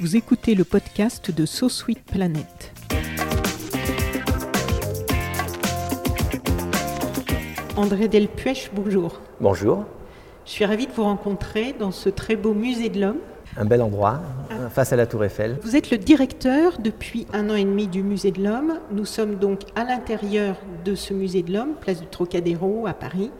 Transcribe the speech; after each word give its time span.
Vous 0.00 0.16
écoutez 0.16 0.54
le 0.54 0.64
podcast 0.64 1.30
de 1.30 1.46
So 1.46 1.68
Sweet 1.68 2.02
Planet. 2.02 2.72
André 7.76 8.08
Delpuech, 8.08 8.70
bonjour. 8.74 9.20
Bonjour. 9.40 9.84
Je 10.44 10.50
suis 10.50 10.64
ravie 10.64 10.86
de 10.86 10.92
vous 10.92 11.04
rencontrer 11.04 11.72
dans 11.78 11.92
ce 11.92 12.08
très 12.08 12.36
beau 12.36 12.54
musée 12.54 12.88
de 12.88 13.00
l'homme. 13.00 13.20
Un 13.56 13.64
bel 13.64 13.82
endroit, 13.82 14.20
face 14.70 14.92
à 14.92 14.96
la 14.96 15.06
Tour 15.06 15.24
Eiffel. 15.24 15.58
Vous 15.62 15.74
êtes 15.74 15.90
le 15.90 15.98
directeur 15.98 16.78
depuis 16.78 17.26
un 17.32 17.50
an 17.50 17.56
et 17.56 17.64
demi 17.64 17.88
du 17.88 18.02
musée 18.02 18.30
de 18.30 18.42
l'homme. 18.42 18.78
Nous 18.92 19.04
sommes 19.04 19.36
donc 19.36 19.62
à 19.74 19.84
l'intérieur 19.84 20.56
de 20.84 20.94
ce 20.94 21.12
musée 21.12 21.42
de 21.42 21.52
l'homme, 21.52 21.74
place 21.80 22.00
du 22.00 22.06
Trocadéro 22.06 22.86
à 22.86 22.94
Paris. 22.94 23.30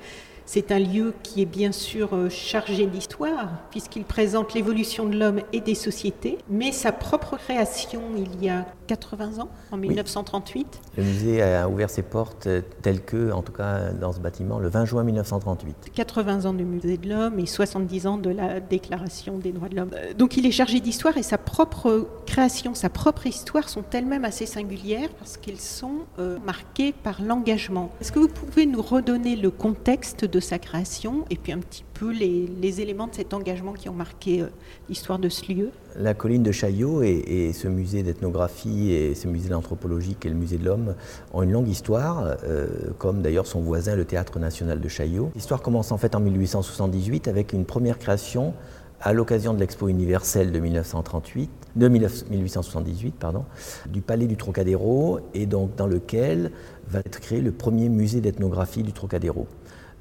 C'est 0.53 0.73
un 0.73 0.81
lieu 0.81 1.15
qui 1.23 1.43
est 1.43 1.47
bien 1.47 1.71
sûr 1.71 2.09
euh, 2.13 2.29
chargé 2.29 2.87
d'histoire, 2.87 3.51
puisqu'il 3.71 4.03
présente 4.03 4.53
l'évolution 4.53 5.09
de 5.09 5.17
l'homme 5.17 5.43
et 5.53 5.61
des 5.61 5.77
sociétés, 5.77 6.39
mais 6.49 6.73
sa 6.73 6.91
propre 6.91 7.37
création 7.37 8.03
il 8.17 8.45
y 8.45 8.49
a 8.49 8.67
80 8.89 9.39
ans, 9.39 9.49
en 9.71 9.77
1938. 9.77 10.81
Le 10.97 11.05
musée 11.05 11.41
a 11.41 11.69
ouvert 11.69 11.89
ses 11.89 12.03
portes 12.03 12.49
euh, 12.49 12.63
telles 12.83 13.01
que, 13.01 13.31
en 13.31 13.43
tout 13.43 13.53
cas 13.53 13.93
dans 13.93 14.13
ce 14.13 14.19
bâtiment, 14.19 14.59
le 14.59 14.69
20 14.69 14.87
juin 14.87 15.05
1938. 15.05 15.93
80 15.95 16.47
ans 16.47 16.53
du 16.53 16.65
musée 16.65 16.97
de 16.97 17.09
l'homme 17.09 17.39
et 17.39 17.47
70 17.47 18.09
ans 18.09 18.19
de 18.19 18.31
la 18.31 18.59
Déclaration 18.59 19.39
des 19.39 19.53
droits 19.53 19.69
de 19.69 19.77
l'homme. 19.77 19.93
Euh, 19.95 20.15
donc 20.15 20.37
il 20.37 20.47
est 20.47 20.51
chargé 20.51 20.81
d'histoire 20.81 21.17
et 21.17 21.23
sa 21.23 21.39
propre 21.39 22.09
création, 22.27 22.75
sa 22.75 22.89
propre 22.89 23.29
histoire 23.29 23.69
sont 23.69 23.85
elles-mêmes 23.93 24.25
assez 24.25 24.47
singulières 24.47 25.11
parce 25.17 25.37
qu'elles 25.37 25.61
sont 25.61 26.07
marquées 26.45 26.93
par 26.93 27.23
l'engagement. 27.23 27.91
Est-ce 28.01 28.11
que 28.11 28.19
vous 28.19 28.29
pouvez 28.29 28.67
nous 28.67 28.83
redonner 28.83 29.37
le 29.37 29.51
contexte 29.51 30.25
de 30.25 30.40
sa 30.41 30.59
création 30.59 31.25
et 31.31 31.37
puis 31.37 31.53
un 31.53 31.59
petit 31.59 31.85
peu 31.95 32.13
les, 32.13 32.81
éléments 32.81 33.07
de 33.07 33.15
cet 33.15 33.35
engagement 33.35 33.73
qui 33.73 33.89
ont 33.89 33.95
marqué 33.95 34.43
euh, 34.43 34.47
l'histoire 34.89 35.19
de 35.19 35.29
ce 35.29 35.53
lieu 35.53 35.71
La 35.97 36.15
colline 36.15 36.43
de 36.43 36.53
Chaillot 36.53 37.03
et, 37.03 37.53
ce 37.53 37.69
musée 37.69 38.03
d'ethnographie 38.03 38.93
et 38.93 39.15
ce 39.15 39.29
musée 39.29 39.49
d'anthropologie 39.49 40.17
et 40.25 40.29
le 40.29 40.35
musée 40.35 40.59
de 40.59 40.65
l'homme 40.65 40.95
ont 41.33 41.43
une 41.43 41.53
longue 41.53 41.69
histoire, 41.69 42.37
euh, 42.45 42.67
comme 42.99 43.23
d'ailleurs 43.23 43.47
son 43.47 43.61
voisin 43.61 43.97
le 43.97 44.05
Théâtre 44.05 44.39
national 44.39 44.81
de 44.81 44.89
Chaillot. 44.89 45.31
L'histoire 45.35 45.63
commence 45.63 45.93
en 45.93 45.99
fait 45.99 46.15
en 46.15 46.21
1878 46.21 47.29
avec 47.29 47.53
une 47.53 47.65
première 47.65 47.99
création 47.99 48.55
à 49.01 49.13
l'occasion 49.13 49.55
de 49.55 49.61
l'Expo 49.61 49.89
universelle 49.89 50.53
de 50.53 50.61
1938, 50.61 51.51
de 51.77 51.89
1878, 51.89 53.15
pardon, 53.19 53.45
du 53.89 54.03
Palais 54.03 54.27
du 54.27 54.37
Trocadéro, 54.37 55.21
et 55.33 55.47
donc 55.47 55.75
dans 55.77 55.87
lequel 55.87 56.53
va 56.89 57.01
être 57.01 57.21
créé 57.21 57.41
le 57.41 57.53
premier 57.53 57.89
musée 57.89 58.21
d'ethnographie 58.21 58.83
du 58.83 58.93
Trocadéro. 58.93 59.47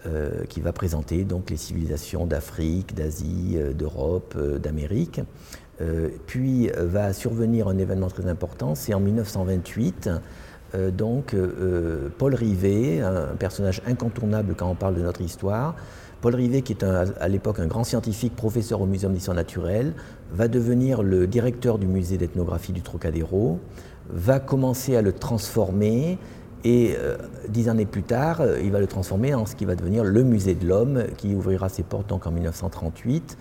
Euh, 0.06 0.46
qui 0.48 0.62
va 0.62 0.72
présenter 0.72 1.26
donc 1.26 1.50
les 1.50 1.58
civilisations 1.58 2.26
d'Afrique, 2.26 2.96
d'Asie, 2.96 3.56
euh, 3.58 3.74
d'Europe, 3.74 4.34
euh, 4.38 4.58
d'Amérique. 4.58 5.20
puis 6.26 6.70
va 6.78 7.12
survenir 7.12 7.68
un 7.68 7.78
événement 7.78 8.08
très 8.08 8.26
important, 8.28 8.76
c'est 8.76 8.94
en 8.94 9.00
1928. 9.00 10.10
donc 10.92 11.34
Paul 12.18 12.36
Rivet, 12.36 13.00
un 13.00 13.36
personnage 13.38 13.82
incontournable 13.88 14.56
quand 14.58 14.70
on 14.70 14.76
parle 14.76 14.96
de 14.96 15.02
notre 15.02 15.22
histoire, 15.22 15.76
Paul 16.20 16.36
Rivet, 16.36 16.64
qui 16.64 16.74
est 16.74 16.84
à 16.84 17.28
l'époque 17.30 17.60
un 17.60 17.68
grand 17.68 17.86
scientifique, 17.86 18.36
professeur 18.36 18.82
au 18.82 18.86
Muséum 18.86 19.14
d'histoire 19.14 19.38
naturelle, 19.38 19.94
va 20.34 20.50
devenir 20.50 21.02
le 21.02 21.28
directeur 21.28 21.78
du 21.78 21.88
musée 21.88 22.18
d'ethnographie 22.18 22.74
du 22.74 22.82
Trocadéro, 22.82 23.60
va 24.10 24.42
commencer 24.42 24.98
à 24.98 25.02
le 25.02 25.14
transformer, 25.14 26.18
et 26.64 26.96
euh, 26.98 27.18
dix 27.48 27.70
années 27.70 27.86
plus 27.86 28.04
tard, 28.04 28.42
euh, 28.42 28.60
il 28.62 28.72
va 28.72 28.80
le 28.80 28.88
transformer 28.88 29.34
en 29.34 29.46
ce 29.46 29.56
qui 29.56 29.66
va 29.66 29.76
devenir 29.76 30.04
le 30.04 30.24
musée 30.24 30.56
de 30.56 30.68
l'homme, 30.68 31.06
qui 31.18 31.34
ouvrira 31.34 31.70
ses 31.70 31.84
portes 31.84 32.08
donc 32.08 32.28
en 32.28 32.32
1938, 32.32 33.38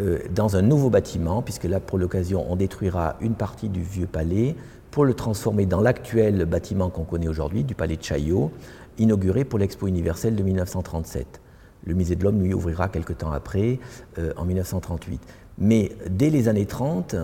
euh, 0.00 0.18
dans 0.34 0.56
un 0.56 0.62
nouveau 0.62 0.88
bâtiment, 0.88 1.42
puisque 1.42 1.64
là, 1.64 1.80
pour 1.80 1.98
l'occasion, 1.98 2.46
on 2.50 2.56
détruira 2.56 3.16
une 3.20 3.34
partie 3.34 3.68
du 3.68 3.82
vieux 3.82 4.06
palais 4.06 4.56
pour 4.90 5.04
le 5.04 5.14
transformer 5.14 5.66
dans 5.66 5.80
l'actuel 5.80 6.46
bâtiment 6.46 6.88
qu'on 6.88 7.04
connaît 7.04 7.28
aujourd'hui, 7.28 7.64
du 7.64 7.74
palais 7.74 7.96
de 7.96 8.02
Chaillot, 8.02 8.50
inauguré 8.98 9.44
pour 9.44 9.58
l'Expo 9.58 9.86
universelle 9.86 10.34
de 10.34 10.42
1937. 10.42 11.40
Le 11.84 11.94
musée 11.94 12.14
de 12.14 12.24
l'homme, 12.24 12.40
lui, 12.42 12.54
ouvrira 12.54 12.88
quelque 12.88 13.12
temps 13.12 13.32
après, 13.32 13.80
en 14.36 14.44
1938. 14.44 15.20
Mais 15.58 15.92
dès 16.08 16.28
les 16.28 16.46
années 16.48 16.66
30, 16.66 17.16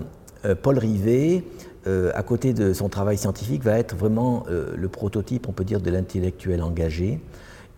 Paul 0.62 0.78
Rivet 0.78 1.44
euh, 1.86 2.10
à 2.14 2.22
côté 2.22 2.52
de 2.52 2.72
son 2.72 2.88
travail 2.88 3.16
scientifique, 3.16 3.62
va 3.62 3.78
être 3.78 3.94
vraiment 3.94 4.44
euh, 4.50 4.74
le 4.76 4.88
prototype, 4.88 5.48
on 5.48 5.52
peut 5.52 5.64
dire, 5.64 5.80
de 5.80 5.90
l'intellectuel 5.90 6.62
engagé. 6.62 7.20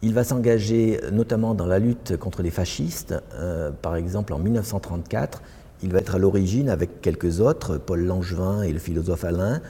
Il 0.03 0.15
va 0.15 0.25
s'engager 0.25 0.99
notamment 1.13 1.55
dans 1.55 1.67
la 1.67 1.79
lutte 1.79 2.17
contre 2.17 2.43
les 2.43 2.51
fascistes. 2.51 3.15
Euh, 3.35 3.71
par 3.71 3.97
exemple, 3.97 4.33
en 4.33 4.39
1934, 4.39 5.43
il 5.83 5.93
va 5.93 5.99
être 5.99 6.15
à 6.15 6.19
l'origine, 6.19 6.71
avec 6.71 7.03
quelques 7.03 7.41
autres, 7.41 7.77
Paul 7.77 8.05
Langevin 8.05 8.63
et 8.63 8.73
le 8.73 8.79
philosophe 8.79 9.25
Alain, 9.25 9.61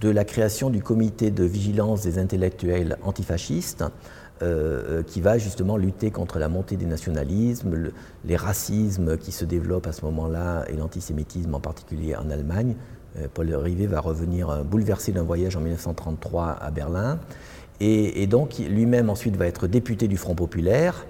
de 0.00 0.10
la 0.10 0.24
création 0.24 0.68
du 0.68 0.82
comité 0.82 1.30
de 1.30 1.44
vigilance 1.44 2.02
des 2.02 2.18
intellectuels 2.18 2.98
antifascistes, 3.02 3.84
qui 5.08 5.20
va 5.20 5.36
justement 5.36 5.76
lutter 5.76 6.12
contre 6.12 6.38
la 6.38 6.48
montée 6.48 6.76
des 6.76 6.86
nationalismes, 6.86 7.90
les 8.24 8.36
racismes 8.36 9.18
qui 9.18 9.32
se 9.32 9.44
développent 9.44 9.88
à 9.88 9.92
ce 9.92 10.04
moment-là, 10.04 10.64
et 10.68 10.76
l'antisémitisme 10.76 11.56
en 11.56 11.60
particulier 11.60 12.14
en 12.14 12.30
Allemagne, 12.30 12.76
Paul 13.32 13.54
Rivet 13.54 13.86
va 13.86 14.00
revenir 14.00 14.50
euh, 14.50 14.62
bouleversé 14.62 15.12
d'un 15.12 15.22
voyage 15.22 15.56
en 15.56 15.60
1933 15.60 16.58
à 16.60 16.70
Berlin. 16.70 17.18
Et, 17.80 18.26
donc 18.26 18.58
lui-même 18.58 19.08
ensuite 19.08 19.36
va 19.36 19.46
être 19.46 19.68
député 19.68 20.08
du 20.08 20.16
Front 20.16 20.34
populaire. 20.34 21.06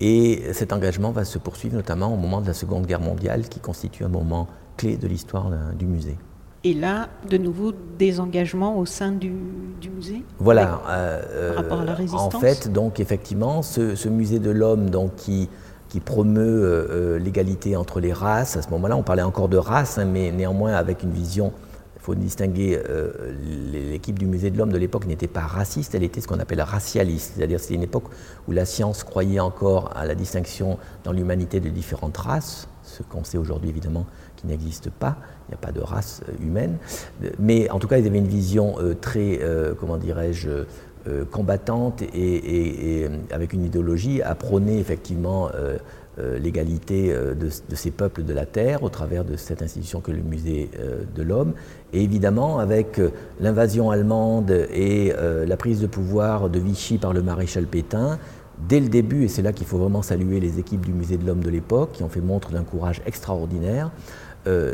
Et 0.00 0.42
cet 0.52 0.72
engagement 0.72 1.10
va 1.10 1.24
se 1.24 1.38
poursuivre 1.38 1.74
notamment 1.74 2.14
au 2.14 2.16
moment 2.16 2.40
de 2.40 2.46
la 2.46 2.54
Seconde 2.54 2.86
Guerre 2.86 3.00
mondiale, 3.00 3.48
qui 3.48 3.58
constitue 3.58 4.04
un 4.04 4.08
moment 4.08 4.46
clé 4.76 4.96
de 4.96 5.08
l'histoire 5.08 5.48
euh, 5.48 5.72
du 5.72 5.86
musée. 5.86 6.16
Et 6.62 6.74
là, 6.74 7.08
de 7.28 7.38
nouveau, 7.38 7.72
des 7.98 8.20
engagements 8.20 8.78
au 8.78 8.86
sein 8.86 9.10
du, 9.10 9.32
musée? 9.94 10.22
Voilà. 10.38 10.80
par 10.86 11.56
rapport 11.56 11.80
à 11.80 11.84
la 11.84 11.94
résistance 11.94 12.34
En 12.34 12.40
fait, 12.40 12.72
donc 12.72 13.00
effectivement, 13.00 13.62
ce, 13.62 13.94
ce 13.94 14.08
musée 14.08 14.38
de 14.40 14.50
l'homme 14.50 14.90
donc, 14.90 15.14
qui 15.16 15.48
qui 15.88 16.00
promeut 16.00 16.64
euh, 16.64 16.86
euh, 16.90 17.18
l'égalité 17.18 17.76
entre 17.76 18.00
les 18.00 18.12
races. 18.12 18.56
À 18.56 18.62
ce 18.62 18.70
moment-là, 18.70 18.96
on 18.96 19.02
parlait 19.02 19.22
encore 19.22 19.48
de 19.48 19.56
race, 19.56 19.98
hein, 19.98 20.04
mais 20.04 20.30
néanmoins 20.30 20.74
avec 20.74 21.02
une 21.02 21.12
vision, 21.12 21.52
il 21.96 22.02
faut 22.02 22.14
distinguer, 22.14 22.80
euh, 22.88 23.10
l'équipe 23.72 24.18
du 24.18 24.26
musée 24.26 24.50
de 24.50 24.58
l'homme 24.58 24.72
de 24.72 24.78
l'époque 24.78 25.06
n'était 25.06 25.28
pas 25.28 25.40
raciste, 25.40 25.94
elle 25.94 26.02
était 26.02 26.20
ce 26.20 26.28
qu'on 26.28 26.38
appelle 26.38 26.60
racialiste, 26.60 27.34
c'est-à-dire 27.36 27.58
c'était 27.60 27.74
une 27.74 27.82
époque 27.82 28.04
où 28.46 28.52
la 28.52 28.64
science 28.64 29.02
croyait 29.02 29.40
encore 29.40 29.96
à 29.96 30.06
la 30.06 30.14
distinction 30.14 30.78
dans 31.04 31.12
l'humanité 31.12 31.60
de 31.60 31.68
différentes 31.68 32.16
races, 32.16 32.68
ce 32.82 33.02
qu'on 33.02 33.24
sait 33.24 33.38
aujourd'hui 33.38 33.68
évidemment 33.68 34.06
qui 34.36 34.46
n'existe 34.46 34.90
pas, 34.90 35.16
il 35.48 35.50
n'y 35.50 35.54
a 35.54 35.58
pas 35.58 35.72
de 35.72 35.80
race 35.80 36.22
humaine, 36.40 36.78
mais 37.38 37.68
en 37.70 37.78
tout 37.78 37.88
cas 37.88 37.98
ils 37.98 38.06
avaient 38.06 38.18
une 38.18 38.28
vision 38.28 38.76
très, 39.00 39.40
comment 39.80 39.96
dirais-je, 39.96 40.64
euh, 41.06 41.24
combattante 41.24 42.02
et, 42.02 43.04
euh, 43.04 43.08
avec 43.30 43.52
une 43.52 43.64
idéologie 43.64 44.20
à 44.20 44.34
prôner 44.34 44.80
effectivement 44.80 45.48
euh, 45.54 45.78
l'égalité 46.40 47.14
de, 47.14 47.48
ces 47.76 47.92
peuples 47.92 48.24
de 48.24 48.32
la 48.32 48.44
Terre 48.44 48.82
au 48.82 48.88
travers 48.88 49.24
de 49.24 49.36
cette 49.36 49.62
institution 49.62 50.00
que 50.00 50.10
le 50.10 50.20
musée 50.20 50.68
de 51.14 51.22
l'homme. 51.22 51.52
Et 51.92 52.02
évidemment, 52.02 52.58
avec 52.58 53.00
l'invasion 53.38 53.92
allemande 53.92 54.50
et 54.50 55.12
la 55.46 55.56
prise 55.56 55.80
de 55.80 55.86
pouvoir 55.86 56.50
de 56.50 56.58
Vichy 56.58 56.98
par 56.98 57.12
le 57.12 57.22
maréchal 57.22 57.66
Pétain, 57.66 58.18
dès 58.68 58.80
le 58.80 58.88
début, 58.88 59.22
et 59.22 59.28
c'est 59.28 59.42
là 59.42 59.52
qu'il 59.52 59.68
faut 59.68 59.78
vraiment 59.78 60.02
saluer 60.02 60.40
les 60.40 60.58
équipes 60.58 60.84
du 60.84 60.92
musée 60.92 61.18
de 61.18 61.24
l'homme 61.24 61.44
de 61.44 61.50
l'époque, 61.50 61.92
qui 61.92 62.02
ont 62.02 62.08
fait 62.08 62.20
montre 62.20 62.50
d'un 62.50 62.64
courage 62.64 63.00
extraordinaire. 63.06 63.92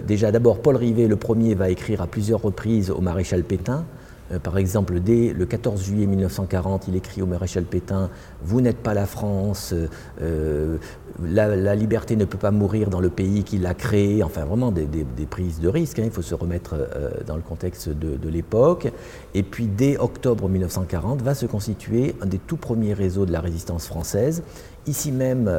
déjà 0.07 0.33
d'abord, 0.33 0.63
Paul 0.63 0.77
Rivet, 0.77 1.09
le 1.09 1.17
premier, 1.17 1.55
va 1.55 1.69
écrire 1.69 2.01
à 2.01 2.07
plusieurs 2.07 2.41
reprises 2.41 2.91
au 2.91 3.03
maréchal 3.03 3.43
Pétain 3.43 3.85
Euh, 3.85 4.04
par 4.43 4.57
exemple, 4.57 5.01
dès 5.01 5.33
le 5.33 5.45
14 5.45 5.83
juillet 5.83 6.07
1940, 6.07 6.89
il 6.89 6.97
écrit 6.97 7.21
au 7.21 7.27
maréchal 7.27 7.65
Pétain 7.65 8.09
Vous 8.43 8.61
n'êtes 8.61 8.79
pas 8.79 8.95
la 8.95 9.07
France, 9.07 9.75
euh, 10.23 10.79
la, 11.23 11.75
liberté 11.75 12.17
ne 12.17 12.25
peut 12.25 12.39
pas 12.39 12.51
mourir 12.51 12.89
dans 12.89 13.01
le 13.01 13.11
pays 13.11 13.45
qui 13.45 13.59
l'a 13.59 13.75
créé. 13.75 14.23
Enfin, 14.23 14.45
vraiment 14.45 14.73
des, 14.73 14.87
prises 15.29 15.61
de 15.61 15.69
risque. 15.69 15.99
Hein. 15.99 16.05
il 16.07 16.11
faut 16.11 16.23
se 16.23 16.35
remettre 16.35 16.75
euh, 16.75 17.11
dans 17.27 17.37
le 17.37 17.43
contexte 17.43 17.91
de, 17.91 18.29
l'époque. 18.29 18.91
Et 19.35 19.43
puis, 19.43 19.67
dès 19.67 19.99
octobre 19.99 20.49
1940, 20.49 21.21
va 21.21 21.35
se 21.35 21.45
constituer 21.47 22.15
un 22.23 22.27
des 22.27 22.39
tout 22.39 22.57
premiers 22.57 22.95
réseaux 22.95 23.27
de 23.27 23.33
la 23.33 23.41
résistance 23.41 23.87
française. 23.87 24.43
Ici 24.87 25.13
même, 25.13 25.51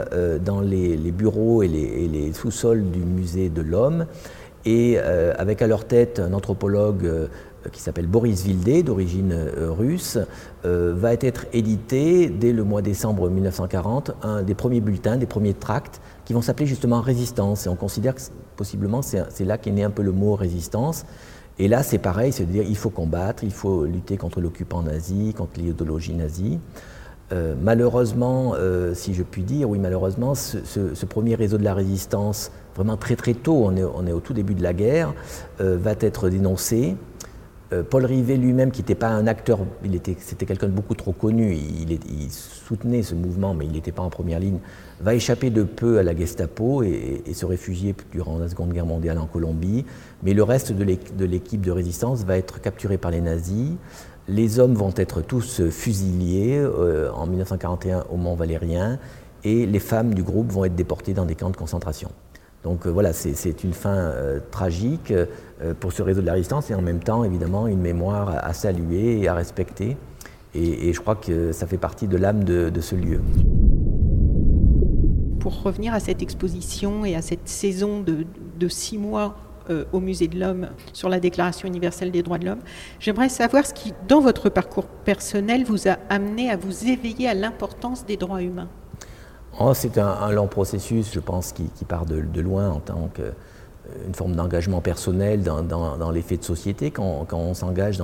dans 0.44 0.61
les, 0.61 0.97
bureaux 1.11 1.63
et 1.63 1.68
les, 1.68 2.33
sous-sols 2.33 2.89
du 2.91 3.00
musée 3.00 3.50
de 3.50 3.61
l'Homme, 3.61 4.06
et 4.65 5.00
avec 5.00 5.61
à 5.61 5.68
leur 5.68 5.85
tête 5.85 6.19
un 6.19 6.33
anthropologue 6.33 7.06
euh, 7.06 7.27
qui 7.71 7.81
s'appelle 7.81 8.07
Boris 8.07 8.44
Vildé, 8.44 8.83
d'origine 8.83 9.31
euh, 9.31 9.71
russe, 9.71 10.17
euh, 10.65 10.94
va 10.95 11.13
être 11.13 11.45
édité 11.53 12.29
dès 12.29 12.53
le 12.53 12.63
mois 12.63 12.81
décembre 12.81 13.29
1940, 13.29 14.12
un 14.23 14.44
des 14.44 14.56
premiers 14.56 14.81
bulletins, 14.81 15.17
des 15.17 15.25
premiers 15.25 15.53
tracts, 15.53 16.01
qui 16.25 16.33
vont 16.33 16.41
s'appeler 16.41 16.67
justement 16.67 17.01
Résistance. 17.01 17.65
Et 17.65 17.69
on 17.69 17.75
considère 17.75 18.15
que 18.15 18.21
possiblement 18.56 19.01
c'est 19.01 19.45
là 19.45 19.57
qu'est 19.57 19.71
né 19.71 19.83
un 19.83 19.89
peu 19.89 20.01
le 20.01 20.12
mot 20.12 20.35
résistance. 20.35 21.06
Et 21.59 21.67
là, 21.67 21.83
c'est 21.83 21.97
pareil, 21.97 22.31
c'est 22.31 22.45
de 22.45 22.51
dire 22.51 22.63
il 22.67 22.75
faut 22.75 22.89
combattre, 22.89 23.44
il 23.44 23.51
faut 23.51 23.85
lutter 23.85 24.18
contre 24.18 24.41
l'occupant 24.41 24.81
nazi, 24.81 25.33
contre 25.33 25.59
l'idéologie 25.59 26.13
nazie. 26.13 26.59
malheureusement, 27.61 28.56
si 28.94 29.13
je 29.13 29.23
puis 29.23 29.44
dire, 29.44 29.69
oui, 29.69 29.79
malheureusement, 29.79 30.35
ce, 30.35 31.06
premier 31.06 31.35
réseau 31.35 31.57
de 31.57 31.63
la 31.63 31.73
résistance, 31.73 32.51
vraiment 32.75 32.97
très 32.97 33.15
très 33.15 33.33
tôt, 33.33 33.65
on 33.65 34.07
est 34.07 34.11
au 34.11 34.19
tout 34.19 34.33
début 34.33 34.56
de 34.56 34.63
la 34.63 34.73
guerre, 34.73 35.13
va 35.59 35.91
être 36.00 36.29
dénoncé. 36.29 36.95
Euh, 37.73 37.81
Paul 37.83 38.06
Rivet 38.06 38.38
lui-même, 38.38 38.71
qui 38.71 38.81
n'était 38.81 38.95
pas 38.95 39.07
un 39.07 39.25
acteur, 39.25 39.59
c'était 40.19 40.45
quelqu'un 40.45 40.67
de 40.67 40.71
beaucoup 40.71 40.94
trop 40.94 41.13
connu, 41.13 41.56
il, 41.56 42.29
soutenait 42.29 43.01
ce 43.01 43.15
mouvement, 43.15 43.53
mais 43.53 43.65
il 43.65 43.71
n'était 43.71 43.91
pas 43.91 44.03
en 44.03 44.09
première 44.09 44.39
ligne, 44.39 44.59
va 45.01 45.15
échapper 45.15 45.50
de 45.50 45.63
peu 45.63 45.97
à 45.97 46.03
la 46.03 46.15
Gestapo 46.15 46.83
et, 46.83 47.23
se 47.33 47.45
réfugier 47.45 47.95
durant 48.12 48.38
la 48.38 48.50
Seconde 48.50 48.71
Guerre 48.71 48.85
mondiale 48.85 49.17
en 49.17 49.25
Colombie. 49.25 49.85
Mais 50.23 50.33
le 50.33 50.44
reste 50.44 50.71
de 50.71 51.25
l'équipe 51.25 51.62
de 51.62 51.71
résistance 51.71 52.23
va 52.23 52.38
être 52.38 52.62
capturé 52.62 52.97
par 52.97 53.12
les 53.12 53.21
nazis. 53.21 53.71
Les 54.27 54.59
hommes 54.59 54.73
vont 54.73 54.94
être 54.95 55.21
tous 55.21 55.69
fusillés 55.69 56.57
euh, 56.57 57.11
en 57.11 57.27
1941 57.27 58.06
au 58.11 58.18
Mont 58.18 58.35
Valérien 58.35 59.00
et 59.44 59.65
les 59.65 59.79
femmes 59.79 60.13
du 60.13 60.23
groupe 60.23 60.51
vont 60.51 60.65
être 60.65 60.75
déportées 60.75 61.13
dans 61.13 61.25
des 61.25 61.35
camps 61.35 61.51
de 61.51 61.57
concentration. 61.57 62.09
Donc 62.65 62.88
euh, 62.88 62.89
voilà, 62.89 63.13
c'est 63.13 63.63
une 63.63 63.73
fin 63.73 63.95
euh, 63.95 64.39
tragique 64.50 65.12
euh, 65.12 65.73
pour 65.79 65.94
ce 65.94 66.01
réseau 66.01 66.21
de 66.21 66.25
la 66.25 66.33
résistance 66.33 66.71
et 66.71 66.73
en 66.73 66.81
même 66.81 67.00
temps, 67.00 67.23
évidemment, 67.23 67.67
une 67.67 67.79
mémoire 67.79 68.44
à, 68.44 68.53
saluer 68.53 69.21
et 69.21 69.27
à 69.27 69.35
respecter. 69.35 69.95
Et, 70.56 70.91
je 70.94 71.00
crois 71.00 71.15
que 71.15 71.51
ça 71.51 71.67
fait 71.67 71.77
partie 71.77 72.07
de 72.07 72.17
l'âme 72.17 72.44
de, 72.44 72.81
ce 72.81 72.95
lieu. 72.95 73.19
Pour 75.39 75.62
revenir 75.62 75.94
à 75.94 76.00
cette 76.00 76.21
exposition 76.21 77.06
et 77.06 77.13
à 77.15 77.21
cette 77.21 77.47
saison 77.47 78.01
de, 78.01 78.68
six 78.69 78.97
mois 78.97 79.35
au 79.91 80.00
Musée 80.00 80.29
de 80.29 80.39
l'Homme 80.39 80.69
sur 80.94 81.09
la 81.09 81.19
Déclaration 81.19 81.68
universelle 81.68 82.09
des 82.09 82.23
droits 82.23 82.38
de 82.38 82.45
l'homme. 82.45 82.61
J'aimerais 83.00 83.29
savoir 83.29 83.65
ce 83.65 83.73
qui, 83.73 83.94
dans 84.07 84.21
votre 84.21 84.50
parcours 84.50 84.85
personnel, 84.85 85.65
vous 85.65 85.89
a 85.89 85.97
amené 86.09 86.50
à 86.50 86.56
vous 86.56 86.88
éveiller 86.88 87.27
à 87.27 87.33
l'importance 87.33 88.06
des 88.06 88.15
droits 88.15 88.41
humains. 88.41 88.69
Oh, 89.57 89.74
c'est 89.74 89.98
un, 89.98 90.31
long 90.31 90.48
processus, 90.48 91.13
je 91.13 91.19
pense, 91.22 91.54
qui, 91.54 91.69
part 91.88 92.06
de, 92.06 92.42
loin 92.42 92.69
en 92.69 92.80
tant 92.81 93.10
qu'une 93.13 93.24
euh, 93.24 94.13
forme 94.13 94.36
d'engagement 94.36 94.81
personnel 94.81 95.44
dans, 95.44 96.12
les 96.12 96.22
faits 96.22 96.42
de 96.42 96.46
société. 96.46 96.92
Quand, 96.92 97.25
on 97.31 97.54
s'engage, 97.54 98.02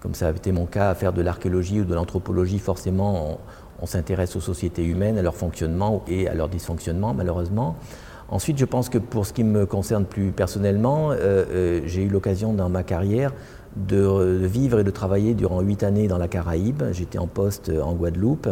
comme 0.00 0.12
ça 0.12 0.28
a 0.28 0.30
été 0.30 0.52
mon 0.52 0.66
cas, 0.66 0.90
à 0.90 0.94
faire 0.94 1.14
de 1.14 1.22
l'archéologie 1.22 1.80
ou 1.80 1.84
de 1.84 1.94
l'anthropologie, 1.94 2.58
forcément, 2.58 3.38
on, 3.80 3.86
s'intéresse 3.86 4.36
aux 4.36 4.42
sociétés 4.42 4.84
humaines, 4.84 5.16
à 5.16 5.22
leur 5.22 5.34
fonctionnement 5.34 6.04
et 6.06 6.28
à 6.28 6.34
leur 6.34 6.50
dysfonctionnement, 6.50 7.14
malheureusement. 7.14 7.76
Ensuite, 8.28 8.58
je 8.58 8.66
pense 8.66 8.90
que 8.90 8.98
pour 8.98 9.24
ce 9.24 9.32
qui 9.32 9.42
me 9.42 9.64
concerne 9.64 10.04
plus 10.04 10.32
personnellement, 10.32 11.12
euh, 11.12 11.16
euh, 11.50 11.80
j'ai 11.86 12.02
eu 12.02 12.08
l'occasion 12.08 12.52
dans 12.52 12.68
ma 12.68 12.82
carrière 12.82 13.32
de, 13.74 14.44
vivre 14.44 14.80
et 14.80 14.84
de 14.84 14.90
travailler 14.90 15.32
durant 15.32 15.62
huit 15.62 15.82
années 15.82 16.08
dans 16.08 16.18
la 16.18 16.28
Caraïbe. 16.28 16.82
J'étais 16.92 17.18
en 17.18 17.26
poste 17.26 17.72
en 17.82 17.94
Guadeloupe. 17.94 18.48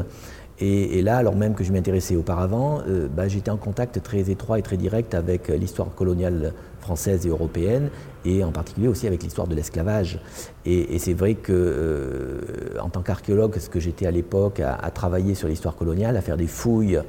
Et, 0.61 1.03
là, 1.03 1.19
alors 1.19 1.37
même 1.37 1.55
que 1.55 1.63
je 1.63 1.73
m'intéressais 1.73 2.17
auparavant, 2.17 2.81
euh, 2.89 3.07
bah, 3.09 3.29
j'étais 3.29 3.51
en 3.51 3.57
contact 3.57 4.03
très 4.03 4.29
étroit 4.29 4.59
et 4.59 4.63
très 4.63 4.77
direct 4.77 5.15
avec 5.15 5.49
l'histoire 5.49 5.95
coloniale 5.95 6.53
française 6.81 7.27
et 7.27 7.29
européenne, 7.29 7.91
et 8.25 8.43
en 8.43 8.51
particulier 8.51 8.89
aussi 8.89 9.07
avec 9.07 9.23
l'histoire 9.23 9.47
de 9.47 9.55
l'esclavage. 9.55 10.21
Et, 10.67 10.99
c'est 10.99 11.15
vrai 11.15 11.35
que, 11.35 11.53
euh, 11.53 12.41
en 12.81 12.89
tant 12.89 13.03
qu'archéologue, 13.03 13.57
ce 13.59 13.69
que 13.69 13.79
j'étais 13.79 14.07
à 14.07 14.11
l'époque, 14.11 14.61
à, 14.61 14.91
travailler 14.91 15.35
sur 15.35 15.49
l'histoire 15.49 15.77
coloniale, 15.77 16.17
à 16.17 16.23
faire 16.23 16.37
des 16.37 16.47
fouilles 16.47 17.01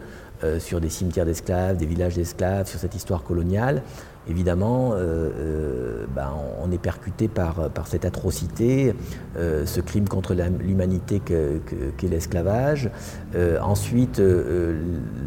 euh, 0.43 0.57
sur 0.59 0.79
des 0.79 0.87
cimetières 0.87 1.25
d'esclaves, 1.25 1.75
des 1.75 1.85
villages 1.85 2.15
d'esclaves, 2.15 2.65
sur 2.67 2.79
cette 2.79 2.95
histoire 2.95 3.23
coloniale, 3.23 3.83
évidemment, 4.29 4.93
euh, 4.93 4.95
euh, 5.37 6.05
ben, 6.15 6.29
on 6.61 6.71
est 6.71 6.77
percuté 6.77 7.27
par, 7.27 7.69
cette 7.85 8.05
atrocité, 8.05 8.93
ce 9.35 9.81
crime 9.81 10.07
contre 10.07 10.33
l'humanité 10.33 11.19
qu'est 11.19 12.07
l'esclavage. 12.07 12.89
ensuite, 13.61 14.21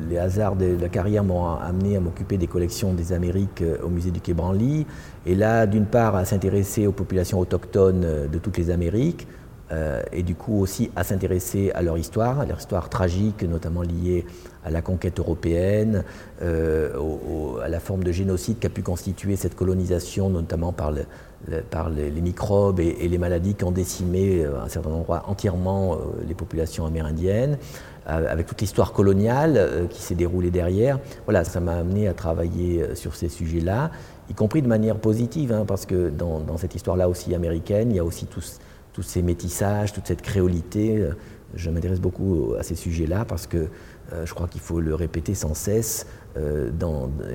les 0.09 0.19
hasards 0.19 0.56
de 0.56 0.76
la 0.81 0.88
carrière 0.88 1.25
m'ont 1.25 1.47
amené 1.47 1.97
à 1.97 2.00
m'occuper 2.00 2.38
des 2.38 2.47
collections 2.47 2.94
des 2.94 3.12
Amériques 3.12 3.64
au 3.82 3.88
musée 3.88 4.12
du 4.12 4.20
Quai 4.20 4.35
Branly. 4.35 4.87
Et 5.26 5.35
là, 5.35 5.67
d'une 5.67 5.87
part, 5.87 6.14
à 6.14 6.25
s'intéresser 6.25 6.87
aux 6.87 6.93
populations 6.93 7.41
autochtones 7.41 8.29
de 8.31 8.38
toutes 8.38 8.59
les 8.59 8.70
Amériques, 8.70 9.26
euh, 9.72 10.02
et 10.12 10.22
du 10.22 10.34
coup 10.34 10.60
aussi 10.60 10.90
à 10.96 11.04
s'intéresser 11.04 11.70
à 11.74 11.82
leur 11.82 11.96
histoire, 11.96 12.40
à 12.40 12.46
leur 12.46 12.58
histoire 12.58 12.90
tragique, 12.90 13.42
notamment 13.42 13.82
liée 13.82 14.26
à 14.64 14.70
la 14.70 14.82
conquête 14.82 15.19
européenne, 15.19 16.04
euh, 16.42 17.58
à 17.62 17.69
la 17.69 17.80
forme 17.80 18.04
de 18.04 18.12
génocide 18.12 18.58
qu'a 18.58 18.69
pu 18.69 18.82
constituer 18.82 19.36
cette 19.36 19.54
colonisation, 19.54 20.28
notamment 20.28 20.72
par, 20.72 20.92
les, 20.92 22.20
microbes 22.20 22.80
et, 22.80 23.08
les 23.08 23.19
maladies 23.19 23.54
qui 23.54 23.64
ont 23.64 23.72
décimé 23.72 24.44
euh, 24.44 24.60
à 24.60 24.64
un 24.64 24.69
certain 24.69 24.90
endroit 24.90 25.24
entièrement 25.26 25.96
les 26.26 26.34
populations 26.34 26.84
amérindiennes, 26.84 27.56
avec 28.04 28.46
toute 28.46 28.60
l'histoire 28.60 28.92
coloniale 28.92 29.86
qui 29.88 30.02
s'est 30.02 30.16
déroulée 30.16 30.50
derrière. 30.50 30.98
Voilà, 31.25 31.44
ça 31.44 31.60
m'a 31.60 31.75
amené 31.75 32.08
à 32.08 32.14
travailler 32.14 32.96
sur 32.96 33.14
ces 33.14 33.28
sujets-là, 33.28 33.92
y 34.28 34.34
compris 34.34 34.60
de 34.60 34.66
manière 34.66 34.96
positive, 34.96 35.52
hein, 35.52 35.64
parce 35.66 35.86
que 35.86 36.10
dans, 36.10 36.40
dans 36.40 36.56
cette 36.56 36.75
histoire-là 36.75 37.08
aussi 37.08 37.32
américaine, 37.32 37.90
il 37.90 37.96
y 37.96 38.00
a 38.00 38.04
aussi 38.04 38.26
tous 38.26 38.58
tous 38.92 39.02
ces 39.02 39.22
métissages, 39.22 39.92
toute 39.92 40.06
cette 40.06 40.22
créolité. 40.22 40.98
Euh, 40.98 41.12
je 41.54 41.68
m'intéresse 41.68 42.00
beaucoup 42.00 42.54
à 42.58 42.62
ces 42.62 42.74
sujets-là 42.74 43.26
parce 43.26 43.46
que 43.46 43.68
euh, 44.12 44.24
je 44.24 44.32
crois 44.32 44.48
qu'il 44.48 44.60
faut 44.62 44.80
le 44.80 44.94
répéter 44.94 45.34
sans 45.34 45.52
cesse, 45.52 46.06
euh, 46.38 46.70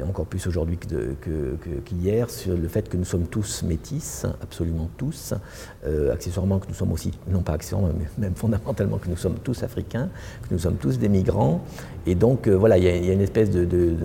encore 0.08 0.26
plus 0.26 0.48
aujourd'hui 0.48 0.80
qu'hier, 1.86 2.30
sur 2.32 2.58
le 2.58 2.68
fait 2.68 2.90
que 2.90 2.98
nous 2.98 3.06
sommes 3.06 3.28
tous 3.28 3.62
métis, 3.62 4.26
absolument 4.42 4.90
tous, 4.98 5.36
accessoirement 6.12 6.58
que 6.58 6.68
nous 6.68 6.74
sommes 6.74 6.92
aussi, 6.92 7.12
non 7.28 7.44
pas 7.44 7.54
accessoirement, 7.54 7.90
mais 7.96 8.08
même 8.18 8.34
fondamentalement 8.34 8.98
que 8.98 9.08
nous 9.08 9.18
sommes 9.18 9.38
tous 9.44 9.62
africains, 9.62 10.10
que 10.42 10.48
nous 10.52 10.60
sommes 10.60 10.78
tous 10.78 10.98
des 10.98 11.10
migrants. 11.10 11.64
Et 12.08 12.16
donc 12.16 12.48
voilà, 12.48 12.80
il 12.80 12.86
y, 12.86 13.10
a 13.10 13.14
une 13.14 13.22
espèce 13.22 13.52
de, 13.52 13.96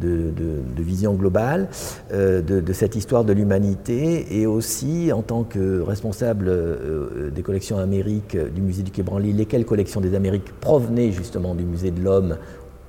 vision 0.00 1.14
globale 1.14 1.68
euh, 2.12 2.42
de, 2.42 2.72
cette 2.72 2.96
histoire 2.96 3.24
de 3.24 3.32
l'humanité 3.32 4.40
et 4.40 4.46
aussi 4.46 5.12
en 5.12 5.22
tant 5.22 5.44
que 5.44 5.80
responsable 5.80 6.46
euh, 6.48 7.30
des 7.30 7.42
collections 7.42 7.78
Amériques 7.78 8.36
du 8.36 8.60
musée 8.60 8.82
du 8.82 8.90
Quai 8.90 9.02
Branly, 9.02 9.32
lesquelles 9.32 9.64
collections 9.64 10.00
des 10.00 10.14
Amériques 10.14 10.52
provenaient 10.60 11.12
justement 11.12 11.54
du 11.54 11.64
musée 11.64 11.90
de 11.90 12.02
l'homme 12.02 12.36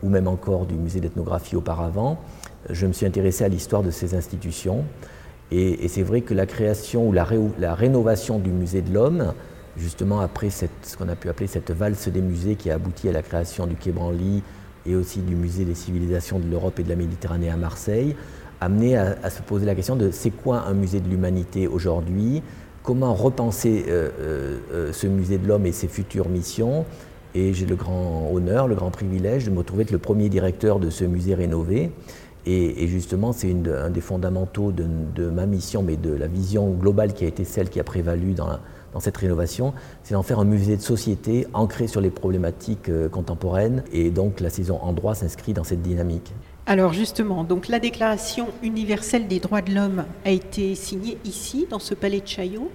ou 0.04 0.10
même 0.10 0.28
encore 0.28 0.66
du 0.66 0.76
musée 0.76 1.00
d'ethnographie 1.00 1.56
auparavant, 1.56 2.20
je 2.70 2.86
me 2.86 2.94
suis 2.94 3.06
intéressé 3.06 3.44
à 3.44 3.48
l'histoire 3.48 3.84
de 3.84 3.92
ces 3.92 4.16
institutions. 4.16 4.84
Et, 5.52 5.88
c'est 5.88 6.04
vrai 6.04 6.22
que 6.22 6.34
la 6.34 6.46
création 6.46 7.08
ou 7.08 7.12
la, 7.12 7.76
rénovation 7.76 8.40
du 8.40 8.50
musée 8.50 8.82
de 8.82 8.94
l'homme, 8.94 9.34
justement 9.78 10.20
après 10.20 10.50
ce 10.50 10.66
qu'on 10.98 11.10
a 11.10 11.16
pu 11.16 11.30
appeler 11.30 11.48
cette 11.48 11.72
valse 11.72 12.08
des 12.08 12.22
musées 12.22 12.56
qui 12.56 12.72
a 12.72 12.76
abouti 12.76 13.08
à 13.08 13.12
la 13.12 13.22
création 13.22 13.68
du 13.68 13.76
Quai 13.76 13.92
Branly, 13.92 14.44
et 14.86 14.96
aussi 14.96 15.20
du 15.20 15.36
musée 15.36 15.66
des 15.66 15.76
civilisations 15.76 16.40
de 16.40 16.50
l'Europe 16.50 16.80
et 16.80 16.84
de 16.84 16.90
la 16.90 16.96
Méditerranée 16.96 17.50
à 17.50 17.58
Marseille, 17.58 18.16
amené 18.60 18.98
à, 18.98 19.30
se 19.30 19.42
poser 19.42 19.66
la 19.66 19.76
question 19.76 19.96
de 19.96 20.12
c'est 20.12 20.30
quoi 20.30 20.64
un 20.68 20.74
musée 20.74 21.00
de 21.00 21.10
l'humanité 21.10 21.68
aujourd'hui, 21.68 22.42
comment 22.82 23.14
repenser 23.14 23.86
euh, 23.88 24.10
euh, 24.20 24.58
euh, 24.72 24.94
ce 24.94 25.08
musée 25.08 25.38
de 25.38 25.48
l'homme 25.48 25.66
et 25.66 25.72
ses 25.72 25.88
futures 25.88 26.30
missions. 26.30 26.86
Et 27.36 27.54
j'ai 27.54 27.66
le 27.66 27.76
grand 27.76 28.30
honneur, 28.32 28.68
le 28.68 28.76
grand 28.76 28.92
privilège 28.92 29.46
de 29.46 29.52
me 29.52 29.60
retrouver 29.60 29.84
être 29.84 29.92
le 29.92 29.98
premier 29.98 30.30
directeur 30.30 30.80
de 30.80 30.90
ce 30.90 31.04
musée 31.04 31.34
rénové. 31.34 31.92
Et, 32.46 32.88
justement, 32.88 33.32
c'est 33.32 33.56
un 33.70 33.90
des 33.90 34.02
fondamentaux 34.02 34.74
de, 34.74 34.86
de, 35.16 35.30
ma 35.30 35.46
mission, 35.46 35.82
mais 35.82 35.96
de 35.96 36.12
la 36.14 36.28
vision 36.28 36.72
globale 36.72 37.14
qui 37.14 37.24
a 37.24 37.28
été 37.28 37.46
celle 37.46 37.70
qui 37.70 37.80
a 37.80 37.86
prévalu 37.86 38.34
dans 38.34 38.48
la, 38.48 38.60
dans 38.94 39.00
cette 39.00 39.18
rénovation, 39.18 39.74
c'est 40.04 40.14
d'en 40.14 40.24
faire 40.24 40.40
un 40.40 40.46
musée 40.46 40.78
de 40.78 40.82
société 40.82 41.48
ancré 41.54 41.88
sur 41.88 42.00
les 42.00 42.12
problématiques 42.12 42.90
euh, 42.90 43.10
contemporaines. 43.10 43.84
Et 43.92 44.12
donc 44.12 44.40
la 44.40 44.50
saison 44.50 44.80
en 44.82 44.94
droit 44.94 45.16
s'inscrit 45.16 45.54
dans 45.54 45.64
cette 45.64 45.82
dynamique. 45.82 46.32
Alors 46.66 46.94
justement, 46.94 47.44
donc 47.44 47.68
la 47.68 47.80
Déclaration 47.80 48.48
universelle 48.62 49.28
des 49.28 49.40
droits 49.40 49.62
de 49.62 49.74
l'homme 49.74 50.06
a 50.26 50.30
été 50.30 50.76
signée 50.76 51.18
ici, 51.26 51.68
dans 51.70 51.80
ce 51.80 51.94
palais 51.94 52.22
de 52.22 52.28
Chaillot 52.28 52.72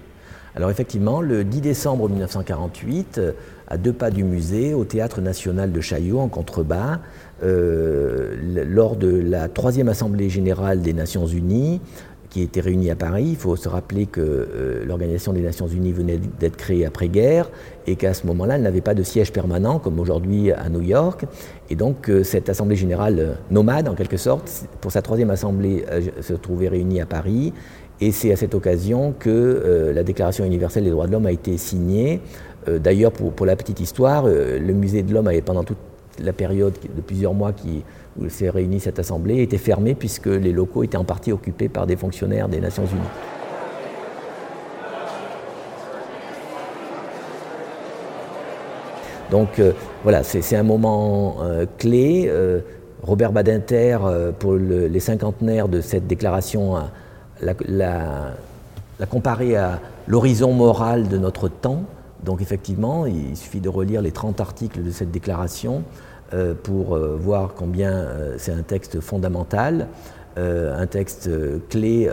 Alors 0.55 0.69
effectivement, 0.69 1.21
le 1.21 1.43
10 1.43 1.61
décembre 1.61 2.07
1948, 2.07 3.19
à 3.67 3.77
deux 3.77 3.93
pas 3.93 4.11
du 4.11 4.23
musée, 4.23 4.75
au 4.75 4.85
Théâtre 4.85 5.21
national 5.21 5.71
de 5.71 5.81
Chaillot, 5.81 6.19
en 6.19 6.27
contrebas, 6.27 6.99
lors 7.41 8.95
de 8.95 9.09
la 9.09 9.49
troisième 9.49 9.89
Assemblée 9.89 10.29
générale 10.29 10.81
des 10.81 10.93
Nations 10.93 11.25
Unies, 11.25 11.81
qui 12.29 12.43
était 12.43 12.61
réunie 12.61 12.91
à 12.91 12.95
Paris. 12.95 13.27
Il 13.29 13.35
faut 13.35 13.55
se 13.55 13.67
rappeler 13.67 14.05
que 14.05 14.21
euh, 14.21 14.85
l'Organisation 14.85 15.33
des 15.33 15.41
Nations 15.41 15.67
Unies 15.67 15.91
venait 15.91 16.19
d'être 16.39 16.57
créée 16.57 16.85
après-guerre 16.85 17.49
et 17.87 17.95
qu'à 17.95 18.13
ce 18.13 18.27
moment-là, 18.27 18.55
elle 18.55 18.61
n'avait 18.61 18.81
pas 18.81 18.93
de 18.93 19.03
siège 19.03 19.33
permanent 19.33 19.79
comme 19.79 19.99
aujourd'hui 19.99 20.51
à 20.51 20.69
New 20.69 20.81
York. 20.81 21.25
Et 21.69 21.75
donc 21.75 22.09
euh, 22.09 22.23
cette 22.23 22.49
Assemblée 22.49 22.75
générale 22.75 23.19
euh, 23.19 23.33
nomade, 23.49 23.87
en 23.87 23.95
quelque 23.95 24.17
sorte, 24.17 24.67
pour 24.79 24.91
sa 24.91 25.01
troisième 25.01 25.31
Assemblée, 25.31 25.85
se 26.21 26.33
trouvait 26.33 26.67
réunie 26.67 27.01
à 27.01 27.05
Paris. 27.05 27.53
Et 28.01 28.11
c'est 28.11 28.31
à 28.31 28.35
cette 28.35 28.53
occasion 28.55 29.13
que 29.17 29.91
la 29.93 30.03
Déclaration 30.03 30.45
universelle 30.45 30.85
des 30.85 30.89
droits 30.89 31.05
de 31.05 31.11
l'homme 31.11 31.25
a 31.25 31.33
été 31.33 31.57
signée. 31.57 32.21
D'ailleurs, 32.65 33.11
pour, 33.11 33.33
pour, 33.33 33.45
la 33.45 33.57
petite 33.57 33.81
histoire, 33.81 34.25
le 34.25 34.73
Musée 34.73 35.03
de 35.03 35.13
l'Homme 35.13 35.27
avait 35.27 35.41
pendant 35.41 35.65
toute 35.65 35.77
la 36.23 36.31
période 36.31 36.73
de 36.95 37.01
plusieurs 37.01 37.33
mois 37.33 37.51
qui, 37.51 37.83
où 38.19 38.29
s'est 38.29 38.49
réunie 38.49 38.79
cette 38.79 38.99
assemblée 38.99 39.41
était 39.41 39.57
fermée 39.57 39.95
puisque 39.95 40.27
les 40.27 40.51
locaux 40.51 40.83
étaient 40.83 40.97
en 40.97 41.03
partie 41.03 41.31
occupés 41.31 41.69
par 41.69 41.87
des 41.87 41.95
fonctionnaires 41.95 42.49
des 42.49 42.59
Nations 42.59 42.85
Unies. 42.85 43.01
Donc 49.31 49.59
euh, 49.59 49.73
voilà, 50.03 50.23
c'est 50.23 50.55
un 50.55 50.63
moment 50.63 51.37
euh, 51.41 51.65
clé. 51.77 52.25
Euh, 52.27 52.61
Robert 53.01 53.31
Badinter, 53.31 53.97
pour 54.39 54.55
les 54.55 54.99
cinquantenaires 54.99 55.69
de 55.69 55.79
cette 55.79 56.05
déclaration, 56.05 56.75
l'a 57.39 57.55
la, 58.99 59.05
comparé 59.05 59.55
à 59.55 59.79
l'horizon 60.05 60.51
moral 60.51 61.07
de 61.07 61.17
notre 61.17 61.47
temps. 61.47 61.83
Donc 62.25 62.41
effectivement, 62.41 63.05
il 63.05 63.37
suffit 63.37 63.61
de 63.61 63.69
relire 63.69 64.01
les 64.01 64.11
30 64.11 64.41
articles 64.41 64.83
de 64.83 64.91
cette 64.91 65.11
déclaration 65.11 65.83
pour 66.63 66.95
euh, 66.95 67.17
voir 67.19 67.53
combien 67.55 67.91
euh, 67.91 68.35
c'est 68.37 68.51
un 68.51 68.61
texte 68.61 68.99
fondamental, 68.99 69.87
un 70.37 70.87
texte 70.87 71.29
clé 71.67 72.09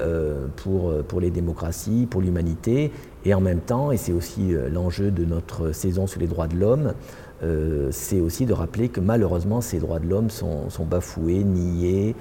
pour, 0.57 0.93
pour 1.05 1.21
les 1.21 1.31
démocraties, 1.31 2.09
pour 2.11 2.21
l'humanité, 2.21 2.91
et 3.25 3.35
en 3.35 3.41
même 3.41 3.61
temps, 3.61 3.93
et 3.93 3.97
c'est 3.97 4.11
aussi 4.11 4.53
l'enjeu 4.73 5.13
de 5.13 5.25
notre 5.25 5.71
saison 5.71 6.09
sur 6.09 6.19
les 6.19 6.27
droits 6.27 6.49
de 6.49 6.57
l'homme, 6.57 6.95
c'est 7.93 8.21
aussi 8.21 8.45
de 8.45 8.53
rappeler 8.53 8.89
que 8.89 8.99
malheureusement 8.99 9.61
ces 9.61 9.79
droits 9.79 10.01
de 10.01 10.09
l'homme 10.09 10.31
sont, 10.31 10.67
bafoués, 10.91 11.45
niés 11.45 12.17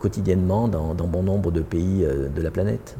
quotidiennement 0.00 0.68
dans, 0.68 0.92
bon 0.92 1.22
nombre 1.22 1.50
de 1.50 1.62
pays 1.62 2.04
de 2.04 2.42
la 2.42 2.50
planète. 2.50 2.98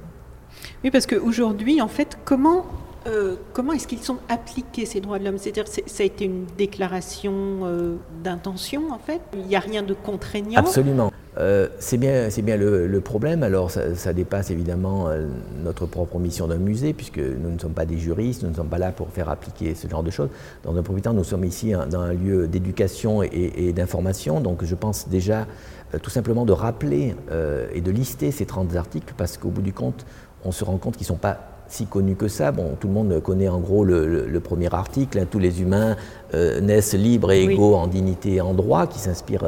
Oui, 0.84 0.90
parce 0.90 1.06
qu'aujourd'hui, 1.06 1.82
en 1.82 1.88
fait, 1.88 2.16
comment 2.24 2.64
euh, 3.06 3.36
comment 3.52 3.72
est-ce 3.72 3.86
qu'ils 3.86 4.02
sont 4.02 4.18
appliqués 4.28 4.86
ces 4.86 5.00
droits 5.00 5.18
de 5.18 5.24
l'homme? 5.24 5.38
C'est-à-dire, 5.38 5.66
ça 5.68 6.02
a 6.02 6.06
été 6.06 6.24
une 6.24 6.46
déclaration 6.58 7.32
euh, 7.64 7.96
d'intention 8.22 8.92
en 8.92 8.98
fait? 8.98 9.20
Il 9.34 9.46
n'y 9.46 9.56
a 9.56 9.60
rien 9.60 9.82
de 9.82 9.94
contraignant? 9.94 10.58
Absolument. 10.58 11.12
Euh, 11.38 11.68
c'est 11.78 11.98
bien, 11.98 12.30
c'est 12.30 12.42
bien 12.42 12.56
le, 12.56 13.00
problème. 13.00 13.42
Alors, 13.42 13.70
ça, 13.70 14.12
dépasse 14.12 14.50
évidemment 14.50 15.08
notre 15.62 15.84
propre 15.86 16.18
mission 16.18 16.48
d'un 16.48 16.56
musée, 16.56 16.94
puisque 16.94 17.18
nous 17.18 17.50
ne 17.50 17.58
sommes 17.58 17.74
pas 17.74 17.84
des 17.84 17.98
juristes, 17.98 18.42
nous 18.42 18.50
ne 18.50 18.54
sommes 18.54 18.70
pas 18.70 18.78
là 18.78 18.90
pour 18.90 19.10
faire 19.10 19.28
appliquer 19.28 19.74
ce 19.74 19.86
genre 19.86 20.02
de 20.02 20.10
choses. 20.10 20.30
Dans 20.64 20.74
un 20.74 20.82
premier 20.82 21.02
temps, 21.02 21.12
nous 21.12 21.24
sommes 21.24 21.44
ici 21.44 21.72
dans 21.72 22.00
un 22.00 22.14
lieu 22.14 22.48
d'éducation 22.48 23.22
et, 23.22 23.72
d'information. 23.74 24.40
Donc, 24.40 24.64
je 24.64 24.74
pense 24.74 25.08
déjà 25.08 25.46
tout 26.02 26.10
simplement 26.10 26.46
de 26.46 26.52
rappeler 26.52 27.14
et 27.74 27.82
de 27.82 27.90
lister 27.90 28.30
ces 28.30 28.46
30 28.46 28.74
articles, 28.74 29.12
parce 29.18 29.36
qu'au 29.36 29.50
bout 29.50 29.62
du 29.62 29.74
compte, 29.74 30.06
on 30.42 30.52
se 30.52 30.64
rend 30.64 30.78
compte 30.78 30.96
qu'ils 30.96 31.04
ne 31.04 31.08
sont 31.08 31.16
pas 31.16 31.55
si 31.68 31.86
connu 31.86 32.14
que 32.14 32.28
ça. 32.28 32.52
Bon, 32.52 32.76
tout 32.78 32.88
le 32.88 32.94
monde 32.94 33.20
connaît 33.22 33.48
en 33.48 33.58
gros 33.58 33.84
le, 33.84 34.40
premier 34.40 34.72
article, 34.72 35.18
hein, 35.18 35.26
tous 35.30 35.38
les 35.38 35.62
humains 35.62 35.96
euh, 36.34 36.60
naissent 36.60 36.94
libres 36.94 37.32
et 37.32 37.44
égaux 37.44 37.74
en 37.74 37.86
dignité 37.86 38.34
et 38.34 38.40
en 38.40 38.54
droit, 38.54 38.86
qui 38.86 38.98
s'inspire 38.98 39.44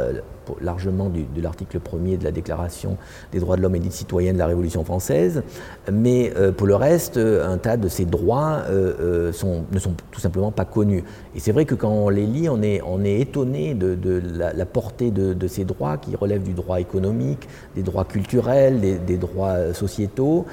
euh, 0.51 0.65
largement 0.65 1.09
de 1.09 1.43
l'article 1.43 1.79
1er 1.79 2.19
de 2.19 2.25
la 2.25 2.31
Déclaration 2.31 2.97
des 3.33 3.41
droits 3.41 3.57
de 3.57 3.63
l'homme 3.63 3.77
et 3.77 3.81
des 3.81 3.91
citoyens 3.91 4.33
de 4.33 4.39
la 4.39 4.47
Révolution 4.47 4.85
française. 4.85 5.43
Mais 5.91 6.33
euh, 6.37 6.53
pour 6.53 6.67
le 6.67 6.75
reste, 6.75 7.19
un 7.19 7.59
tas 7.59 7.77
de 7.77 7.89
ces 7.89 8.05
droits 8.05 8.63
ne 8.69 9.33
sont 9.33 9.65
tout 10.11 10.21
simplement 10.21 10.51
pas 10.51 10.65
connus. 10.65 11.05
Et 11.35 11.41
c'est 11.41 11.53
vrai 11.53 11.65
que 11.65 11.75
quand 11.75 11.91
on 11.91 12.09
les 12.09 12.27
lit, 12.27 12.49
on 12.49 12.63
est, 12.63 12.81
on 12.87 13.05
est 13.05 13.21
étonné 13.21 13.75
de, 13.75 14.23
la, 14.37 14.67
portée 14.67 15.11
de, 15.11 15.47
ces 15.49 15.65
droits 15.65 15.97
qui 15.97 16.15
relèvent 16.17 16.43
du 16.43 16.53
droit 16.53 16.81
économique, 16.81 17.49
des 17.75 17.83
droits 17.83 18.05
culturels, 18.05 18.81
des, 18.81 19.17
droits 19.17 19.73
sociétaux. 19.75 20.47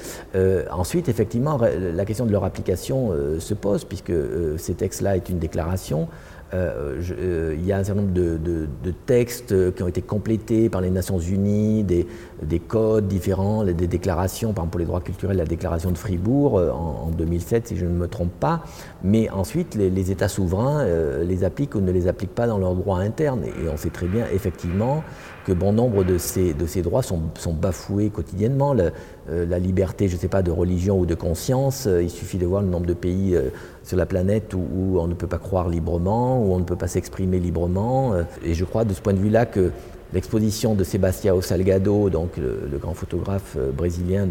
ensuite, 0.72 1.10
effectivement, 1.10 1.60
la 1.60 2.06
question 2.06 2.26
de 2.26 2.32
leur 2.32 2.44
application 2.44 3.12
se 3.40 3.54
pose, 3.54 3.84
puisque 3.84 4.14
ces 4.58 4.74
textes-là 4.74 5.16
est 5.16 5.30
une 5.30 5.40
déclaration. 5.40 6.08
Euh, 6.54 7.02
euh, 7.12 7.56
il 7.58 7.66
y 7.66 7.72
a 7.72 7.78
un 7.78 7.84
certain 7.84 8.02
nombre 8.02 8.14
de, 8.14 8.68
textes 9.06 9.74
qui 9.76 9.84
ont 9.84 9.88
été 9.88 10.02
complétés 10.02 10.70
par 10.70 10.82
les 10.82 10.90
Nations 10.90 11.20
Unies, 11.20 11.84
des, 11.84 12.60
codes 12.60 13.08
différents, 13.08 13.64
des 13.64 13.88
déclarations, 13.88 14.54
par 14.54 14.64
exemple 14.64 14.72
pour 14.72 14.80
les 14.80 14.86
droits 14.86 15.02
culturels, 15.02 15.38
la 15.38 15.46
déclaration 15.46 15.92
de 15.92 15.98
Fribourg 15.98 16.60
euh, 16.60 16.72
en, 16.72 17.10
2007, 17.10 17.68
si 17.68 17.78
je 17.78 17.86
ne 17.86 17.92
me 17.92 18.08
trompe 18.08 18.34
pas. 18.40 18.64
Mais 19.04 19.30
ensuite, 19.30 19.76
les, 19.76 20.12
États 20.12 20.28
souverains 20.28 20.86
les 21.24 21.44
appliquent 21.44 21.76
ou 21.76 21.82
ne 21.82 21.92
les 21.92 22.08
appliquent 22.08 22.36
pas 22.36 22.48
dans 22.48 22.60
leur 22.60 22.76
droit 22.76 23.00
interne. 23.00 23.44
Et 23.46 23.68
on 23.72 23.78
sait 23.78 23.90
très 23.90 24.08
bien, 24.08 24.26
effectivement, 24.34 25.04
que 25.46 25.54
bon 25.54 25.74
nombre 25.74 26.04
de 26.04 26.18
ces, 26.18 26.54
droits 26.82 27.04
sont, 27.04 27.22
bafoués 27.54 28.10
quotidiennement. 28.10 28.74
la 28.74 29.60
liberté, 29.60 30.08
je 30.08 30.16
ne 30.16 30.20
sais 30.20 30.28
pas, 30.28 30.42
de 30.42 30.52
religion 30.52 31.00
ou 31.00 31.06
de 31.06 31.16
conscience, 31.16 31.88
il 32.02 32.10
suffit 32.10 32.38
de 32.38 32.46
voir 32.46 32.62
le 32.62 32.68
nombre 32.68 32.86
de 32.86 32.94
pays 32.94 33.38
sur 33.86 33.98
la 33.98 34.06
planète 34.06 34.54
où, 34.54 34.98
on 35.00 35.08
ne 35.08 35.14
peut 35.14 35.28
pas 35.28 35.38
croire 35.38 35.70
librement, 35.70 36.42
où 36.42 36.54
on 36.54 36.60
ne 36.60 36.64
peut 36.64 36.76
pas 36.76 36.88
s'exprimer 36.88 37.40
librement. 37.40 38.14
Euh, 38.14 38.24
et 38.44 38.54
je 38.54 38.66
crois 38.66 38.84
de 38.84 38.94
ce 38.94 39.02
point 39.02 39.14
de 39.14 39.20
vue-là 39.20 39.46
que 39.46 39.72
l'exposition 40.14 40.76
de 40.76 40.84
Sebastião 40.84 41.42
Salgado, 41.42 42.10
donc 42.10 42.38
le, 42.38 42.78
grand 42.78 42.94
photographe 42.94 43.56
euh, 43.58 43.72
brésilien 43.72 44.28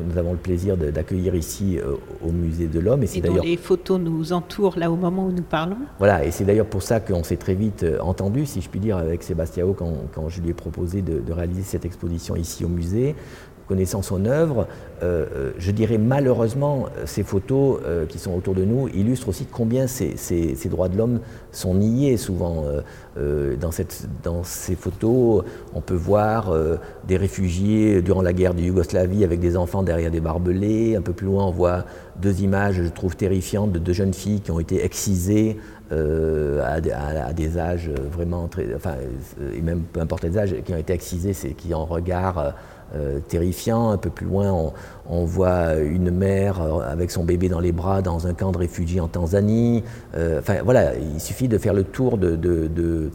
que 0.00 0.12
nous 0.12 0.18
avons 0.18 0.32
le 0.32 0.38
plaisir 0.38 0.76
d'accueillir 0.76 1.34
ici 1.34 1.78
euh, 1.78 1.96
au 2.22 2.32
musée 2.32 2.66
de 2.66 2.80
l'homme. 2.80 3.02
Et, 3.02 3.20
dont 3.20 3.42
les 3.42 3.56
photos 3.56 4.00
nous 4.00 4.32
entourent 4.32 4.78
là 4.78 4.90
au 4.90 4.96
moment 4.96 5.26
où 5.26 5.32
nous 5.32 5.42
parlons. 5.42 5.76
Voilà, 5.98 6.24
et 6.24 6.30
c'est 6.30 6.44
d'ailleurs 6.44 6.66
pour 6.66 6.82
ça 6.82 7.00
qu'on 7.00 7.22
s'est 7.22 7.36
très 7.36 7.54
vite 7.54 7.84
entendu, 8.00 8.46
si 8.46 8.60
je 8.60 8.68
puis 8.68 8.80
dire, 8.80 8.96
avec 8.96 9.22
Sebastião 9.22 9.72
quand, 9.72 9.92
quand 10.12 10.28
je 10.28 10.40
lui 10.40 10.50
ai 10.50 10.54
proposé 10.54 11.02
de, 11.02 11.20
de, 11.20 11.32
réaliser 11.32 11.62
cette 11.62 11.84
exposition 11.84 12.36
ici 12.36 12.64
au 12.64 12.68
musée 12.68 13.14
connaissant 13.70 14.02
son 14.02 14.24
œuvre, 14.24 14.66
euh, 15.00 15.26
euh, 15.32 15.52
je 15.56 15.70
dirais 15.70 15.96
malheureusement, 15.96 16.86
ces 17.04 17.22
photos 17.22 17.78
euh, 17.86 18.04
qui 18.04 18.18
sont 18.18 18.34
autour 18.34 18.56
de 18.56 18.64
nous 18.64 18.88
illustrent 18.88 19.28
aussi 19.28 19.46
combien 19.46 19.86
ces, 19.86 20.16
droits 20.68 20.88
de 20.88 20.98
l'homme 20.98 21.20
sont 21.52 21.74
niés 21.74 22.16
souvent. 22.16 22.64
dans, 23.16 24.42
ces 24.42 24.74
photos, 24.74 25.44
on 25.72 25.80
peut 25.80 25.94
voir 25.94 26.52
des 27.06 27.16
réfugiés 27.16 28.02
durant 28.02 28.22
la 28.22 28.32
guerre 28.32 28.54
de 28.54 28.62
Yougoslavie 28.62 29.22
avec 29.22 29.38
des 29.38 29.56
enfants 29.56 29.84
derrière 29.84 30.10
des 30.10 30.20
barbelés. 30.20 30.96
Un 30.96 31.02
peu 31.02 31.12
plus 31.12 31.26
loin, 31.26 31.46
on 31.46 31.52
voit 31.52 31.84
deux 32.20 32.42
images, 32.42 32.82
je 32.82 32.88
trouve 32.88 33.14
terrifiantes, 33.14 33.70
de 33.70 33.78
deux 33.78 33.92
jeunes 33.92 34.14
filles 34.14 34.40
qui 34.40 34.50
ont 34.50 34.60
été 34.60 34.84
excisées 34.84 35.58
à, 35.90 36.80
des 37.32 37.58
âges 37.58 37.90
vraiment 38.12 38.48
très. 38.48 38.74
Enfin, 38.74 38.94
et 39.54 39.60
même 39.60 39.82
peu 39.92 40.00
importe 40.00 40.24
les 40.24 40.38
âges, 40.38 40.54
qui 40.64 40.72
ont 40.72 40.78
été 40.78 40.92
excisées, 40.92 41.34
c'est 41.34 41.50
qui 41.50 41.74
en 41.74 41.84
regard 41.84 42.54
euh, 42.96 43.20
terrifiant. 43.20 43.90
Un 43.90 43.98
peu 43.98 44.10
plus 44.10 44.26
loin, 44.26 44.72
on, 45.08 45.24
voit 45.24 45.76
une 45.76 46.10
mère 46.10 46.60
euh, 46.60 46.80
avec 46.80 47.12
son 47.12 47.22
bébé 47.22 47.48
dans 47.48 47.60
les 47.60 47.70
bras 47.70 48.02
dans 48.02 48.26
un 48.26 48.34
camp 48.34 48.50
de 48.50 48.58
réfugiés 48.58 49.00
en 49.00 49.06
Tanzanie. 49.06 49.84
Euh, 50.16 50.40
voilà, 50.64 50.96
il 50.96 51.20
suffit 51.20 51.46
de 51.46 51.56
faire 51.56 51.72
le 51.72 51.84
tour 51.84 52.18
de, 52.18 52.34
de, 52.34 53.10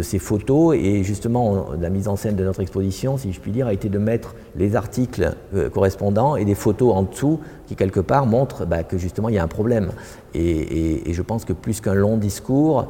ces 0.00 0.18
photos 0.18 0.76
et 0.76 1.02
justement 1.02 1.66
la 1.78 1.90
mise 1.90 2.08
en 2.08 2.16
scène 2.16 2.36
de 2.36 2.44
notre 2.44 2.60
exposition, 2.60 3.18
si 3.18 3.32
je 3.32 3.40
puis 3.40 3.50
dire, 3.50 3.66
a 3.66 3.74
été 3.74 3.90
de 3.90 3.98
mettre 3.98 4.34
les 4.56 4.76
articles 4.76 5.34
correspondants 5.74 6.36
et 6.36 6.46
des 6.46 6.54
photos 6.54 6.94
en 6.94 7.02
dessous 7.02 7.40
qui 7.66 7.74
quelque 7.74 8.00
part 8.00 8.24
montrent 8.24 8.64
bah, 8.64 8.84
que 8.84 8.96
justement 8.96 9.28
il 9.28 9.34
y 9.34 9.38
a 9.38 9.44
un 9.44 9.48
problème. 9.48 9.90
Et, 10.34 11.12
je 11.12 11.22
pense 11.22 11.44
que 11.44 11.52
plus 11.52 11.82
qu'un 11.82 11.94
long 11.94 12.16
discours, 12.16 12.86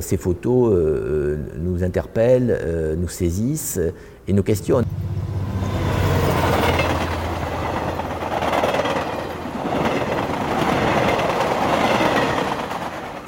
ces 0.00 0.16
photos 0.16 0.72
nous 1.60 1.82
interpellent, 1.82 2.96
nous 2.96 3.08
saisissent 3.08 3.80
et 4.28 4.32
nous 4.32 4.44
questionnent. 4.44 4.84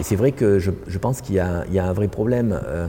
C'est 0.02 0.16
vrai 0.16 0.33
que 0.33 0.59
je, 0.59 0.99
pense 0.99 1.21
qu'il 1.21 1.35
y, 1.37 1.38
a 1.40 1.64
un 1.71 1.92
vrai 1.92 2.09
problème. 2.09 2.61
Euh, 2.66 2.87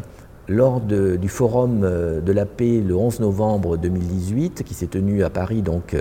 lors 0.47 0.81
du 0.81 1.29
forum 1.29 1.81
euh, 1.83 2.19
de 2.19 2.31
la 2.33 2.45
paix 2.45 2.81
le 2.85 2.95
11 2.95 3.21
novembre 3.21 3.77
2018, 3.77 4.63
qui 4.63 4.73
s'est 4.73 4.87
tenu 4.87 5.23
à 5.23 5.29
Paris, 5.29 5.61
donc 5.61 5.95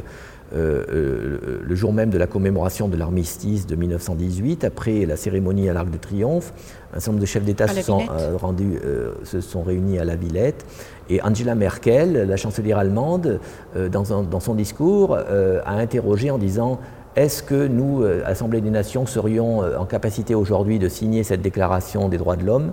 euh, 0.53 1.61
le 1.63 1.75
jour 1.77 1.93
même 1.93 2.11
de 2.11 2.19
la 2.19 2.27
commémoration 2.27 2.89
de 2.89 2.97
l'armistice 2.97 3.67
de 3.67 3.77
1918, 3.77 4.65
après 4.65 5.07
la 5.07 5.17
cérémonie 5.17 5.69
à 5.69 5.73
l'Arc 5.73 5.91
de 5.91 5.99
Triomphe, 5.99 6.53
un 6.93 6.99
certain 6.99 7.13
nombre 7.13 7.21
de 7.21 7.27
chefs 7.27 7.45
d'État 7.45 7.69
se, 7.69 7.83
sont, 7.83 8.03
rendus, 8.41 8.81
se 9.23 9.41
sont 9.41 9.63
réunis 9.63 10.01
à 10.01 10.05
la 10.05 10.17
Villette. 10.17 10.67
Et 11.09 11.23
Angela 11.23 11.55
Merkel, 11.55 12.27
la 12.29 12.37
chancelière 12.37 12.79
allemande, 12.79 13.39
dans, 13.77 14.23
dans, 14.23 14.41
son 14.41 14.55
discours, 14.55 15.17
a 15.17 15.73
interrogé 15.73 16.33
en 16.33 16.39
disant 16.39 16.81
est-ce 17.17 17.43
que 17.43 17.67
nous, 17.67 18.05
Assemblée 18.25 18.61
des 18.61 18.71
Nations, 18.71 19.07
serions 19.07 19.61
en 19.61 19.85
capacité 19.85 20.35
aujourd'hui 20.35 20.79
de 20.79 20.89
signer 20.89 21.25
cette 21.25 21.43
déclaration 21.43 22.09
des 22.09 22.19
droits 22.19 22.37
de 22.37 22.45
l'homme? 22.45 22.73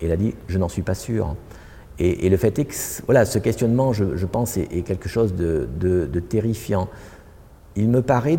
Il 0.00 0.12
a 0.12 0.16
dit, 0.16 0.34
je 0.48 0.58
n'en 0.58 0.68
suis 0.68 0.82
pas 0.82 0.94
sûr. 0.94 1.34
Et, 1.98 2.28
le 2.28 2.36
fait 2.36 2.58
est 2.58 2.64
que 2.64 2.74
voilà, 3.06 3.24
ce 3.24 3.38
questionnement, 3.38 3.92
je, 3.92 4.26
pense, 4.26 4.56
est, 4.56 4.84
quelque 4.84 5.08
chose 5.08 5.34
de, 5.34 6.20
terrifiant. 6.28 6.88
Il 7.76 7.88
me 7.88 8.02
paraît, 8.02 8.38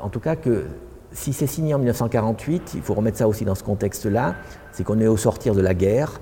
en 0.00 0.08
tout 0.08 0.20
cas, 0.20 0.36
que 0.36 0.64
si 1.12 1.32
c'est 1.32 1.46
signé 1.46 1.74
en 1.74 1.78
1948, 1.78 2.72
il 2.74 2.82
faut 2.82 2.94
remettre 2.94 3.18
ça 3.18 3.28
aussi 3.28 3.44
dans 3.44 3.54
ce 3.54 3.64
contexte-là, 3.64 4.34
c'est 4.72 4.84
qu'on 4.84 5.00
est 5.00 5.06
au 5.06 5.16
sortir 5.16 5.54
de 5.54 5.60
la 5.60 5.74
guerre, 5.74 6.20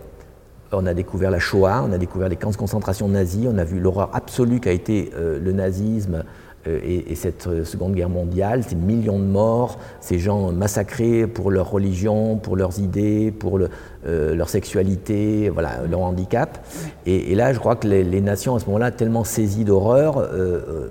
on 0.72 0.86
a 0.86 0.94
découvert 0.94 1.30
la 1.30 1.38
Shoah, 1.38 1.84
on 1.86 1.92
a 1.92 1.98
découvert 1.98 2.28
les 2.28 2.36
camps 2.36 2.50
de 2.50 2.56
concentration 2.56 3.08
nazis, 3.08 3.46
on 3.48 3.58
a 3.58 3.64
vu 3.64 3.78
l'horreur 3.78 4.10
absolue 4.12 4.60
qu'a 4.60 4.72
été 4.72 5.10
euh, 5.14 5.38
le 5.38 5.52
nazisme 5.52 6.24
euh, 6.66 6.80
et, 6.84 7.14
cette 7.14 7.46
euh, 7.46 7.64
Seconde 7.64 7.94
Guerre 7.94 8.08
mondiale, 8.08 8.62
ces 8.62 8.74
millions 8.74 9.18
de 9.18 9.24
morts, 9.24 9.78
ces 10.00 10.18
gens 10.18 10.52
massacrés 10.52 11.26
pour 11.26 11.50
leur 11.50 11.70
religion, 11.70 12.36
pour 12.36 12.56
leurs 12.56 12.78
idées, 12.78 13.30
pour 13.30 13.58
leur 14.06 14.48
sexualité, 14.48 15.48
voilà, 15.48 15.82
leur 15.90 16.00
handicap. 16.00 16.58
Et, 17.06 17.34
là, 17.34 17.52
je 17.52 17.58
crois 17.58 17.76
que 17.76 17.88
les, 17.88 18.20
nations, 18.20 18.54
à 18.54 18.60
ce 18.60 18.66
moment-là, 18.66 18.90
tellement 18.90 19.24
saisies 19.24 19.64
d'horreur, 19.64 20.28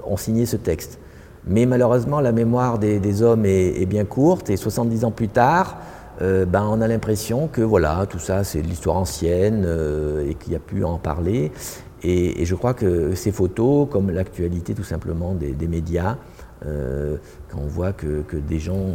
ont 0.07 0.17
signé 0.17 0.45
ce 0.45 0.57
texte. 0.57 0.99
Mais 1.45 1.65
malheureusement, 1.65 2.21
la 2.21 2.31
mémoire 2.31 2.79
des, 2.79 3.21
hommes 3.21 3.45
est, 3.45 3.85
bien 3.85 4.05
courte, 4.05 4.49
et 4.49 4.57
70 4.57 5.05
ans 5.05 5.11
plus 5.11 5.27
tard, 5.27 5.77
euh, 6.21 6.45
ben, 6.45 6.65
on 6.69 6.79
a 6.81 6.87
l'impression 6.87 7.47
que 7.47 7.61
voilà, 7.61 8.05
tout 8.07 8.19
ça 8.19 8.43
c'est 8.43 8.61
de 8.61 8.67
l'histoire 8.67 8.97
ancienne 8.97 9.63
euh, 9.65 10.29
et 10.29 10.35
qu'il 10.35 10.51
n'y 10.51 10.55
a 10.55 10.59
plus 10.59 10.85
à 10.85 10.87
en 10.87 10.99
parler. 10.99 11.51
Et, 12.03 12.45
je 12.45 12.55
crois 12.55 12.73
que 12.73 13.15
ces 13.15 13.31
photos, 13.31 13.87
comme 13.89 14.09
l'actualité 14.09 14.73
tout 14.73 14.83
simplement 14.83 15.33
des, 15.33 15.67
médias, 15.67 16.17
euh, 16.65 17.17
quand 17.49 17.59
on 17.59 17.67
voit 17.67 17.93
que, 17.93 18.23
des 18.35 18.59
gens 18.59 18.87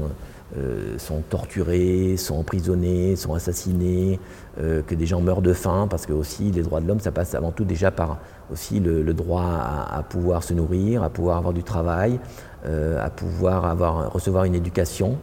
sont 0.96 1.20
torturés, 1.28 2.16
sont 2.16 2.36
emprisonnés, 2.36 3.16
sont 3.16 3.34
assassinés, 3.34 4.18
que 4.56 4.94
des 4.94 5.04
gens 5.04 5.20
meurent 5.20 5.42
de 5.42 5.52
faim, 5.52 5.86
parce 5.90 6.06
que 6.06 6.14
aussi 6.14 6.50
les 6.50 6.62
droits 6.62 6.80
de 6.80 6.88
l'homme, 6.88 7.00
ça 7.00 7.12
passe 7.12 7.34
avant 7.34 7.50
tout 7.50 7.64
déjà 7.64 7.90
par 7.90 8.18
aussi 8.50 8.80
le, 8.80 9.12
droit 9.12 9.44
à, 9.44 10.02
pouvoir 10.08 10.42
se 10.42 10.54
nourrir, 10.54 11.02
à 11.02 11.10
pouvoir 11.10 11.36
avoir 11.36 11.52
du 11.52 11.62
travail, 11.62 12.18
à 12.64 13.10
pouvoir 13.10 13.66
avoir, 13.66 14.10
recevoir 14.10 14.44
une 14.44 14.54
éducation 14.54 15.18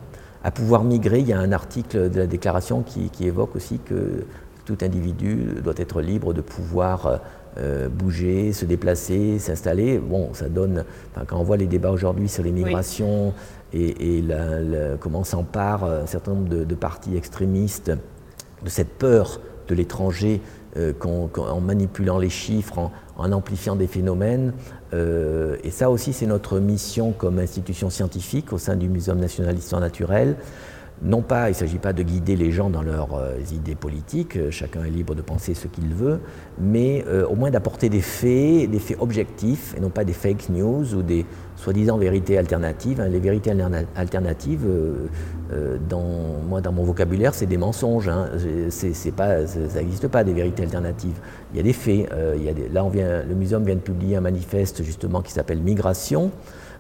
à 0.46 0.51
pouvoir 0.51 0.84
migrer. 0.84 1.20
Il 1.20 1.27
y 1.27 1.34
a 1.34 1.39
un 1.39 1.51
article 1.51 2.10
de 2.10 2.20
la 2.20 2.27
déclaration 2.27 2.84
qui, 2.84 3.10
évoque 3.25 3.56
aussi 3.56 3.80
que 3.80 4.25
tout 4.63 4.77
individu 4.82 5.56
doit 5.63 5.74
être 5.77 6.01
libre 6.01 6.34
de 6.34 6.42
pouvoir 6.42 7.20
euh, 7.58 7.90
bouger, 7.90 8.54
se 8.54 8.66
déplacer, 8.66 9.40
s'installer. 9.40 10.00
Bon, 10.00 10.34
ça 10.34 10.50
donne, 10.50 10.84
quand 11.28 11.38
on 11.40 11.44
voit 11.44 11.58
les 11.58 11.68
débats 11.68 11.92
aujourd'hui 11.92 12.28
sur 12.28 12.44
les 12.44 12.52
migrations 12.52 13.34
et, 13.74 14.24
comment 15.00 15.24
s'empare 15.24 15.84
un 15.84 16.06
certain 16.06 16.34
nombre 16.34 16.50
de, 16.50 16.76
partis 16.76 17.16
extrémistes 17.16 17.92
de 18.64 18.70
cette 18.70 18.98
peur 18.98 19.42
de 19.68 19.76
l'étranger 19.76 20.42
euh, 20.78 20.94
en 21.02 21.62
manipulant 21.62 22.18
les 22.18 22.30
chiffres, 22.30 22.92
en 23.18 23.32
amplifiant 23.32 23.76
des 23.76 23.88
phénomènes, 23.88 24.54
euh, 24.96 25.58
et 25.64 25.72
ça 25.72 25.90
aussi, 25.90 26.14
c'est 26.14 26.26
notre 26.26 26.60
mission 26.60 27.12
comme 27.12 27.40
institution 27.40 27.90
scientifique 27.90 28.54
au 28.54 28.58
sein 28.58 28.76
du 28.76 28.88
Muséum 28.88 29.20
national 29.20 29.56
d'histoire 29.56 29.82
naturelle. 29.82 30.36
Non 31.02 31.22
pas, 31.22 31.50
il 31.50 31.52
ne 31.52 31.58
s'agit 31.58 31.78
pas 31.78 31.92
de 31.92 32.04
guider 32.04 32.38
les 32.38 32.52
gens 32.52 32.70
dans 32.70 32.82
leurs 32.82 33.16
euh, 33.16 33.38
idées 33.52 33.75
politiques, 33.75 34.38
euh, 34.38 34.50
chacun 34.50 34.86
est 34.86 34.90
libre 34.90 35.14
de 35.14 35.22
penser 35.22 35.54
ce 35.54 35.68
qu'il 35.68 35.94
veut, 35.94 36.22
mais 36.58 37.04
au 37.30 37.36
moins 37.36 37.52
d'apporter 37.52 37.90
des 37.90 38.02
faits, 38.02 38.70
des 38.70 38.80
faits 38.80 38.98
objectifs, 39.00 39.75
et 39.78 39.82
non 39.82 39.90
pas 39.90 40.06
des 40.06 40.14
fake 40.14 40.50
news 40.50 40.96
ou 40.96 41.02
des 41.02 41.25
soi-disant 41.58 41.98
vérités 41.98 42.38
alternatives. 42.38 43.02
Hein. 43.02 43.10
Les 43.10 43.20
vérités 43.20 43.52
alternatives, 43.96 44.66
dans, 45.90 46.72
mon 46.72 46.84
vocabulaire, 46.84 47.34
c'est 47.34 47.46
des 47.46 47.58
mensonges. 47.58 48.08
Hein. 48.08 48.30
Pas, 49.16 49.48
ça 49.48 49.80
n'existe 49.80 50.08
pas 50.08 50.24
des 50.24 50.34
vérités 50.34 50.64
alternatives. 50.64 51.20
Il 51.54 51.58
y 51.58 51.60
a 51.60 51.64
des 51.64 51.74
faits. 51.74 52.10
là, 52.74 52.86
le 53.28 53.36
muséum 53.36 53.64
vient 53.64 53.75
de 53.75 53.80
publier 53.80 54.16
un 54.16 54.22
manifeste 54.22 54.84
justement 54.84 55.22
qui 55.22 55.32
s'appelle 55.32 55.60
Migration. 55.60 56.32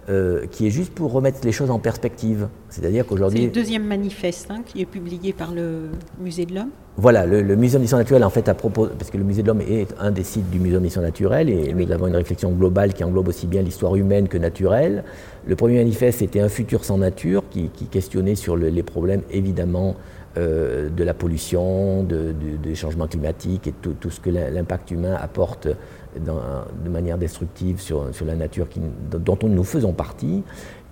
Euh, 0.07 0.45
qui 0.51 0.67
est 0.67 0.69
juste 0.69 0.93
pour 0.93 1.11
remettre 1.11 1.39
les 1.43 1.51
choses 1.51 1.71
en 1.71 1.79
perspective. 1.79 2.47
C'est-à-dire 2.69 3.07
qu'aujourd'hui. 3.07 3.39
C'est 3.39 3.45
le 3.45 3.51
deuxième 3.51 3.85
manifeste 3.85 4.51
hein, 4.51 4.61
qui 4.63 4.79
est 4.79 4.85
publié 4.85 5.33
par 5.33 5.51
le 5.51 5.89
Musée 6.19 6.45
de 6.45 6.53
l'Homme. 6.53 6.69
Voilà, 6.97 7.25
le, 7.25 7.41
le 7.41 7.55
Muséum 7.55 7.81
d'histoire 7.81 8.01
naturelle, 8.01 8.23
en 8.23 8.29
fait, 8.29 8.47
à 8.47 8.53
propos, 8.53 8.85
parce 8.85 9.09
que 9.09 9.17
le 9.17 9.23
Musée 9.23 9.41
de 9.41 9.47
l'Homme 9.47 9.61
est 9.61 9.95
un 9.99 10.11
des 10.11 10.23
sites 10.23 10.47
du 10.51 10.59
Muséum 10.59 10.83
d'histoire 10.83 11.03
naturelle, 11.03 11.49
et 11.49 11.73
nous 11.73 11.91
avons 11.91 12.05
une 12.05 12.15
réflexion 12.15 12.51
globale 12.51 12.93
qui 12.93 13.03
englobe 13.03 13.29
aussi 13.29 13.47
bien 13.47 13.63
l'histoire 13.63 13.95
humaine 13.95 14.27
que 14.27 14.37
naturelle. 14.37 15.03
Le 15.47 15.55
premier 15.55 15.77
manifeste 15.79 16.21
était 16.21 16.39
Un 16.39 16.49
futur 16.49 16.85
sans 16.85 16.99
nature, 16.99 17.43
qui, 17.49 17.71
questionnait 17.89 18.35
sur 18.35 18.55
les 18.57 18.83
problèmes, 18.83 19.23
évidemment, 19.31 19.95
euh, 20.37 20.89
de 20.89 21.03
la 21.05 21.13
pollution, 21.13 22.03
de, 22.03 22.35
des 22.61 22.75
changements 22.75 23.07
climatiques 23.07 23.67
et 23.67 23.73
tout, 23.81 23.95
tout 23.99 24.09
ce 24.09 24.19
que 24.19 24.29
l'impact 24.29 24.91
humain 24.91 25.15
apporte 25.19 25.69
de 26.19 26.89
manière 26.89 27.17
destructive 27.17 27.79
sur, 27.79 28.13
sur 28.13 28.25
la 28.25 28.35
nature 28.35 28.69
qui, 28.69 28.79
dont 29.11 29.37
nous 29.43 29.63
faisons 29.63 29.93
partie. 29.93 30.43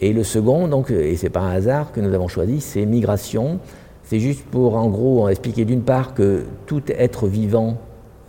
Et 0.02 0.14
le 0.14 0.24
second, 0.24 0.68
donc, 0.68 0.92
et 0.92 1.16
c'est 1.16 1.30
pas 1.30 1.42
un 1.42 1.52
hasard 1.52 1.92
que 1.92 2.02
nous 2.02 2.14
avons 2.14 2.28
choisi, 2.28 2.62
c'est 2.62 2.86
migration. 2.86 3.60
C'est 4.04 4.20
juste 4.20 4.46
pour, 4.46 4.76
en 4.76 4.90
gros, 4.90 5.30
expliquer 5.30 5.66
d'une 5.66 5.82
part 5.82 6.14
que 6.14 6.44
tout 6.66 6.84
être 6.90 7.28
vivant, 7.28 7.78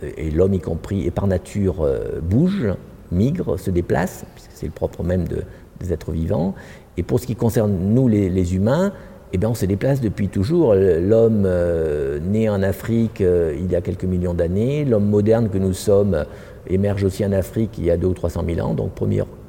et 0.01 0.31
l'homme 0.31 0.53
y 0.53 0.59
compris, 0.59 1.05
et 1.05 1.11
par 1.11 1.27
nature, 1.27 1.81
euh, 1.81 2.19
bouge, 2.21 2.67
migre, 3.11 3.59
se 3.59 3.71
déplace, 3.71 4.25
puisque 4.35 4.51
c'est 4.53 4.65
le 4.65 4.71
propre 4.71 5.03
même 5.03 5.27
de, 5.27 5.43
des 5.79 5.93
êtres 5.93 6.11
vivants. 6.11 6.55
Et 6.97 7.03
pour 7.03 7.19
ce 7.19 7.27
qui 7.27 7.35
concerne 7.35 7.75
nous, 7.93 8.07
les, 8.07 8.55
humains, 8.55 8.93
eh 9.33 9.37
bien, 9.37 9.49
on 9.49 9.53
se 9.53 9.65
déplace 9.65 10.01
depuis 10.01 10.29
toujours. 10.29 10.73
L'homme 10.75 11.43
euh, 11.45 12.19
né 12.19 12.49
en 12.49 12.63
Afrique 12.63 13.21
euh, 13.21 13.55
il 13.57 13.69
y 13.71 13.75
a 13.75 13.81
quelques 13.81 14.05
millions 14.05 14.33
d'années, 14.33 14.85
l'homme 14.85 15.09
moderne 15.09 15.49
que 15.49 15.57
nous 15.57 15.73
sommes 15.73 16.25
émerge 16.67 17.03
aussi 17.03 17.25
en 17.25 17.31
Afrique 17.31 17.77
il 17.77 17.85
y 17.85 17.91
a 17.91 17.97
200 17.97 18.11
ou 18.11 18.13
300 18.13 18.43
000 18.47 18.67
ans. 18.67 18.73
Donc 18.73 18.91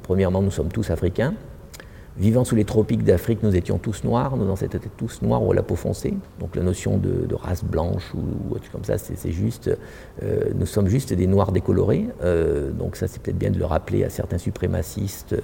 premièrement, 0.03 0.41
nous 0.41 0.51
sommes 0.51 0.69
tous 0.69 0.89
africains. 0.89 1.33
Vivant 2.19 2.43
sous 2.43 2.55
les 2.55 2.65
tropiques 2.65 3.03
d'Afrique, 3.03 3.43
nous 3.43 3.55
étions 3.55 3.77
tous 3.77 4.03
noirs, 4.03 4.37
nos 4.37 4.49
ancêtres 4.49 4.75
étaient 4.75 4.89
tous 4.97 5.21
noirs 5.21 5.43
ou 5.43 5.51
à 5.51 5.55
la 5.55 5.61
peau 5.61 5.75
foncée. 5.75 6.15
Donc 6.39 6.55
la 6.55 6.63
notion 6.63 6.97
de, 6.97 7.27
race 7.35 7.63
blanche 7.63 8.11
ou, 8.15 8.55
autre 8.55 8.71
comme 8.71 8.83
ça, 8.83 8.97
c'est 8.97 9.31
juste, 9.31 9.69
euh, 10.23 10.45
nous 10.55 10.65
sommes 10.65 10.87
juste 10.87 11.13
des 11.13 11.27
noirs 11.27 11.51
décolorés. 11.51 12.07
Euh, 12.23 12.71
donc 12.71 12.95
ça, 12.95 13.07
c'est 13.07 13.21
peut-être 13.21 13.37
bien 13.37 13.51
de 13.51 13.59
le 13.59 13.65
rappeler 13.65 14.03
à 14.03 14.09
certains 14.09 14.39
suprémacistes, 14.39 15.35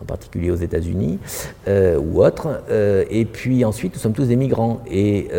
en 0.00 0.04
particulier 0.04 0.52
aux 0.52 0.56
États-Unis 0.56 1.18
euh, 1.66 1.98
ou 1.98 2.22
autres. 2.22 2.62
et 2.70 3.24
puis 3.24 3.64
ensuite, 3.64 3.94
nous 3.94 4.00
sommes 4.00 4.12
tous 4.12 4.28
des 4.28 4.36
migrants. 4.36 4.82
Et 4.88 5.30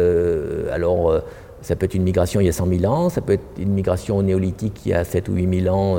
alors 0.73 1.21
ça 1.61 1.75
peut 1.75 1.85
être 1.85 1.93
une 1.93 2.03
migration 2.03 2.41
il 2.41 2.45
y 2.45 2.49
a 2.49 2.53
100 2.53 2.67
000 2.79 2.91
ans, 2.91 3.09
ça 3.09 3.21
peut 3.21 3.33
être 3.33 3.45
une 3.59 3.73
migration 3.73 4.21
néolithique 4.21 4.81
il 4.85 4.89
y 4.89 4.93
a 4.93 5.03
7 5.03 5.29
ou 5.29 5.33
8 5.33 5.63
000 5.63 5.75
ans, 5.75 5.97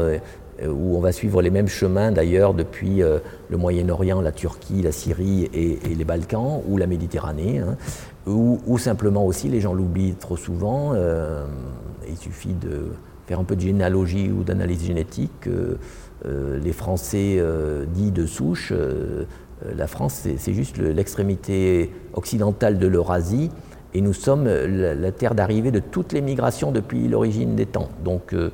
euh, 0.62 0.68
où 0.68 0.96
on 0.96 1.00
va 1.00 1.12
suivre 1.12 1.40
les 1.40 1.50
mêmes 1.50 1.68
chemins 1.68 2.12
d'ailleurs 2.12 2.54
depuis 2.54 3.02
euh, 3.02 3.18
le 3.48 3.56
Moyen-Orient, 3.56 4.20
la 4.20 4.32
Turquie, 4.32 4.82
la 4.82 4.92
Syrie 4.92 5.48
et, 5.54 5.78
les 5.94 6.04
Balkans, 6.04 6.60
ou 6.68 6.76
la 6.76 6.86
Méditerranée, 6.86 7.58
hein, 7.58 7.76
ou, 8.26 8.78
simplement 8.78 9.24
aussi, 9.26 9.48
les 9.48 9.60
gens 9.60 9.74
l'oublient 9.74 10.14
trop 10.14 10.36
souvent, 10.36 10.92
euh, 10.94 11.44
il 12.08 12.16
suffit 12.16 12.54
de 12.54 12.92
faire 13.26 13.40
un 13.40 13.44
peu 13.44 13.56
de 13.56 13.60
généalogie 13.60 14.30
ou 14.30 14.44
d'analyse 14.44 14.84
génétique. 14.84 15.48
les 16.24 16.72
Français 16.72 17.42
dits 17.94 18.12
de 18.12 18.26
souche, 18.26 18.72
la 19.76 19.86
France 19.86 20.26
c'est 20.36 20.52
juste 20.52 20.78
l'extrémité 20.78 21.90
occidentale 22.14 22.78
de 22.78 22.86
l'Eurasie, 22.86 23.50
et 23.94 24.00
nous 24.00 24.12
sommes 24.12 24.46
la, 24.46 25.12
terre 25.12 25.34
d'arrivée 25.34 25.70
de 25.70 25.78
toutes 25.78 26.12
les 26.12 26.20
migrations 26.20 26.72
depuis 26.72 27.08
l'origine 27.08 27.54
des 27.54 27.66
temps. 27.66 27.88
Donc, 28.04 28.32
euh, 28.32 28.50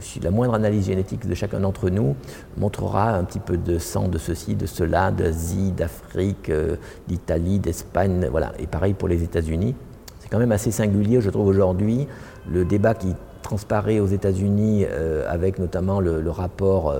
si 0.00 0.20
la 0.20 0.30
moindre 0.30 0.54
analyse 0.54 0.86
génétique 0.86 1.26
de 1.26 1.34
chacun 1.34 1.60
d'entre 1.60 1.90
nous 1.90 2.16
montrera 2.56 3.10
un 3.16 3.24
petit 3.24 3.38
peu 3.38 3.56
de 3.56 3.78
sang 3.78 4.08
de 4.08 4.18
ceci, 4.18 4.54
de 4.54 4.66
cela, 4.66 5.10
d'Asie, 5.10 5.72
d'Afrique, 5.72 6.50
euh, 6.50 6.76
d'Italie, 7.08 7.58
d'Espagne, 7.58 8.28
voilà. 8.30 8.52
Et 8.58 8.66
pareil 8.66 8.94
pour 8.94 9.08
les 9.08 9.22
États-Unis. 9.22 9.74
C'est 10.20 10.28
quand 10.28 10.38
même 10.38 10.52
assez 10.52 10.70
singulier, 10.70 11.20
je 11.20 11.30
trouve, 11.30 11.46
aujourd'hui, 11.46 12.06
le 12.50 12.64
débat 12.64 12.94
qui 12.94 13.14
transparaît 13.42 14.00
aux 14.00 14.06
États-Unis 14.06 14.84
euh, 14.88 15.24
avec 15.28 15.58
notamment 15.58 16.00
le, 16.00 16.30
rapport 16.30 16.92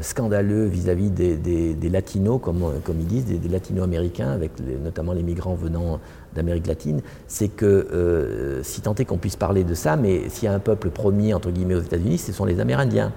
scandaleux 0.00 0.64
vis-à-vis 0.64 1.10
des, 1.10 1.90
latinos, 1.90 2.40
comme, 2.42 2.62
ils 2.98 3.06
disent, 3.06 3.26
des, 3.26 3.48
latino-américains, 3.48 4.30
avec 4.30 4.52
notamment 4.82 5.12
les 5.12 5.22
migrants 5.22 5.54
venant 5.54 6.00
d'Amérique 6.34 6.66
latine, 6.66 7.00
c'est 7.26 7.48
que, 7.48 7.66
euh, 7.66 8.62
si 8.62 8.80
tant 8.80 8.94
est 8.94 9.04
qu'on 9.04 9.18
puisse 9.18 9.36
parler 9.36 9.64
de 9.64 9.74
ça, 9.74 9.96
mais 9.96 10.28
s'il 10.28 10.44
y 10.44 10.48
a 10.48 10.54
un 10.54 10.60
peuple 10.60 10.90
promis, 10.90 11.34
entre 11.34 11.50
guillemets, 11.50 11.74
aux 11.74 11.82
États-Unis, 11.82 12.18
ce 12.18 12.32
sont 12.32 12.44
les 12.44 12.60
Amérindiens. 12.60 13.12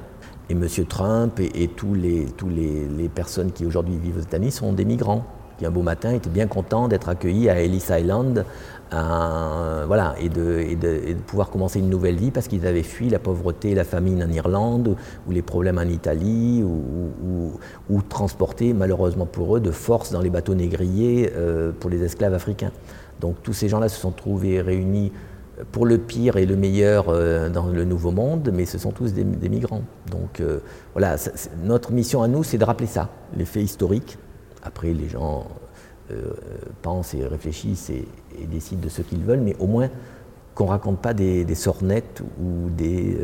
Et 0.49 0.53
M. 0.53 0.67
Trump 0.87 1.39
et, 1.39 1.67
tous, 1.69 1.95
les, 1.95 2.25
tous 2.37 2.49
les, 2.49 3.09
personnes 3.09 3.51
qui 3.51 3.65
aujourd'hui 3.65 3.97
vivent 3.97 4.17
aux 4.17 4.21
États-Unis 4.21 4.51
sont 4.51 4.73
des 4.73 4.85
migrants. 4.85 5.25
qui 5.57 5.65
un 5.65 5.71
beau 5.71 5.81
matin 5.81 6.11
était 6.11 6.29
bien 6.29 6.45
content 6.45 6.87
d'être 6.87 7.09
accueilli 7.09 7.49
à 7.49 7.59
Ellis 7.59 7.85
Island 7.89 8.45
voilà, 8.91 10.15
et 10.19 10.29
de, 10.29 11.13
pouvoir 11.25 11.49
commencer 11.49 11.79
une 11.79 11.89
nouvelle 11.89 12.15
vie 12.15 12.31
parce 12.31 12.47
qu'ils 12.47 12.65
avaient 12.67 12.83
fui 12.83 13.09
la 13.09 13.19
pauvreté 13.19 13.71
et 13.71 13.75
la 13.75 13.83
famine 13.83 14.23
en 14.23 14.31
Irlande 14.31 14.95
ou 15.27 15.31
les 15.31 15.41
problèmes 15.41 15.77
en 15.77 15.83
Italie 15.83 16.63
ou, 16.63 18.01
transportés 18.09 18.73
malheureusement 18.73 19.25
pour 19.25 19.57
eux 19.57 19.59
de 19.59 19.71
force 19.71 20.11
dans 20.11 20.21
les 20.21 20.29
bateaux 20.29 20.53
négriers 20.53 21.31
euh, 21.35 21.71
pour 21.77 21.89
les 21.89 22.03
esclaves 22.03 22.33
africains. 22.33 22.71
Donc 23.19 23.41
tous 23.43 23.53
ces 23.53 23.69
gens-là 23.69 23.89
se 23.89 23.99
sont 23.99 24.11
trouvés 24.11 24.61
réunis 24.61 25.11
pour 25.71 25.85
le 25.85 25.97
pire 25.97 26.37
et 26.37 26.45
le 26.45 26.55
meilleur 26.55 27.05
euh, 27.07 27.49
dans 27.49 27.67
le 27.67 27.85
Nouveau 27.85 28.11
Monde, 28.11 28.51
mais 28.53 28.65
ce 28.65 28.77
sont 28.77 28.91
tous 28.91 29.13
des, 29.13 29.23
migrants. 29.23 29.83
Donc 30.11 30.39
euh, 30.39 30.59
voilà, 30.93 31.15
notre 31.63 31.91
mission 31.91 32.21
à 32.21 32.27
nous, 32.27 32.43
c'est 32.43 32.57
de 32.57 32.65
rappeler 32.65 32.87
ça, 32.87 33.09
les 33.37 33.45
faits 33.45 33.63
historiques. 33.63 34.17
Après, 34.63 34.93
les 34.93 35.09
gens 35.09 35.47
pensent 36.83 37.15
et 37.15 37.25
réfléchissent 37.25 37.89
et 37.89 38.07
décident 38.45 38.81
de 38.81 38.89
ce 38.89 39.01
qu'ils 39.01 39.23
veulent, 39.23 39.41
mais 39.41 39.55
au 39.59 39.65
moins 39.65 39.89
qu'on 40.53 40.65
ne 40.65 40.69
raconte 40.69 40.99
pas 40.99 41.13
des, 41.13 41.55
sornettes 41.55 42.21
ou 42.39 42.69
des, 42.69 43.17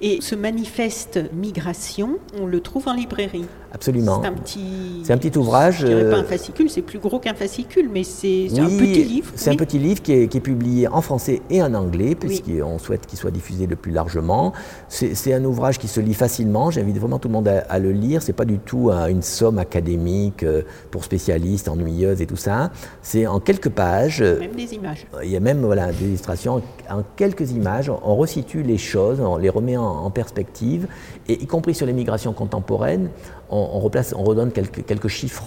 Et 0.00 0.18
ce 0.20 0.34
manifeste 0.34 1.20
migration, 1.32 2.18
on 2.38 2.46
le 2.46 2.60
trouve 2.60 2.88
en 2.88 2.94
librairie. 2.94 3.46
Absolument. 3.74 4.20
C'est 4.22 4.28
un 4.28 4.32
petit, 4.32 5.02
c'est 5.02 5.12
un 5.12 5.18
petit 5.18 5.36
ouvrage. 5.36 5.78
Je 5.80 5.86
dirais 5.86 6.08
pas 6.10 6.18
un 6.18 6.22
euh, 6.22 6.24
fascicule, 6.24 6.70
c'est 6.70 6.82
plus 6.82 7.00
gros 7.00 7.18
qu'un 7.18 7.34
fascicule, 7.34 7.90
mais 7.92 8.04
c'est, 8.04 8.46
un 8.56 8.66
petit 8.66 9.02
livre. 9.02 9.32
C'est 9.34 9.50
un 9.50 9.56
petit 9.56 9.80
livre 9.80 10.00
qui 10.00 10.12
est, 10.12 10.40
publié 10.40 10.86
en 10.86 11.00
français 11.00 11.42
et 11.50 11.60
en 11.60 11.74
anglais, 11.74 12.14
puisqu'on 12.14 12.78
souhaite 12.78 13.06
qu'il 13.06 13.18
soit 13.18 13.32
diffusé 13.32 13.66
le 13.66 13.74
plus 13.74 13.90
largement. 13.90 14.52
C'est, 14.88 15.32
un 15.32 15.44
ouvrage 15.44 15.78
qui 15.78 15.88
se 15.88 16.00
lit 16.00 16.14
facilement. 16.14 16.70
J'invite 16.70 16.98
vraiment 16.98 17.18
tout 17.18 17.26
le 17.26 17.34
monde 17.34 17.48
à, 17.48 17.78
le 17.80 17.90
lire. 17.90 18.22
C'est 18.22 18.32
pas 18.32 18.44
du 18.44 18.58
tout 18.60 18.90
une 18.90 19.22
somme 19.22 19.58
académique 19.58 20.44
euh, 20.44 20.62
pour 20.92 21.02
spécialistes, 21.02 21.66
ennuyeuse 21.66 22.20
et 22.20 22.26
tout 22.26 22.36
ça. 22.36 22.70
C'est 23.02 23.26
en 23.26 23.40
quelques 23.40 23.70
pages. 23.70 24.20
Même 24.20 24.54
des 24.54 24.74
images. 24.74 25.06
Il 25.24 25.30
y 25.30 25.36
a 25.36 25.40
même 25.40 25.62
voilà, 25.62 25.90
des 25.90 26.04
illustrations. 26.04 26.62
En 26.88 27.02
quelques 27.16 27.50
images, 27.50 27.90
on 27.90 28.14
resitue 28.14 28.62
les 28.62 28.78
choses, 28.78 28.93
on 28.96 29.36
les 29.36 29.50
remet 29.50 29.76
en 29.76 30.10
perspective, 30.10 30.86
et 31.28 31.42
y 31.42 31.46
compris 31.46 31.74
sur 31.74 31.86
les 31.86 31.92
migrations 31.92 32.32
contemporaines, 32.32 33.10
on, 33.50 33.80
replace, 33.80 34.14
on 34.16 34.24
redonne 34.24 34.52
quelques, 34.52 34.84
quelques 34.84 35.08
chiffres. 35.08 35.44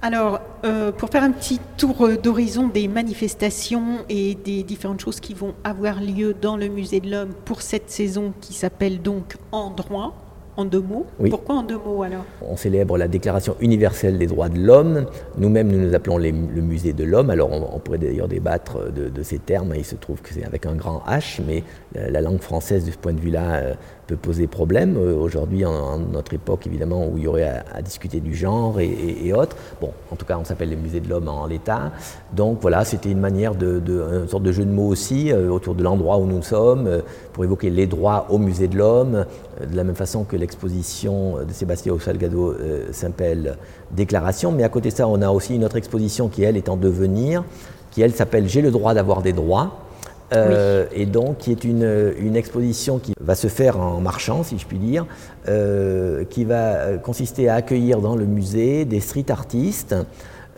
Alors, 0.00 0.40
euh, 0.64 0.92
pour 0.92 1.08
faire 1.08 1.24
un 1.24 1.32
petit 1.32 1.60
tour 1.76 2.08
d'horizon 2.22 2.68
des 2.68 2.86
manifestations 2.86 4.04
et 4.08 4.36
des 4.36 4.62
différentes 4.62 5.00
choses 5.00 5.18
qui 5.18 5.34
vont 5.34 5.54
avoir 5.64 6.00
lieu 6.00 6.34
dans 6.34 6.56
le 6.56 6.68
Musée 6.68 7.00
de 7.00 7.10
l'Homme 7.10 7.32
pour 7.44 7.62
cette 7.62 7.90
saison 7.90 8.32
qui 8.40 8.54
s'appelle 8.54 9.02
donc 9.02 9.36
En 9.50 9.70
droit, 9.70 10.27
en 10.58 10.64
deux 10.64 10.80
mots? 10.80 11.06
Pourquoi 11.30 11.54
en 11.54 11.62
deux 11.62 11.78
mots 11.78 12.02
alors? 12.02 12.24
On 12.42 12.56
célèbre 12.56 12.98
la 12.98 13.06
Déclaration 13.06 13.56
universelle 13.60 14.18
des 14.18 14.26
droits 14.26 14.48
de 14.48 14.58
l'homme. 14.58 15.06
Nous-mêmes, 15.38 15.68
nous 15.68 15.78
nous 15.78 15.94
appelons 15.94 16.18
le 16.18 16.32
musée 16.32 16.92
de 16.92 17.04
l'homme. 17.04 17.30
Alors 17.30 17.50
on, 17.52 17.78
pourrait 17.78 17.98
d'ailleurs 17.98 18.28
débattre 18.28 18.92
de, 18.92 19.22
ces 19.22 19.38
termes. 19.38 19.72
Il 19.76 19.84
se 19.84 19.94
trouve 19.94 20.20
que 20.20 20.34
c'est 20.34 20.44
avec 20.44 20.66
un 20.66 20.74
grand 20.74 21.02
H, 21.08 21.40
mais 21.46 21.62
la, 21.94 22.20
langue 22.20 22.40
française, 22.40 22.84
de 22.84 22.90
ce 22.90 22.98
point 22.98 23.12
de 23.12 23.20
vue-là, 23.20 23.54
euh, 23.56 23.74
peut 24.08 24.16
poser 24.16 24.46
problème. 24.46 24.96
Euh, 24.96 25.14
aujourd'hui, 25.14 25.64
en, 25.64 25.98
notre 25.98 26.34
époque, 26.34 26.66
évidemment, 26.66 27.06
où 27.06 27.18
il 27.18 27.24
y 27.24 27.26
aurait 27.28 27.62
à, 27.72 27.82
discuter 27.82 28.20
du 28.20 28.34
genre 28.34 28.80
et, 28.80 29.32
autres. 29.32 29.56
Bon, 29.80 29.92
en 30.10 30.16
tout 30.16 30.24
cas, 30.24 30.38
on 30.40 30.44
s'appelle 30.44 30.70
les 30.70 30.76
musées 30.76 31.00
de 31.00 31.08
l'homme 31.08 31.28
en 31.28 31.46
l'état. 31.46 31.92
Donc 32.34 32.58
voilà, 32.62 32.84
c'était 32.84 33.10
une 33.10 33.20
manière 33.20 33.54
de, 33.54 33.78
de, 33.78 34.22
une 34.22 34.28
sorte 34.28 34.42
de 34.42 34.50
jeu 34.50 34.64
de 34.64 34.70
mots 34.70 34.88
aussi 34.88 35.30
euh, 35.30 35.50
autour 35.50 35.74
de 35.74 35.82
l'endroit 35.82 36.16
où 36.16 36.26
nous 36.26 36.42
sommes, 36.42 36.86
euh, 36.86 37.00
pour 37.34 37.44
évoquer 37.44 37.70
les 37.70 37.86
droits 37.86 38.26
au 38.30 38.38
musée 38.38 38.66
de 38.66 38.78
l'homme, 38.78 39.26
de 39.60 39.76
la 39.76 39.84
même 39.84 39.94
façon 39.94 40.24
que 40.24 40.36
l'exposition 40.36 41.44
de 41.46 41.52
Sébastien 41.52 41.94
Salgado 41.98 42.56
s'appelle 42.90 43.58
Déclaration. 43.90 44.52
Mais 44.52 44.64
à 44.64 44.68
côté 44.68 44.88
de 44.88 44.94
ça, 44.94 45.06
on 45.06 45.20
a 45.20 45.30
aussi 45.30 45.54
une 45.54 45.64
autre 45.64 45.76
exposition 45.76 46.28
qui, 46.28 46.42
elle, 46.42 46.56
est 46.56 46.68
en 46.68 46.76
devenir, 46.76 47.44
qui, 47.90 48.02
elle, 48.02 48.14
s'appelle 48.14 48.48
J'ai 48.48 48.62
le 48.62 48.70
droit 48.70 48.94
d'avoir 48.94 49.22
des 49.22 49.32
droits 49.32 49.87
euh, 50.32 50.86
et 50.92 51.06
donc 51.06 51.38
qui 51.38 51.50
est 51.50 51.64
une, 51.64 52.12
une, 52.18 52.36
exposition 52.36 52.98
qui 52.98 53.14
va 53.20 53.34
se 53.34 53.46
faire 53.46 53.80
en 53.80 54.00
marchant, 54.00 54.42
si 54.42 54.58
je 54.58 54.66
puis 54.66 54.78
dire, 54.78 55.06
euh, 55.48 56.24
qui 56.28 56.44
va 56.44 56.98
consister 57.02 57.48
à 57.48 57.54
accueillir 57.54 58.00
dans 58.00 58.14
le 58.14 58.26
musée 58.26 58.84
des 58.84 59.00
street 59.00 59.30
artistes 59.30 59.94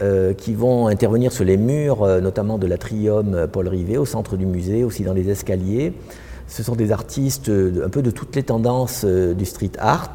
euh, 0.03 0.35
qui 0.35 0.55
vont 0.55 0.89
intervenir 0.89 1.31
sur 1.31 1.45
les 1.45 1.57
murs, 1.57 2.05
notamment 2.21 2.59
de 2.59 2.67
l'atrium 2.67 3.47
Paul 3.53 3.69
Rivet, 3.69 3.97
au 3.97 4.07
centre 4.07 4.37
du 4.37 4.47
musée, 4.47 4.83
aussi 4.83 5.05
dans 5.05 5.15
les 5.15 5.31
escaliers. 5.31 5.93
Ce 6.53 6.63
sont 6.65 6.75
des 6.75 6.91
artistes 6.91 7.49
un 7.49 7.89
peu 7.89 8.03
de 8.03 8.11
toutes 8.11 8.35
les 8.35 8.43
tendances 8.43 9.05
du 9.05 9.45
street 9.45 9.71
art, 9.79 10.13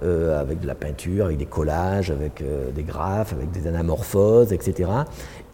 avec 0.00 0.60
de 0.60 0.66
la 0.66 0.76
peinture, 0.76 1.26
avec 1.26 1.38
des 1.38 1.46
collages, 1.46 2.10
avec 2.12 2.42
des 2.74 2.82
graphes, 2.84 3.32
avec 3.32 3.50
des 3.50 3.66
anamorphoses, 3.66 4.52
etc 4.52 4.88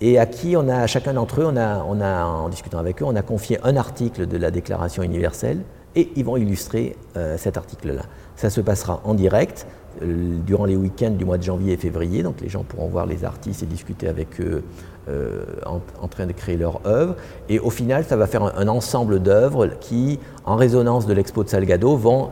et 0.00 0.18
à 0.18 0.26
qui 0.26 0.56
on 0.56 0.68
a, 0.68 0.86
chacun 0.86 1.14
d'entre 1.14 1.40
eux, 1.40 1.44
on 1.46 1.56
a, 1.56 2.24
en 2.24 2.48
discutant 2.48 2.78
avec 2.78 3.02
eux, 3.02 3.04
on 3.04 3.16
a 3.16 3.22
confié 3.22 3.58
un 3.64 3.76
article 3.76 4.26
de 4.26 4.36
la 4.36 4.50
Déclaration 4.50 5.02
universelle 5.02 5.62
et 5.96 6.10
ils 6.16 6.24
vont 6.24 6.36
illustrer 6.36 6.96
euh, 7.16 7.36
cet 7.36 7.56
article-là. 7.56 8.02
Ça 8.36 8.50
se 8.50 8.60
passera 8.60 9.00
en 9.04 9.14
direct 9.14 9.66
euh, 10.02 10.38
durant 10.46 10.66
les 10.66 10.76
week-ends 10.76 11.10
du 11.10 11.24
mois 11.24 11.38
de 11.38 11.42
janvier 11.42 11.72
et 11.72 11.76
février, 11.76 12.22
donc 12.22 12.40
les 12.40 12.48
gens 12.48 12.62
pourront 12.62 12.88
voir 12.88 13.06
les 13.06 13.24
artistes 13.24 13.62
et 13.62 13.66
discuter 13.66 14.06
avec 14.06 14.40
eux 14.40 14.62
euh, 15.08 15.44
en, 15.66 16.08
train 16.08 16.26
de 16.26 16.32
créer 16.32 16.56
leur 16.56 16.80
œuvre. 16.86 17.16
Et 17.48 17.58
au 17.58 17.70
final, 17.70 18.04
ça 18.04 18.16
va 18.16 18.26
faire 18.26 18.42
un, 18.42 18.52
un 18.56 18.68
ensemble 18.68 19.20
d'œuvres 19.20 19.68
qui, 19.80 20.18
en 20.44 20.56
résonance 20.56 21.06
de 21.06 21.14
l'expo 21.14 21.44
de 21.44 21.48
Salgado, 21.48 21.96
vont 21.96 22.30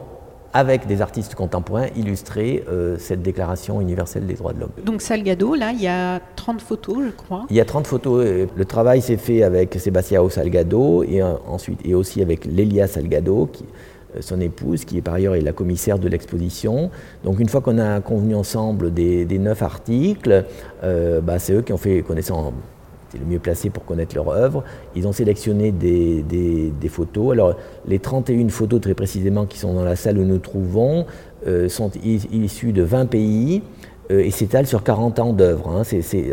avec 0.56 0.86
des 0.86 1.02
artistes 1.02 1.34
contemporains, 1.34 1.88
illustrer 1.96 2.64
euh, 2.66 2.96
cette 2.98 3.20
déclaration 3.20 3.78
universelle 3.82 4.26
des 4.26 4.34
droits 4.34 4.54
de 4.54 4.60
l'homme. 4.60 4.70
Donc 4.82 5.02
Salgado, 5.02 5.54
là, 5.54 5.72
il 5.72 5.82
y 5.82 5.86
a 5.86 6.18
30 6.34 6.62
photos, 6.62 6.96
je 7.04 7.10
crois. 7.10 7.44
Il 7.50 7.56
y 7.56 7.60
a 7.60 7.66
30 7.66 7.86
photos. 7.86 8.24
Euh, 8.24 8.46
le 8.56 8.64
travail 8.64 9.02
s'est 9.02 9.18
fait 9.18 9.42
avec 9.42 9.74
Sébastien 9.74 10.26
Salgado 10.30 11.04
et 11.04 11.20
euh, 11.20 11.34
ensuite 11.46 11.80
et 11.84 11.94
aussi 11.94 12.22
avec 12.22 12.46
Lélia 12.46 12.86
Salgado, 12.86 13.50
qui, 13.52 13.66
son 14.20 14.40
épouse, 14.40 14.84
qui 14.84 15.00
par 15.00 15.14
ailleurs 15.14 15.34
est 15.34 15.40
la 15.40 15.52
commissaire 15.52 15.98
de 15.98 16.08
l'exposition. 16.08 16.90
Donc 17.24 17.40
une 17.40 17.48
fois 17.48 17.60
qu'on 17.60 17.78
a 17.78 18.00
convenu 18.00 18.34
ensemble 18.34 18.92
des, 18.92 19.26
neuf 19.38 19.62
articles, 19.62 20.44
bah, 20.82 21.38
c'est 21.38 21.52
eux 21.54 21.62
qui 21.62 21.72
ont 21.72 21.78
fait 21.78 22.02
connaissance 22.02 22.52
c'est 23.10 23.18
le 23.18 23.26
mieux 23.26 23.38
placé 23.38 23.70
pour 23.70 23.84
connaître 23.84 24.14
leur 24.14 24.28
œuvre. 24.28 24.64
Ils 24.94 25.06
ont 25.06 25.12
sélectionné 25.12 25.72
des, 25.72 26.72
photos. 26.88 27.32
Alors, 27.32 27.56
les 27.86 27.98
31 27.98 28.48
photos, 28.48 28.80
très 28.80 28.94
précisément, 28.94 29.46
qui 29.46 29.58
sont 29.58 29.74
dans 29.74 29.84
la 29.84 29.96
salle 29.96 30.18
où 30.18 30.24
nous 30.24 30.38
trouvons, 30.38 31.06
euh, 31.46 31.68
sont 31.68 31.90
issues 32.02 32.72
de 32.72 32.82
20 32.82 33.06
pays 33.06 33.62
euh, 34.10 34.20
et 34.20 34.30
s'étalent 34.30 34.66
sur 34.66 34.82
40 34.82 35.18
ans 35.18 35.32
d'œuvre. 35.32 35.68
Hein. 35.68 35.80
En 35.80 35.84
fait, 35.84 36.02
c'est 36.02 36.32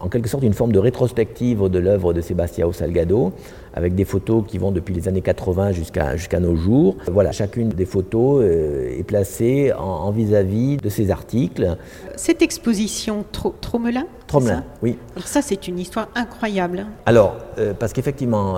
en 0.00 0.08
quelque 0.08 0.28
sorte 0.28 0.42
une 0.42 0.54
forme 0.54 0.72
de 0.72 0.78
rétrospective 0.78 1.68
de 1.68 1.78
l'œuvre 1.78 2.12
de 2.12 2.20
Sebastião 2.20 2.72
Salgado, 2.72 3.32
avec 3.78 3.94
des 3.94 4.04
photos 4.04 4.42
qui 4.44 4.58
vont 4.58 4.72
depuis 4.72 4.92
les 4.92 5.06
années 5.06 5.20
80 5.20 5.70
jusqu'à, 5.70 6.16
jusqu'à 6.16 6.40
nos 6.40 6.56
jours. 6.56 6.96
Voilà, 7.06 7.30
chacune 7.30 7.68
des 7.68 7.86
photos 7.86 8.42
euh, 8.42 8.98
est 8.98 9.04
placée 9.04 9.72
en, 9.72 10.10
vis-à-vis 10.10 10.78
de 10.78 10.88
ces 10.88 11.12
articles. 11.12 11.76
Cette 12.16 12.42
exposition 12.42 13.24
Tromelin 13.60 14.06
Tromelin, 14.26 14.64
oui. 14.82 14.98
Alors 15.14 15.28
ça, 15.28 15.42
c'est 15.42 15.68
une 15.68 15.78
histoire 15.78 16.08
incroyable. 16.16 16.86
Alors, 17.06 17.36
euh, 17.58 17.72
parce 17.72 17.92
qu'effectivement, 17.92 18.56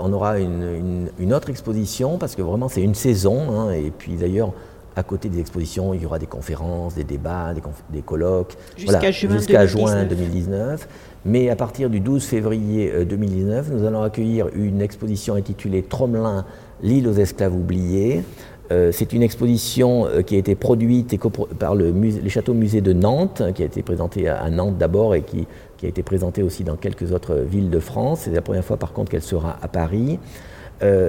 on 0.00 0.12
aura 0.12 0.40
une, 0.40 1.08
une, 1.20 1.32
autre 1.32 1.50
exposition, 1.50 2.18
parce 2.18 2.34
que 2.34 2.42
vraiment, 2.42 2.68
c'est 2.68 2.82
une 2.82 2.96
saison, 2.96 3.52
hein, 3.52 3.70
et 3.70 3.92
puis 3.96 4.16
d'ailleurs, 4.16 4.52
à 4.98 5.04
côté 5.04 5.28
des 5.28 5.38
expositions, 5.38 5.94
il 5.94 6.02
y 6.02 6.06
aura 6.06 6.18
des 6.18 6.26
conférences, 6.26 6.96
des 6.96 7.04
débats, 7.04 7.54
des, 7.90 8.02
colloques. 8.02 8.56
Jusqu'à 8.76 9.12
juin, 9.12 9.66
juin 9.66 10.04
2019. 10.04 10.88
Mais 11.24 11.50
à 11.50 11.56
partir 11.56 11.90
du 11.90 12.00
12 12.00 12.24
février 12.24 13.04
2019, 13.04 13.68
euh, 13.70 13.74
nous 13.74 13.84
allons 13.84 14.02
accueillir 14.02 14.48
une 14.54 14.80
exposition 14.80 15.34
intitulée 15.34 15.82
Tromelin, 15.82 16.44
l'île 16.82 17.08
aux 17.08 17.14
esclaves 17.14 17.54
oubliés. 17.54 18.22
Euh, 18.70 18.92
c'est 18.92 19.12
une 19.12 19.22
exposition 19.22 20.06
euh, 20.06 20.22
qui 20.22 20.36
a 20.36 20.38
été 20.38 20.54
produite 20.54 21.18
par 21.58 21.74
le 21.74 21.90
les 21.90 22.28
châteaux 22.28 22.54
musées 22.54 22.82
de 22.82 22.92
Nantes, 22.92 23.42
qui 23.54 23.62
a 23.62 23.66
été 23.66 23.82
présentée 23.82 24.28
à 24.28 24.48
Nantes 24.50 24.78
d'abord 24.78 25.14
et 25.14 25.22
qui, 25.22 25.46
a 25.82 25.86
été 25.86 26.02
présentée 26.02 26.42
aussi 26.42 26.64
dans 26.64 26.76
quelques 26.76 27.12
autres 27.12 27.36
villes 27.36 27.70
de 27.70 27.80
France. 27.80 28.20
C'est 28.22 28.30
la 28.30 28.42
première 28.42 28.64
fois 28.64 28.76
par 28.76 28.92
contre 28.92 29.10
qu'elle 29.10 29.22
sera 29.22 29.58
à 29.62 29.68
Paris. 29.68 30.18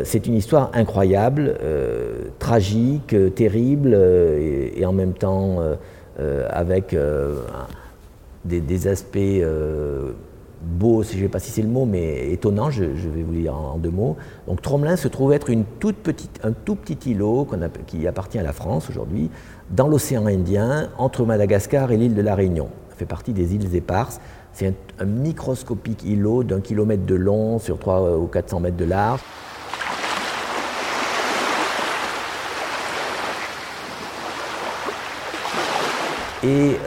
C'est 0.04 0.26
une 0.26 0.34
histoire 0.34 0.72
incroyable, 0.74 1.56
tragique, 2.40 3.16
terrible 3.36 3.94
et, 3.94 4.84
en 4.84 4.94
même 4.94 5.14
temps 5.14 5.60
avec 6.50 6.96
des, 8.46 8.88
aspects 8.88 9.18
beaux, 10.62 11.04
je 11.04 11.16
ne 11.16 11.22
sais 11.22 11.28
pas 11.30 11.40
si 11.40 11.52
c'est 11.52 11.62
le 11.62 11.68
mot, 11.68 11.86
mais 11.86 12.32
étonnants, 12.32 12.70
je, 12.70 12.84
vais 12.84 13.24
vous 13.24 13.32
le 13.32 13.42
dire 13.42 13.56
en, 13.56 13.78
deux 13.78 13.92
mots. 13.92 14.18
Donc 14.48 14.62
Tromelin 14.62 14.96
se 14.96 15.08
trouve 15.08 15.34
être 15.34 15.50
une 15.50 15.66
toute 15.80 15.98
petite, 15.98 16.40
un 16.44 16.52
tout 16.52 16.76
petit 16.76 17.12
îlot 17.12 17.48
qui 17.88 18.08
appartient 18.08 18.40
à 18.40 18.44
la 18.44 18.54
France 18.54 18.90
aujourd'hui, 18.90 19.30
dans 19.72 19.88
l'océan 19.88 20.26
Indien, 20.26 20.90
entre 20.98 21.26
Madagascar 21.26 21.92
et 21.92 21.98
l'île 21.98 22.16
de 22.16 22.22
la 22.22 22.36
Réunion. 22.36 22.70
Ça 22.90 22.96
fait 22.96 23.06
partie 23.06 23.34
des 23.34 23.56
îles 23.56 23.76
éparses. 23.76 24.20
C'est 24.52 24.68
un, 24.68 24.74
un 25.00 25.06
microscopique 25.06 26.04
îlot 26.04 26.44
d'un 26.44 26.60
kilomètre 26.60 27.06
de 27.06 27.16
long 27.16 27.60
sur 27.60 27.78
3 27.80 28.18
ou 28.18 28.28
400 28.28 28.60
mètres 28.60 28.78
de 28.78 28.86
large. 28.86 29.22
Et 36.44 36.78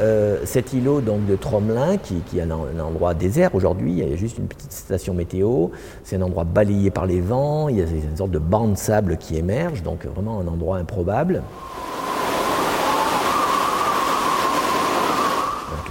cet 0.45 0.73
îlot 0.73 1.03
donc, 1.03 1.27
de 1.27 1.37
Tromelin, 1.37 1.99
qui, 1.99 2.23
est 2.39 2.41
un, 2.41 2.51
endroit 2.51 3.13
désert 3.13 3.55
aujourd'hui, 3.55 3.93
il 3.93 4.09
y 4.09 4.13
a 4.13 4.17
juste 4.17 4.39
une 4.39 4.47
petite 4.47 4.73
station 4.73 5.13
météo, 5.13 5.69
c'est 6.05 6.17
un 6.17 6.23
endroit 6.23 6.45
balayé 6.45 6.91
par 6.91 7.05
les 7.05 7.21
vents, 7.21 7.69
il 7.69 7.79
y 7.79 7.83
a 7.83 7.85
une 7.85 8.17
sorte 8.17 8.31
de 8.31 8.39
banc 8.39 8.69
de 8.69 8.77
sable 8.77 9.19
qui 9.19 9.37
émerge, 9.37 9.83
donc 9.83 10.07
vraiment 10.07 10.41
un 10.41 10.47
endroit 10.47 10.79
improbable. 10.79 11.43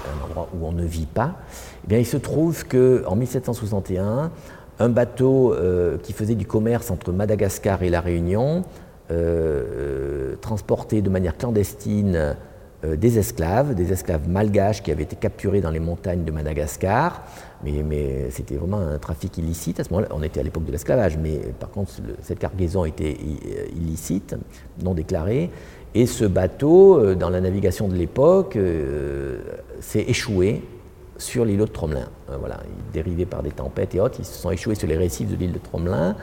un 0.08 0.26
endroit 0.26 0.50
où 0.54 0.65
on 0.65 0.71
ne 0.71 0.86
vit 0.86 1.06
pas. 1.06 1.36
Eh 1.84 1.88
bien, 1.88 1.97
il 2.00 2.06
se 2.06 2.17
trouve 2.17 2.65
qu'en 2.67 3.15
1761, 3.15 4.32
un 4.80 4.89
bateau 4.89 5.54
euh, 5.54 5.97
qui 6.02 6.13
faisait 6.13 6.36
du 6.36 6.45
commerce 6.45 6.91
entre 6.91 7.12
Madagascar 7.12 7.84
et 7.84 7.89
La 7.89 8.02
Réunion 8.02 8.63
euh, 9.12 9.13
euh, 9.13 10.36
transportait 10.41 11.02
de 11.02 11.10
manière 11.10 11.38
clandestine 11.38 12.36
des 12.84 13.20
esclaves, 13.20 13.76
des 13.76 13.91
esclaves 13.91 14.28
malgaches 14.28 14.82
qui 14.82 14.91
avaient 14.91 15.04
été 15.04 15.15
capturés 15.15 15.62
dans 15.62 15.70
les 15.70 15.80
montagnes 15.80 16.24
de 16.24 16.32
Madagascar. 16.32 17.24
Mais, 17.63 18.30
c'était 18.32 18.56
vraiment 18.56 18.80
un 18.80 18.98
trafic 18.98 19.38
illicite. 19.38 19.80
À 19.80 19.84
ce 19.84 19.89
moment-là, 19.91 20.08
on 20.12 20.24
était 20.24 20.39
à 20.39 20.44
l'époque 20.44 20.65
de 20.65 20.72
l'esclavage, 20.72 21.17
mais 21.17 21.38
par 21.60 21.70
contre, 21.70 21.91
cette 22.22 22.39
cargaison 22.39 22.86
était 22.86 23.15
illicite, 23.76 24.36
non 24.84 24.94
déclarée. 24.94 25.52
Et 25.94 26.08
ce 26.08 26.26
bateau, 26.26 27.13
dans 27.15 27.30
la 27.30 27.41
navigation 27.41 27.88
de 27.88 27.96
l'époque, 27.96 28.58
s'est 29.80 30.06
échoué 30.08 30.63
sur 31.22 31.46
l'îlot 31.46 31.65
de 31.65 31.72
Tromelin. 31.72 32.10
Euh, 32.30 32.38
voilà, 32.39 32.58
dérivés 32.91 33.26
par 33.26 33.44
des 33.44 33.52
tempêtes 33.52 33.96
et 33.96 34.00
autres, 34.00 34.17
ils 34.20 34.26
se 34.26 34.34
sont 34.34 34.52
échoués 34.52 34.76
sur 34.76 34.88
les 34.88 34.98
récifs 34.98 35.30
de 35.30 35.36
l'île 35.36 35.54
de 35.54 35.60
Tromelin. 35.60 36.15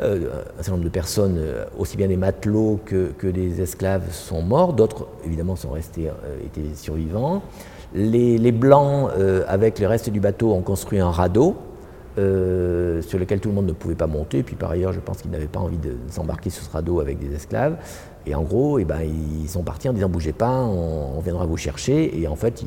Euh, 0.00 0.42
un 0.58 0.62
certain 0.62 0.72
nombre 0.72 0.84
de 0.84 0.90
personnes, 0.90 1.36
euh, 1.38 1.64
aussi 1.78 1.96
bien 1.96 2.08
des 2.08 2.16
matelots 2.16 2.80
que, 2.84 3.26
des 3.26 3.60
esclaves, 3.60 4.12
sont 4.12 4.42
morts. 4.42 4.72
D'autres, 4.72 5.06
évidemment, 5.24 5.56
sont 5.56 5.70
restés, 5.70 6.10
étaient 6.44 6.74
survivants. 6.74 7.42
Les, 7.94 8.36
les 8.36 8.52
Blancs, 8.52 9.10
avec 9.46 9.78
le 9.78 9.86
reste 9.86 10.10
du 10.10 10.20
bateau, 10.20 10.52
ont 10.52 10.60
construit 10.60 10.98
un 10.98 11.10
radeau 11.10 11.56
sur 12.16 13.18
lequel 13.18 13.40
tout 13.40 13.48
le 13.48 13.54
monde 13.54 13.66
ne 13.66 13.72
pouvait 13.72 13.94
pas 13.94 14.06
monter. 14.06 14.42
Puis 14.42 14.56
par 14.56 14.70
ailleurs, 14.70 14.92
je 14.92 15.00
pense 15.00 15.22
qu'ils 15.22 15.30
n'avaient 15.30 15.46
pas 15.46 15.60
envie 15.60 15.78
de 15.78 15.92
s'embarquer 16.08 16.50
sur 16.50 16.64
ce 16.64 16.70
radeau 16.70 17.00
avec 17.00 17.18
des 17.18 17.34
esclaves. 17.34 17.76
Et 18.28 18.34
en 18.34 18.42
gros, 18.42 18.80
eh 18.80 18.84
ben, 18.84 19.02
ils 19.02 19.48
sont 19.48 19.62
partis 19.62 19.88
en 19.88 19.92
disant 19.92 20.08
bougez 20.08 20.32
pas, 20.32 20.50
on, 20.50 21.20
viendra 21.20 21.46
vous 21.46 21.56
chercher. 21.56 22.18
Et 22.20 22.26
en 22.26 22.34
fait, 22.34 22.64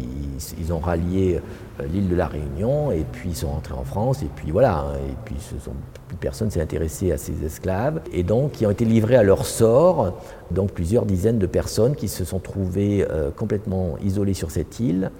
ils, 0.58 0.72
ont 0.72 0.80
rallié 0.80 1.42
euh, 1.80 1.86
l'île 1.92 2.08
de 2.08 2.16
la 2.16 2.28
Réunion 2.28 2.92
et 2.92 3.06
puis 3.12 3.30
ils 3.32 3.36
sont 3.36 3.50
rentrés 3.50 3.74
en 3.74 3.84
France. 3.84 4.24
Et 4.24 4.30
puis 4.34 4.52
voilà, 4.52 4.80
hein. 4.80 4.94
et 5.10 5.16
puis 5.26 5.36
ce 5.38 5.60
sont, 5.60 5.74
plus 6.08 6.16
personne 6.16 6.50
s'est 6.50 6.62
intéressé 6.62 7.12
à 7.12 7.18
ces 7.18 7.44
esclaves. 7.44 8.00
Et 8.14 8.24
donc, 8.24 8.62
ils 8.62 8.68
ont 8.68 8.72
été 8.72 8.86
livrés 8.86 9.18
à 9.18 9.24
leur 9.24 9.46
sort. 9.46 10.18
Donc 10.50 10.72
plusieurs 10.72 11.06
dizaines 11.06 11.40
de 11.40 11.46
personnes 11.46 11.96
qui 11.96 12.08
se 12.08 12.24
sont 12.24 12.40
trouvées 12.40 13.06
euh, 13.10 13.30
complètement 13.30 13.98
isolées 14.02 14.34
sur 14.34 14.52
cette 14.52 14.80
île 14.80 15.12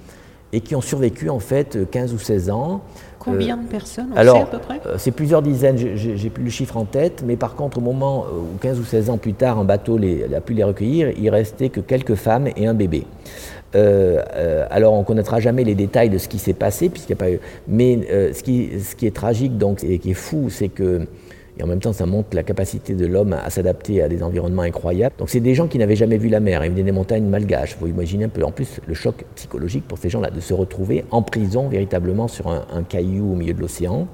et 0.54 0.62
qui 0.62 0.76
ont 0.76 0.82
survécu 0.82 1.30
en 1.30 1.40
fait 1.40 1.78
15 1.90 2.14
ou 2.14 2.20
16 2.20 2.50
ans. 2.50 2.82
Combien 3.20 3.58
de 3.58 3.68
personnes 3.68 4.08
on 4.14 4.18
alors, 4.18 4.38
sait 4.38 4.44
à 4.44 4.46
peu 4.46 4.60
près? 4.60 4.82
euh, 4.86 4.96
C'est 4.98 5.12
plusieurs 5.12 5.42
dizaines, 5.42 5.78
j'ai 5.78 6.30
plus 6.30 6.44
le 6.44 6.50
chiffre 6.50 6.78
en 6.78 6.86
tête, 6.86 7.24
mais 7.26 7.36
par 7.36 7.56
contre, 7.56 7.78
au 7.78 7.82
moment 7.82 8.26
euh, 8.26 8.38
où 8.38 8.58
15 8.62 8.80
ou 8.80 8.84
16 8.86 9.10
ans 9.10 9.18
plus 9.18 9.34
tard, 9.34 9.60
un 9.60 9.66
bateau 9.66 9.98
les, 9.98 10.34
a 10.34 10.42
pu 10.42 10.54
les 10.54 10.64
recueillir, 10.64 11.12
il 11.18 11.30
restait 11.30 11.70
que 11.70 11.82
quelques 11.82 12.16
femmes 12.16 12.48
et 12.56 12.66
un 12.66 12.74
bébé. 12.74 13.06
Euh, 13.76 14.66
alors, 14.72 14.94
on 14.94 15.00
ne 15.00 15.04
connaîtra 15.04 15.40
jamais 15.40 15.64
les 15.64 15.76
détails 15.76 16.10
de 16.10 16.18
ce 16.18 16.28
qui 16.28 16.40
s'est 16.40 16.54
passé, 16.54 16.90
puisqu'il 16.90 17.12
n'y 17.12 17.20
a 17.20 17.24
pas 17.24 17.32
eu. 17.32 17.40
Mais 17.68 18.34
ce, 18.34 18.42
qui, 18.42 18.80
ce, 18.80 18.96
qui, 18.96 19.06
est 19.06 19.16
tragique 19.16 19.58
donc, 19.58 19.84
et 19.84 20.00
qui 20.00 20.12
est 20.12 20.16
fou, 20.16 20.50
c'est 20.50 20.70
que 20.70 21.02
et 21.60 21.64
en 21.64 21.68
même 21.68 21.82
temps, 21.82 21.92
ça 21.92 22.06
montre 22.06 22.30
la 22.34 22.44
capacité 22.44 22.96
de 22.96 23.06
l'homme 23.06 23.34
à 23.34 23.50
s'adapter 23.50 24.02
à 24.02 24.08
des 24.08 24.24
environnements 24.24 24.62
incroyables. 24.62 25.16
Donc, 25.18 25.30
c'est 25.30 25.42
des 25.42 25.56
gens 25.56 25.68
qui 25.68 25.78
n'avaient 25.78 25.98
jamais 25.98 26.18
vu 26.18 26.30
la 26.30 26.40
mer. 26.40 26.64
Ils 26.64 26.72
venaient 26.72 26.84
des 26.84 26.94
montagnes 26.94 27.26
malgaches. 27.26 27.76
Vous 27.82 27.88
imaginez 27.88 28.26
un 28.26 28.30
peu, 28.30 28.44
en 28.46 28.52
plus, 28.52 28.80
le 28.88 28.94
choc 28.94 29.26
psychologique 29.36 29.86
pour 29.86 29.98
ces 29.98 30.10
gens-là, 30.10 30.30
de 30.30 30.40
se 30.40 30.54
retrouver 30.54 31.04
en 31.12 31.22
prison 31.22 31.68
véritablement 31.68 32.30
sur 32.30 32.48
un 32.48 32.84
caillou 32.84 33.34
au 33.34 33.36
milieu 33.36 33.54
de 33.54 33.60
l'océan. 33.60 34.08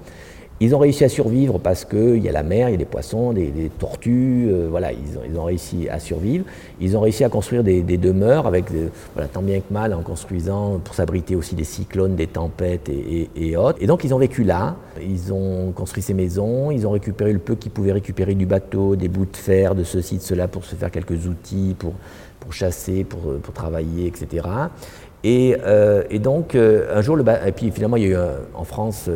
Ils 0.61 0.73
ont 0.73 0.79
réussi 0.79 1.03
à 1.03 1.09
survivre 1.09 1.59
parce 1.59 1.83
qu'il 1.83 2.23
y 2.23 2.29
a 2.29 2.31
la 2.31 2.41
mer, 2.41 2.69
il 2.69 2.71
y 2.71 2.75
a 2.75 2.77
des 2.77 2.85
poissons, 2.85 3.33
des, 3.33 3.69
tortues, 3.77 4.47
euh, 4.49 4.67
voilà, 4.69 4.91
ils 4.93 5.37
ont, 5.37 5.43
réussi 5.43 5.89
à 5.89 5.99
survivre. 5.99 6.45
Ils 6.79 6.95
ont 6.95 7.01
réussi 7.01 7.25
à 7.25 7.29
construire 7.29 7.61
des, 7.61 7.81
demeures 7.97 8.47
avec, 8.47 8.71
euh, 8.71 8.87
voilà, 9.15 9.27
tant 9.27 9.41
bien 9.41 9.59
que 9.59 9.73
mal, 9.73 9.93
en 9.93 10.01
construisant 10.01 10.79
pour 10.81 10.95
s'abriter 10.95 11.35
aussi 11.35 11.55
des 11.55 11.65
cyclones, 11.65 12.15
des 12.15 12.27
tempêtes 12.27 12.89
et, 12.89 13.57
autres. 13.57 13.79
Et 13.81 13.87
donc 13.87 14.05
ils 14.05 14.13
ont 14.13 14.17
vécu 14.17 14.45
là, 14.45 14.77
ils 15.01 15.33
ont 15.33 15.73
construit 15.73 16.01
ces 16.01 16.13
maisons, 16.13 16.71
ils 16.71 16.87
ont 16.87 16.91
récupéré 16.91 17.33
le 17.33 17.39
peu 17.39 17.55
qu'ils 17.55 17.71
pouvaient 17.71 17.91
récupérer 17.91 18.33
du 18.33 18.45
bateau, 18.45 18.95
des 18.95 19.09
bouts 19.09 19.25
de 19.25 19.35
fer, 19.35 19.75
de 19.75 19.83
ceci, 19.83 20.17
de 20.17 20.21
cela, 20.21 20.47
pour 20.47 20.63
se 20.63 20.75
faire 20.75 20.89
quelques 20.89 21.27
outils, 21.27 21.75
pour, 21.77 21.95
pour 22.39 22.53
chasser, 22.53 23.03
pour, 23.03 23.39
pour 23.41 23.53
travailler, 23.53 24.07
etc. 24.07 24.47
Euh, 25.25 26.03
et, 26.09 26.19
donc, 26.19 26.55
un 26.55 27.01
jour, 27.01 27.17
et 27.19 27.71
finalement, 27.71 27.97
il 27.97 28.09
y 28.09 28.13
a 28.13 28.31
en 28.53 28.63
France 28.63 29.09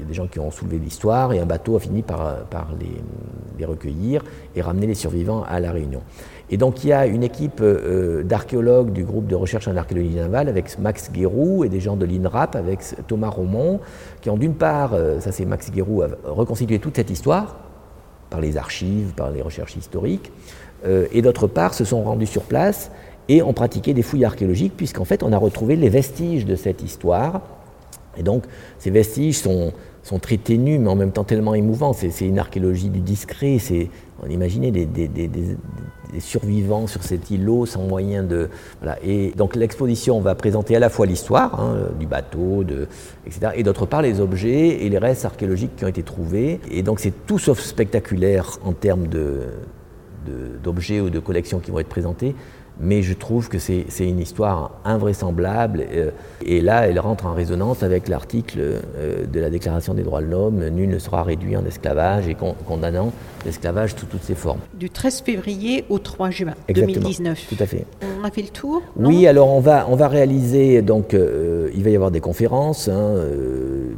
il 0.00 0.04
y 0.04 0.06
a 0.06 0.08
des 0.08 0.14
gens 0.14 0.26
qui 0.26 0.38
ont 0.38 0.50
soulevé 0.50 0.78
l'histoire 0.78 1.32
et 1.34 1.40
un 1.40 1.46
bateau 1.46 1.76
a 1.76 1.80
fini 1.80 2.02
par, 2.02 2.36
les, 2.78 3.64
recueillir 3.66 4.24
et 4.56 4.62
ramener 4.62 4.86
les 4.86 4.94
survivants 4.94 5.44
à 5.46 5.60
La 5.60 5.70
Réunion. 5.70 6.00
Et 6.48 6.56
donc 6.56 6.82
il 6.82 6.88
y 6.88 6.92
a 6.94 7.06
une 7.06 7.22
équipe 7.22 7.60
euh, 7.60 8.22
d'archéologues 8.22 8.90
du 8.90 9.04
groupe 9.04 9.26
de 9.26 9.34
recherche 9.34 9.68
en 9.68 9.76
archéologie 9.76 10.16
navale 10.16 10.48
avec 10.48 10.78
Max 10.78 11.12
Guérou 11.12 11.62
et 11.62 11.68
des 11.68 11.78
gens 11.78 11.94
de 11.94 12.06
l'INRAP 12.06 12.56
avec 12.56 12.80
Thomas 13.06 13.28
Romont 13.28 13.80
qui 14.22 14.30
ont 14.30 14.38
d'une 14.38 14.54
part, 14.54 14.94
euh, 14.94 15.20
ça 15.20 15.30
c'est 15.30 15.44
Max 15.44 15.70
Guérou, 15.70 16.02
reconstitué 16.24 16.78
toute 16.78 16.96
cette 16.96 17.10
histoire 17.10 17.56
par 18.30 18.40
les 18.40 18.56
archives, 18.56 19.12
par 19.14 19.30
les 19.30 19.42
recherches 19.42 19.76
historiques, 19.76 20.32
euh, 20.86 21.06
et 21.12 21.20
d'autre 21.20 21.46
part 21.46 21.74
se 21.74 21.84
sont 21.84 22.02
rendus 22.02 22.26
sur 22.26 22.42
place 22.42 22.90
et 23.30 23.42
ont 23.42 23.52
pratiqué 23.52 23.94
des 23.94 24.02
fouilles 24.02 24.24
archéologiques 24.24 24.76
puisqu'en 24.76 25.06
fait 25.06 25.22
on 25.22 25.32
a 25.32 25.38
retrouvé 25.38 25.76
les 25.76 25.88
vestiges 25.88 26.44
de 26.44 26.56
cette 26.56 26.82
histoire. 26.82 27.40
Et 28.18 28.22
donc 28.22 28.44
ces 28.78 28.90
vestiges 28.90 29.38
sont 29.38 29.72
sont 30.02 30.18
très 30.18 30.38
ténus, 30.38 30.80
mais 30.80 30.88
en 30.88 30.96
même 30.96 31.12
temps 31.12 31.24
tellement 31.24 31.54
émouvants. 31.54 31.92
C'est 31.92 32.26
une 32.26 32.38
archéologie 32.38 32.88
du 32.88 33.00
discret. 33.00 33.58
On 34.22 34.28
imaginait 34.28 34.70
des, 34.70 34.86
des, 34.86 35.30
survivants 36.18 36.86
sur 36.86 37.02
cet 37.02 37.30
îlot 37.30 37.66
sans 37.66 37.82
moyen 37.82 38.22
de. 38.22 38.48
Voilà. 38.80 38.98
Et 39.04 39.32
donc 39.36 39.54
l'exposition 39.56 40.20
va 40.20 40.34
présenter 40.34 40.74
à 40.74 40.78
la 40.78 40.88
fois 40.88 41.06
l'histoire 41.06 41.60
hein, 41.60 41.90
du 41.98 42.06
bateau, 42.06 42.64
de, 42.64 42.88
etc., 43.26 43.52
et 43.54 43.62
d'autre 43.62 43.86
part 43.86 44.02
les 44.02 44.20
objets 44.20 44.84
et 44.84 44.88
les 44.88 44.98
restes 44.98 45.24
archéologiques 45.24 45.76
qui 45.76 45.84
ont 45.84 45.88
été 45.88 46.02
trouvés. 46.02 46.60
Et 46.70 46.82
donc 46.82 46.98
c'est 46.98 47.26
tout 47.26 47.38
sauf 47.38 47.60
spectaculaire 47.60 48.58
en 48.64 48.72
termes 48.72 49.06
d'objets 50.62 51.00
ou 51.00 51.10
de 51.10 51.18
collections 51.20 51.60
qui 51.60 51.70
vont 51.70 51.78
être 51.78 51.88
présentés 51.88 52.34
mais 52.80 53.02
je 53.02 53.12
trouve 53.12 53.48
que 53.48 53.58
c'est 53.58 53.84
une 54.00 54.18
histoire 54.18 54.72
invraisemblable. 54.84 55.84
Euh, 55.92 56.10
et 56.44 56.60
là, 56.60 56.88
elle 56.88 56.98
rentre 56.98 57.26
en 57.26 57.34
résonance 57.34 57.82
avec 57.82 58.08
l'article 58.08 58.58
euh, 58.60 59.26
de 59.26 59.40
la 59.40 59.50
Déclaration 59.50 59.92
des 59.92 60.02
droits 60.02 60.22
de 60.22 60.26
l'homme, 60.26 60.66
nul 60.68 60.88
ne 60.88 60.98
sera 60.98 61.22
réduit 61.22 61.56
en 61.56 61.64
esclavage 61.66 62.26
et 62.28 62.36
condamnant 62.66 63.12
l'esclavage 63.44 63.94
sous 63.94 64.06
toutes 64.06 64.22
ses 64.22 64.34
formes. 64.34 64.60
Du 64.74 64.88
13 64.88 65.20
février 65.20 65.84
au 65.90 65.98
3 65.98 66.30
juin 66.30 66.54
Exactement, 66.68 67.00
2019. 67.00 67.46
Tout 67.48 67.62
à 67.62 67.66
fait. 67.66 67.84
On 68.20 68.24
a 68.24 68.30
fait 68.30 68.42
le 68.42 68.48
tour 68.48 68.82
Oui, 68.96 69.26
alors 69.26 69.50
on 69.50 69.60
va, 69.60 69.86
on 69.88 69.96
va 69.96 70.08
réaliser, 70.08 70.80
donc 70.82 71.12
euh, 71.12 71.70
il 71.74 71.84
va 71.84 71.90
y 71.90 71.96
avoir 71.96 72.10
des 72.10 72.20
conférences. 72.20 72.88
Hein, 72.88 73.14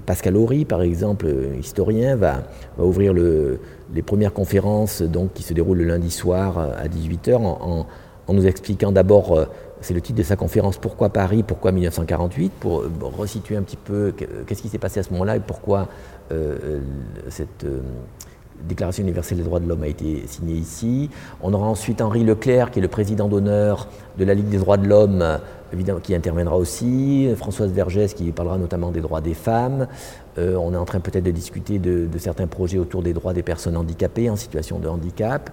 Pascal 0.07 0.37
Horry, 0.37 0.64
par 0.64 0.83
exemple, 0.83 1.29
historien, 1.59 2.16
va, 2.16 2.42
va 2.77 2.85
ouvrir 2.85 3.12
le, 3.12 3.61
les 3.95 4.03
premières 4.03 4.33
conférences 4.33 5.03
donc, 5.03 5.35
qui 5.35 5.42
se 5.42 5.55
déroulent 5.55 5.79
le 5.79 5.85
lundi 5.85 6.11
soir 6.11 6.59
à 6.59 6.88
18h 6.88 7.37
en 7.37 7.53
en 7.62 7.87
nous 8.28 8.46
expliquant 8.46 8.92
d'abord, 8.92 9.37
euh, 9.37 9.46
c'est 9.80 9.94
le 9.94 10.00
titre 10.00 10.18
de 10.18 10.22
sa 10.22 10.37
conférence, 10.37 10.78
Pourquoi 10.78 11.11
Paris, 11.11 11.42
pourquoi 11.42 11.72
1948, 11.72 12.52
pour 12.61 12.82
euh, 12.82 12.90
resituer 13.00 13.56
un 13.56 13.62
petit 13.62 13.76
peu 13.76 14.12
qu'est-ce 14.46 14.62
qui 14.62 14.68
s'est 14.68 14.78
passé 14.78 15.00
à 15.00 15.02
ce 15.02 15.11
moment-là 15.12 15.37
et 15.37 15.40
pourquoi 15.40 15.88
euh, 16.30 16.80
cette 17.28 17.66
Déclaration 18.68 19.02
universelle 19.02 19.38
des 19.38 19.44
droits 19.44 19.58
de 19.58 19.68
l'homme 19.68 19.82
a 19.82 19.88
été 19.88 20.22
signée 20.28 20.54
ici. 20.54 21.11
On 21.42 21.52
aura 21.52 21.66
ensuite 21.66 22.00
Henri 22.00 22.22
Leclerc, 22.22 22.70
qui 22.70 22.78
est 22.78 22.82
le 22.82 22.87
président 22.87 23.26
d'honneur 23.26 23.88
de 24.18 24.24
la 24.24 24.35
Ligue 24.35 24.50
des 24.50 24.58
droits 24.58 24.76
de 24.76 24.87
l'homme, 24.87 25.40
qui 26.04 26.14
interviendra 26.14 26.56
aussi. 26.56 27.28
Françoise 27.37 27.72
Vergès, 27.72 28.14
qui 28.14 28.30
parlera 28.30 28.58
notamment 28.58 28.92
des 28.92 29.00
droits 29.00 29.20
des 29.20 29.35
femmes. 29.35 29.88
on 30.37 30.74
est 30.74 30.76
en 30.76 30.85
train 30.85 31.00
peut-être 31.00 31.24
de 31.24 31.32
discuter 31.32 31.80
de, 31.80 32.06
certains 32.18 32.46
projets 32.46 32.78
autour 32.78 33.02
des 33.02 33.14
droits 33.14 33.32
des 33.32 33.42
personnes 33.42 33.76
handicapées 33.76 34.30
en 34.30 34.37
situation 34.37 34.78
de 34.78 34.87
handicap. 34.87 35.50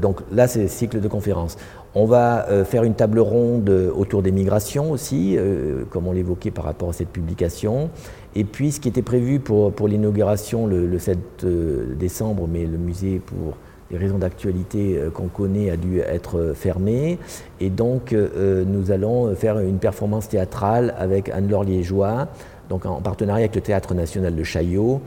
donc 0.00 0.20
là, 0.30 0.46
c'est 0.46 0.68
cycle 0.68 1.00
de 1.00 1.08
conférences. 1.08 1.56
On 1.94 2.04
va 2.04 2.46
euh, 2.48 2.64
faire 2.64 2.84
une 2.84 2.94
table 2.94 3.18
ronde 3.18 3.70
autour 3.96 4.22
des 4.22 4.30
migrations 4.30 4.90
aussi, 4.90 5.36
euh, 5.36 5.84
comme 5.88 6.06
on 6.06 6.12
l'évoquait 6.12 6.50
par 6.50 6.64
rapport 6.64 6.90
à 6.90 6.92
cette 6.92 7.08
publication. 7.08 7.88
Et 8.34 8.44
puis 8.44 8.72
ce 8.72 8.80
qui 8.80 8.88
était 8.88 9.02
prévu 9.02 9.40
pour, 9.40 9.72
l'inauguration 9.88 10.66
le, 10.66 10.98
7 10.98 11.18
euh, 11.44 11.94
décembre, 11.94 12.46
mais 12.50 12.66
le 12.66 12.76
musée, 12.76 13.20
pour 13.24 13.56
des 13.90 13.96
raisons 13.96 14.18
d'actualité 14.18 15.00
qu'on 15.14 15.28
connaît, 15.28 15.70
a 15.70 15.78
dû 15.78 16.00
être 16.00 16.52
fermé. 16.54 17.18
Et 17.58 17.70
donc 17.70 18.14
nous 18.14 18.90
allons 18.90 19.34
faire 19.34 19.58
une 19.60 19.78
performance 19.78 20.28
théâtrale 20.28 20.94
avec 20.98 21.30
Anne-Laure 21.30 21.64
Liégeois, 21.64 22.28
donc 22.68 22.84
en 22.84 23.00
partenariat 23.00 23.44
avec 23.44 23.54
le 23.54 23.62
Théâtre 23.62 23.94
national 23.94 24.36
de 24.36 24.44
Chaillot, 24.44 25.00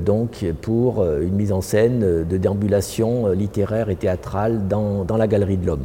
donc 0.00 0.46
pour 0.62 1.04
une 1.04 1.34
mise 1.34 1.52
en 1.52 1.60
scène 1.60 2.24
de 2.24 2.36
déambulation 2.38 3.28
littéraire 3.32 3.90
et 3.90 3.96
théâtrale 3.96 4.66
dans 4.66 5.16
la 5.18 5.26
Galerie 5.26 5.58
de 5.58 5.66
l'Homme 5.66 5.84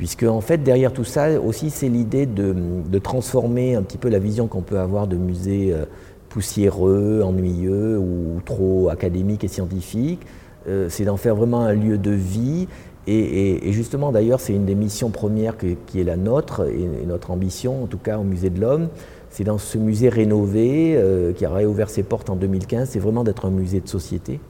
puisque 0.00 0.22
en 0.22 0.40
fait 0.40 0.62
derrière 0.62 0.94
tout 0.94 1.04
ça 1.04 1.38
aussi 1.38 1.68
c'est 1.68 1.90
l'idée 1.90 2.24
de, 2.24 2.54
transformer 3.00 3.74
un 3.74 3.82
petit 3.82 3.98
peu 3.98 4.08
la 4.08 4.18
vision 4.18 4.46
qu'on 4.46 4.62
peut 4.62 4.78
avoir 4.78 5.06
de 5.06 5.16
musées 5.16 5.74
euh, 5.74 5.84
poussiéreux, 6.30 7.20
ennuyeux 7.22 7.98
ou 7.98 8.40
trop 8.46 8.88
académiques 8.88 9.44
et 9.44 9.48
scientifiques. 9.48 10.22
Euh, 10.68 10.86
c'est 10.88 11.04
d'en 11.04 11.18
faire 11.18 11.36
vraiment 11.36 11.60
un 11.60 11.74
lieu 11.74 11.98
de 11.98 12.12
vie. 12.12 12.66
Et, 13.06 13.72
justement 13.72 14.10
d'ailleurs 14.10 14.40
c'est 14.40 14.54
une 14.54 14.64
des 14.64 14.74
missions 14.74 15.10
premières 15.10 15.56
qui 15.58 16.00
est 16.00 16.04
la 16.04 16.16
nôtre 16.16 16.66
et, 16.66 17.06
notre 17.06 17.30
ambition 17.30 17.84
en 17.84 17.86
tout 17.86 17.98
cas 17.98 18.16
au 18.16 18.24
musée 18.24 18.48
de 18.48 18.58
l'homme. 18.58 18.88
C'est 19.28 19.44
dans 19.44 19.58
ce 19.58 19.76
musée 19.76 20.08
rénové 20.08 20.94
euh, 20.96 21.34
qui 21.34 21.44
a 21.44 21.50
réouvert 21.50 21.90
ses 21.90 22.04
portes 22.04 22.30
en 22.30 22.36
2015, 22.36 22.88
c'est 22.88 23.00
vraiment 23.00 23.22
d'être 23.22 23.44
un 23.44 23.50
musée 23.50 23.80
de 23.80 23.88
société 23.88 24.40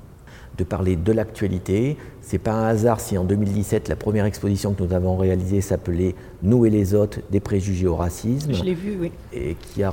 de 0.61 0.65
parler 0.65 0.95
de 0.95 1.13
l'actualité. 1.13 1.97
C'est 2.21 2.39
pas 2.39 2.53
un 2.53 2.67
hasard 2.67 3.01
si 3.01 3.17
en 3.17 3.25
2017 3.25 3.89
la 3.89 3.97
première 3.97 4.27
exposition 4.27 4.75
que 4.75 4.83
nous 4.85 4.93
avons 4.93 5.17
réalisée 5.17 5.63
s'appelait 5.63 6.15
Nous 6.43 6.67
et 6.67 6.71
les 6.71 6.95
autres 6.95 7.21
des 7.31 7.41
préjugés 7.41 7.87
au 7.87 7.97
racisme. 7.97 8.53
Je 8.53 8.63
l'ai 8.63 8.75
vu, 8.75 8.97
oui. 9.01 9.11
Et 9.33 9.55
qui 9.55 9.83
a, 9.83 9.93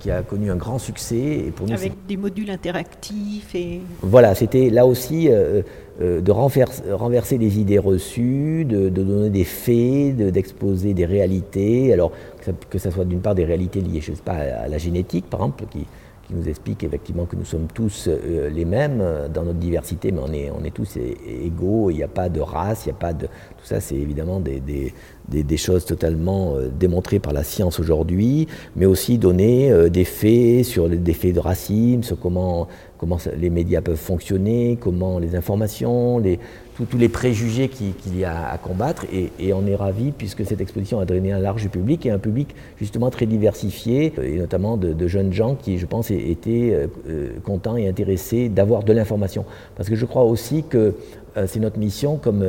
qui 0.00 0.10
a 0.10 0.22
connu 0.22 0.50
un 0.50 0.56
grand 0.56 0.78
succès. 0.78 1.16
Et 1.16 1.52
pour 1.54 1.66
nous, 1.66 1.72
Avec 1.72 1.92
des 2.08 2.16
modules 2.16 2.50
interactifs 2.50 3.54
et. 3.54 3.80
Voilà, 4.02 4.34
c'était 4.34 4.68
là 4.68 4.84
aussi 4.84 5.28
euh, 5.28 5.62
euh, 6.00 6.20
de 6.20 6.32
renverser, 6.32 7.38
les 7.38 7.60
idées 7.60 7.78
reçues, 7.78 8.64
de, 8.64 8.88
donner 8.88 9.30
des 9.30 9.44
faits, 9.44 10.16
d'exposer 10.16 10.92
des 10.92 11.06
réalités. 11.06 11.92
Alors 11.92 12.10
que 12.68 12.78
ça, 12.78 12.90
soit 12.90 13.04
d'une 13.04 13.20
part 13.20 13.36
des 13.36 13.44
réalités 13.44 13.80
liées, 13.80 14.00
je 14.00 14.12
sais 14.12 14.22
pas, 14.22 14.32
à 14.32 14.66
la 14.66 14.78
génétique, 14.78 15.30
par 15.30 15.40
exemple, 15.40 15.64
qui 15.70 15.86
qui 16.30 16.36
nous 16.36 16.48
explique 16.48 16.84
effectivement 16.84 17.26
que 17.26 17.34
nous 17.34 17.44
sommes 17.44 17.66
tous 17.74 18.08
euh, 18.08 18.48
les 18.50 18.64
mêmes 18.64 19.00
euh, 19.00 19.28
dans 19.28 19.42
notre 19.42 19.58
diversité, 19.58 20.12
mais 20.12 20.20
on 20.20 20.32
est, 20.32 20.50
on 20.50 20.64
est 20.64 20.70
tous 20.70 20.96
égaux, 20.96 21.90
il 21.90 21.96
n'y 21.96 22.02
a 22.04 22.08
pas 22.08 22.28
de 22.28 22.40
race, 22.40 22.86
il 22.86 22.90
n'y 22.90 22.94
a 22.94 22.98
pas 22.98 23.12
de... 23.12 23.26
Tout 23.26 23.64
ça, 23.64 23.80
c'est 23.80 23.96
évidemment 23.96 24.38
des, 24.38 24.60
des, 24.60 24.92
des, 25.28 25.56
choses 25.56 25.84
totalement 25.84 26.54
euh, 26.54 26.68
démontrées 26.68 27.18
par 27.18 27.32
la 27.32 27.42
science 27.42 27.80
aujourd'hui, 27.80 28.46
mais 28.76 28.86
aussi 28.86 29.18
donner 29.18 29.90
des 29.90 30.04
faits 30.04 30.64
sur 30.64 30.88
des 30.88 31.12
faits 31.12 31.34
de 31.34 31.40
racisme, 31.40 32.04
sur 32.04 32.18
comment, 32.18 32.68
comment 33.00 33.16
les 33.34 33.48
médias 33.48 33.80
peuvent 33.80 33.96
fonctionner, 33.96 34.76
comment 34.78 35.18
les 35.18 35.34
informations, 35.34 36.22
tous 36.76 36.98
les 36.98 37.08
préjugés 37.08 37.68
qu'il 37.68 38.18
y 38.18 38.24
a 38.24 38.50
à 38.50 38.58
combattre. 38.58 39.06
Et, 39.10 39.54
on 39.54 39.66
est 39.66 39.74
ravis 39.74 40.12
puisque 40.12 40.44
cette 40.44 40.60
exposition 40.60 41.00
a 41.00 41.06
drainé 41.06 41.32
un 41.32 41.38
large 41.38 41.66
public 41.70 42.04
et 42.04 42.10
un 42.10 42.18
public 42.18 42.54
justement 42.78 43.08
très 43.08 43.24
diversifié, 43.24 44.12
et 44.22 44.36
notamment 44.36 44.76
de, 44.76 45.08
jeunes 45.08 45.32
gens 45.32 45.54
qui, 45.54 45.78
je 45.78 45.86
pense, 45.86 46.10
étaient 46.10 46.72
euh, 46.74 46.86
euh, 47.08 47.28
contents 47.42 47.78
et 47.78 47.88
intéressés 47.88 48.50
d'avoir 48.50 48.82
de 48.82 48.92
l'information. 48.92 49.46
Parce 49.76 49.88
que 49.88 49.96
je 49.96 50.04
crois 50.04 50.24
aussi 50.24 50.64
que 50.68 50.94
euh, 51.38 51.46
c'est 51.46 51.60
notre 51.60 51.78
mission 51.78 52.18
comme 52.18 52.44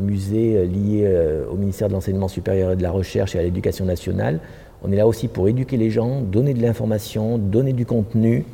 musée 0.00 0.66
lié 0.66 1.08
au 1.48 1.54
ministère 1.54 1.86
de 1.86 1.92
l'Enseignement 1.92 2.28
supérieur 2.28 2.72
et 2.72 2.76
de 2.76 2.82
la 2.82 2.90
Recherche 2.90 3.36
et 3.36 3.38
à 3.38 3.42
l'Éducation 3.42 3.84
nationale. 3.84 4.40
On 4.82 4.90
est 4.90 4.96
là 4.96 5.06
aussi 5.06 5.28
pour 5.28 5.46
éduquer 5.46 5.76
les 5.76 5.90
gens, 5.90 6.22
donner 6.22 6.54
de 6.54 6.62
l'information, 6.62 7.38
donner 7.38 7.72
du 7.72 7.86
contenu. 7.86 8.44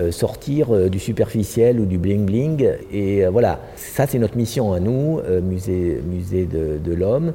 Euh, 0.00 0.10
sortir 0.10 0.74
euh, 0.74 0.88
du 0.88 0.98
superficiel 0.98 1.78
ou 1.78 1.86
du 1.86 2.00
bling-bling. 2.00 2.68
Et 2.90 3.24
euh, 3.24 3.30
voilà, 3.30 3.60
ça 3.76 4.08
c'est 4.08 4.18
notre 4.18 4.36
mission 4.36 4.72
à 4.72 4.80
nous, 4.80 5.20
musée, 5.40 6.02
musée 6.04 6.46
de, 6.46 6.92
l'homme. 6.92 7.32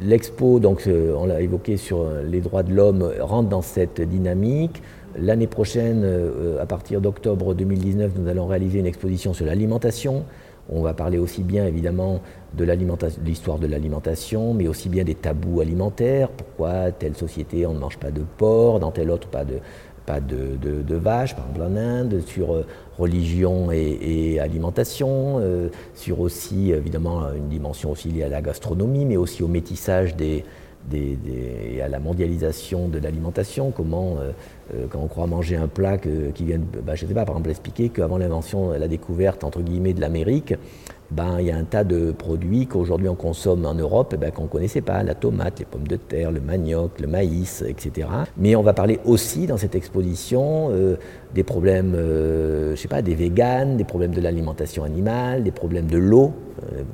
L'expo, 0.00 0.60
donc 0.60 0.88
on 0.88 1.26
l'a 1.26 1.40
évoqué 1.42 1.76
sur 1.76 2.06
les 2.24 2.40
droits 2.40 2.62
de 2.62 2.72
l'homme, 2.72 3.10
rentre 3.20 3.48
dans 3.50 3.60
cette 3.60 4.00
dynamique. 4.00 4.82
L'année 5.18 5.48
prochaine, 5.48 6.06
à 6.58 6.64
partir 6.64 7.02
d'octobre 7.02 7.54
2019, 7.54 8.12
nous 8.16 8.28
allons 8.28 8.46
réaliser 8.46 8.78
une 8.78 8.86
exposition 8.86 9.34
sur 9.34 9.44
l'alimentation. 9.44 10.24
On 10.72 10.82
va 10.82 10.94
parler 10.94 11.18
aussi 11.18 11.42
bien 11.42 11.66
évidemment 11.66 12.20
de 12.54 12.64
l'histoire 13.24 13.58
de 13.58 13.66
l'alimentation, 13.66 14.54
mais 14.54 14.68
aussi 14.68 14.88
bien 14.88 15.02
des 15.02 15.16
tabous 15.16 15.60
alimentaires. 15.60 16.28
Pourquoi 16.30 16.92
telle 16.92 17.16
société 17.16 17.66
on 17.66 17.74
ne 17.74 17.78
mange 17.80 17.98
pas 17.98 18.12
de 18.12 18.22
porc, 18.38 18.78
dans 18.78 18.92
telle 18.92 19.10
autre 19.10 19.28
pas 19.28 19.44
de, 19.44 19.58
de, 20.18 20.94
vaches, 20.96 21.36
par 21.36 21.46
exemple 21.48 21.72
en 21.72 21.76
Inde, 21.76 22.20
sur 22.26 22.54
euh, 22.54 22.66
religion 22.98 23.70
et, 23.70 24.40
alimentation, 24.40 25.38
euh, 25.38 25.68
sur 25.94 26.20
aussi 26.20 26.72
évidemment 26.72 27.32
une 27.36 27.48
dimension 27.48 27.92
aussi 27.92 28.08
liée 28.08 28.24
à 28.24 28.28
la 28.28 28.42
gastronomie, 28.42 29.04
mais 29.04 29.16
aussi 29.16 29.42
au 29.42 29.48
métissage 29.48 30.14
et 30.20 30.44
à 31.82 31.88
la 31.88 32.00
mondialisation 32.00 32.88
de 32.88 32.98
l'alimentation, 32.98 33.70
comment, 33.70 34.16
euh, 34.18 34.86
quand 34.90 34.98
on 34.98 35.06
croit 35.06 35.26
manger 35.26 35.56
un 35.56 35.68
plat 35.68 35.98
qui 35.98 36.44
vient, 36.44 36.58
bah, 36.84 36.94
je 36.94 37.06
sais 37.06 37.14
pas, 37.14 37.24
par 37.24 37.36
exemple, 37.36 37.50
expliquer 37.50 37.90
qu'avant 37.90 38.18
l'invention, 38.18 38.70
la 38.72 38.88
découverte, 38.88 39.44
entre 39.44 39.60
guillemets, 39.60 39.92
de 39.92 40.00
l'Amérique, 40.00 40.54
ben, 41.10 41.38
il 41.40 41.46
y 41.46 41.50
a 41.50 41.56
un 41.56 41.64
tas 41.64 41.82
de 41.82 42.12
produits 42.12 42.66
qu'aujourd'hui 42.66 43.08
on 43.08 43.16
consomme 43.16 43.66
en 43.66 43.74
Europe 43.74 44.12
et 44.14 44.16
ben, 44.16 44.30
qu'on 44.30 44.44
ne 44.44 44.48
connaissait 44.48 44.80
pas, 44.80 45.02
la 45.02 45.14
tomate, 45.14 45.58
les 45.58 45.64
pommes 45.64 45.88
de 45.88 45.96
terre, 45.96 46.30
le 46.30 46.40
manioc, 46.40 47.00
le 47.00 47.08
maïs, 47.08 47.64
etc. 47.66 48.08
Mais 48.36 48.54
on 48.54 48.62
va 48.62 48.72
parler 48.72 49.00
aussi 49.04 49.46
dans 49.46 49.56
cette 49.56 49.74
exposition 49.74 50.68
euh, 50.70 50.96
des 51.34 51.42
problèmes, 51.42 51.94
euh, 51.96 52.76
je 52.76 52.80
sais 52.80 52.88
pas, 52.88 53.02
des 53.02 53.14
véganes, 53.14 53.76
des 53.76 53.84
problèmes 53.84 54.12
de 54.12 54.20
l'alimentation 54.20 54.84
animale, 54.84 55.42
des 55.42 55.50
problèmes 55.50 55.86
de 55.86 55.98
l'eau, 55.98 56.32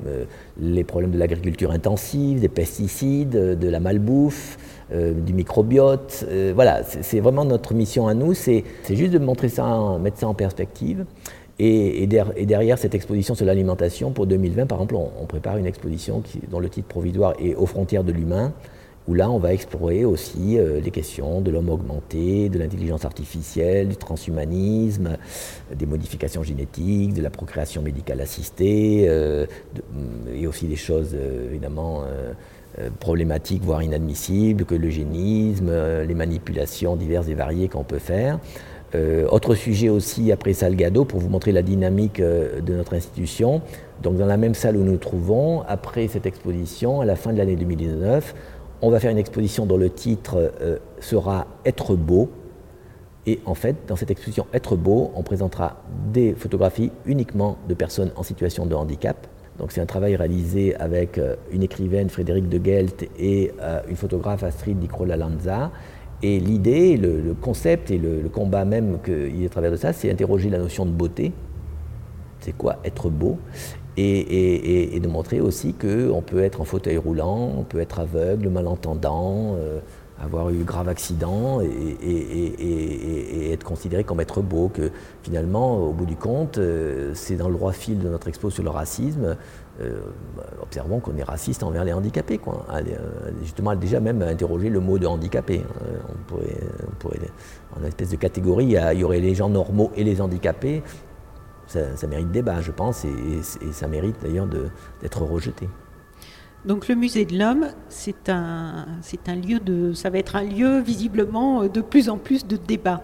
euh, 0.07 0.25
les 0.59 0.83
problèmes 0.83 1.11
de 1.11 1.19
l'agriculture 1.19 1.71
intensive, 1.71 2.39
des 2.39 2.49
pesticides, 2.49 3.29
de 3.29 3.69
la 3.69 3.79
malbouffe. 3.79 4.57
du 4.89 5.33
microbiote. 5.33 6.25
voilà, 6.55 6.81
c'est 6.83 7.19
vraiment 7.19 7.43
notre 7.43 7.73
mission 7.73 8.07
à 8.07 8.13
nous, 8.13 8.33
c'est 8.33 8.63
juste 8.89 9.11
de 9.11 9.19
montrer 9.19 9.49
ça, 9.49 9.97
mettre 10.01 10.17
ça 10.17 10.29
en 10.29 10.33
perspective. 10.33 11.05
Et, 11.59 12.05
derrière 12.07 12.77
cette 12.77 12.93
exposition 12.93 13.33
sur 13.33 13.45
l'alimentation, 13.45 14.11
pour 14.11 14.27
2020, 14.27 14.67
par 14.67 14.77
exemple, 14.77 14.95
on, 14.95 15.25
prépare 15.25 15.57
une 15.57 15.65
exposition 15.65 16.21
dont 16.49 16.59
le 16.59 16.69
titre 16.69 16.87
provisoire 16.87 17.33
est 17.39 17.55
Aux 17.55 17.65
frontières 17.65 18.03
de 18.03 18.11
l'humain, 18.11 18.53
où 19.07 19.13
là, 19.13 19.31
on 19.31 19.39
va 19.39 19.53
explorer 19.53 20.05
aussi 20.05 20.59
euh, 20.59 20.81
les 20.81 20.91
questions 20.91 21.41
de 21.41 21.49
l'homme 21.49 21.69
augmenté, 21.69 22.49
de 22.49 22.59
l'intelligence 22.59 23.05
artificielle, 23.05 23.87
du 23.87 23.95
transhumanisme, 23.95 25.17
des 25.73 25.85
modifications 25.85 26.43
génétiques, 26.43 27.13
de 27.13 27.21
la 27.21 27.29
procréation 27.29 27.81
médicale 27.81 28.21
assistée, 28.21 29.05
euh, 29.07 29.45
et 30.33 30.45
aussi 30.45 30.67
des 30.67 30.75
choses 30.75 31.15
euh, 31.15 31.49
évidemment 31.49 32.03
problématiques, 32.99 33.63
voire 33.63 33.81
inadmissibles, 33.81 34.63
que 34.65 34.75
l'eugénisme, 34.75 35.71
les 36.03 36.13
manipulations 36.13 36.95
diverses 36.95 37.27
et 37.27 37.33
variées 37.33 37.69
qu'on 37.69 37.83
peut 37.83 37.97
faire. 37.97 38.39
Euh, 38.95 39.27
autre 39.29 39.53
sujet 39.53 39.89
aussi 39.89 40.31
après 40.31 40.53
Salgado 40.53 41.03
pour 41.03 41.19
vous 41.19 41.27
montrer 41.27 41.51
la 41.51 41.61
dynamique 41.61 42.21
euh, 42.21 42.61
de 42.61 42.73
notre 42.73 42.93
institution. 42.93 43.61
Donc 44.01 44.15
dans 44.17 44.25
la 44.25 44.37
même 44.37 44.53
salle 44.53 44.77
où 44.77 44.83
nous 44.83 44.93
nous 44.93 44.97
trouvons, 44.97 45.61
après 45.63 46.07
cette 46.07 46.25
exposition, 46.25 47.01
à 47.01 47.05
la 47.05 47.17
fin 47.17 47.33
de 47.33 47.37
l'année 47.37 47.57
2019, 47.57 48.33
on 48.81 48.89
va 48.89 48.99
faire 48.99 49.11
une 49.11 49.17
exposition 49.17 49.65
dont 49.65 49.75
le 49.75 49.89
titre 49.89 50.53
euh, 50.61 50.77
sera 51.01 51.47
Être 51.65 51.95
beau. 51.95 52.29
Et 53.25 53.41
en 53.45 53.55
fait, 53.55 53.75
dans 53.87 53.97
cette 53.97 54.09
exposition 54.09 54.47
Être 54.53 54.77
beau, 54.77 55.11
on 55.15 55.23
présentera 55.23 55.83
des 56.13 56.33
photographies 56.33 56.91
uniquement 57.05 57.57
de 57.67 57.73
personnes 57.73 58.11
en 58.15 58.23
situation 58.23 58.65
de 58.65 58.73
handicap. 58.73 59.27
Donc 59.59 59.73
c'est 59.73 59.81
un 59.81 59.85
travail 59.85 60.15
réalisé 60.15 60.75
avec 60.75 61.19
une 61.51 61.63
écrivaine 61.63 62.09
Frédéric 62.09 62.47
de 62.47 62.63
Gelt 62.63 63.09
et 63.17 63.51
une 63.89 63.95
photographe 63.95 64.43
Astrid 64.43 64.77
Di 64.77 64.87
Lanza 65.17 65.71
et 66.23 66.39
l'idée, 66.39 66.97
le, 66.97 67.33
concept 67.33 67.91
et 67.91 67.97
le, 67.97 68.27
combat 68.29 68.65
même 68.65 68.97
qu'il 69.03 69.39
y 69.39 69.43
a 69.43 69.47
à 69.47 69.49
travers 69.49 69.71
de 69.71 69.75
ça, 69.75 69.93
c'est 69.93 70.09
interroger 70.09 70.49
la 70.49 70.57
notion 70.57 70.85
de 70.85 70.91
beauté. 70.91 71.31
C'est 72.39 72.57
quoi 72.57 72.77
être 72.83 73.09
beau? 73.09 73.37
Et, 73.97 74.99
de 75.01 75.07
montrer 75.07 75.41
aussi 75.41 75.73
qu'on 75.73 76.21
peut 76.21 76.43
être 76.43 76.61
en 76.61 76.65
fauteuil 76.65 76.97
roulant, 76.97 77.51
on 77.57 77.63
peut 77.63 77.79
être 77.79 77.99
aveugle, 77.99 78.49
malentendant, 78.49 79.55
euh, 79.55 79.79
avoir 80.19 80.49
eu 80.49 80.63
grave 80.63 80.87
accident 80.89 81.61
et, 81.61 83.51
être 83.51 83.63
considéré 83.63 84.03
comme 84.03 84.19
être 84.19 84.41
beau, 84.41 84.69
que 84.69 84.91
finalement, 85.23 85.77
au 85.77 85.93
bout 85.93 86.05
du 86.05 86.15
compte, 86.15 86.57
euh, 86.57 87.11
c'est 87.15 87.35
dans 87.35 87.47
le 87.47 87.55
droit 87.55 87.71
fil 87.71 87.99
de 87.99 88.09
notre 88.09 88.27
expo 88.27 88.49
sur 88.49 88.63
le 88.63 88.69
racisme, 88.69 89.35
euh, 89.79 89.99
observons 90.61 90.99
qu'on 90.99 91.15
est 91.17 91.23
raciste 91.23 91.61
envers 91.61 91.83
les 91.83 91.93
handicapés. 91.93 92.39
Quoi. 92.39 92.65
Euh, 92.73 92.81
justement, 93.41 93.75
déjà 93.75 93.99
même 93.99 94.21
interroger 94.21 94.69
le 94.69 94.79
mot 94.79 94.97
de 94.97 95.05
handicapé. 95.05 95.63
Hein. 95.63 95.85
On 96.09 96.23
pourrait, 96.27 96.57
pourrait, 96.99 97.19
en 97.79 97.83
espèce 97.83 98.09
de 98.09 98.15
catégorie, 98.15 98.65
il 98.65 98.99
y, 98.99 99.03
aurait 99.03 99.19
les 99.19 99.35
gens 99.35 99.49
normaux 99.49 99.91
et 99.95 100.03
les 100.03 100.19
handicapés. 100.21 100.81
Ça, 101.67 102.07
mérite 102.07 102.31
débat, 102.31 102.61
je 102.61 102.71
pense, 102.71 103.03
et, 103.05 103.11
ça 103.71 103.87
mérite 103.87 104.15
d'ailleurs 104.23 104.47
d'être 105.01 105.21
rejeté. 105.21 105.67
Donc 106.65 106.87
le 106.87 106.95
musée 106.95 107.25
de 107.25 107.37
l'homme, 107.37 107.67
c'est 107.89 108.29
un, 108.29 108.87
c'est 109.01 109.29
un 109.29 109.35
lieu 109.35 109.59
de, 109.59 109.93
ça 109.93 110.09
va 110.09 110.17
être 110.17 110.37
un 110.37 110.43
lieu 110.43 110.79
visiblement 110.79 111.65
de 111.65 111.81
plus 111.81 112.09
en 112.09 112.17
plus 112.17 112.47
de 112.47 112.55
débat, 112.55 113.01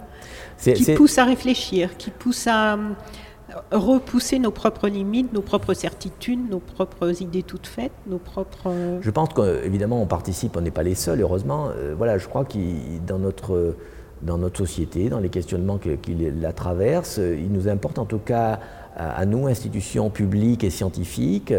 qui 0.58 0.94
pousse 0.96 1.18
à 1.18 1.26
réfléchir, 1.26 1.98
qui 1.98 2.10
pousse 2.10 2.48
à, 2.48 2.78
repousser 3.72 4.40
nos 4.40 4.52
propres 4.52 4.88
limites, 4.88 5.34
nos 5.34 5.42
propres 5.42 5.74
certitudes, 5.74 6.50
nos 6.50 6.60
propres 6.60 7.22
idées 7.22 7.44
toutes 7.44 7.68
faites, 7.68 7.92
nos 8.08 8.18
propres... 8.18 8.72
Je 9.02 9.10
pense 9.10 9.30
qu'évidemment 9.30 10.02
on 10.02 10.06
participe, 10.06 10.58
on 10.58 10.62
n'est 10.62 10.72
pas 10.72 10.84
les 10.84 10.96
seuls, 10.96 11.22
heureusement. 11.22 11.70
Euh, 11.70 11.94
voilà, 11.98 12.18
je 12.18 12.28
crois 12.28 12.46
que 12.46 12.58
dans 13.06 13.20
notre, 13.20 13.76
dans 14.22 14.38
notre 14.38 14.60
société, 14.60 15.10
dans 15.10 15.20
les 15.20 15.30
questionnements 15.30 15.78
qui, 15.78 16.16
la 16.16 16.54
traversent, 16.54 17.20
il 17.20 17.52
nous 17.52 17.68
importe 17.68 18.00
en 18.00 18.06
tout 18.06 18.20
cas 18.20 18.60
à, 18.96 19.26
nous, 19.26 19.48
institutions 19.48 20.10
publiques 20.10 20.64
et 20.64 20.70
scientifiques, 20.70 21.54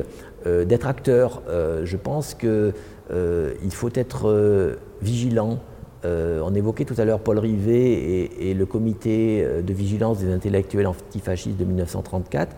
euh, 0.46 0.64
d'être 0.64 0.86
acteurs. 0.86 1.42
Euh, 1.48 1.84
je 1.84 1.96
pense 1.96 2.34
que 2.34 2.72
il 3.10 3.70
faut 3.70 3.90
être 3.94 4.78
vigilant. 5.02 5.58
On 6.04 6.54
évoquait 6.54 6.84
tout 6.84 6.94
à 6.98 7.04
l'heure 7.04 7.20
Paul 7.20 7.38
Rivet 7.38 8.30
et, 8.40 8.54
le 8.54 8.66
comité 8.66 9.46
de 9.62 9.72
vigilance 9.72 10.18
des 10.18 10.32
intellectuels 10.32 10.86
antifascistes 10.86 11.56
de 11.56 11.64
1934. 11.64 12.54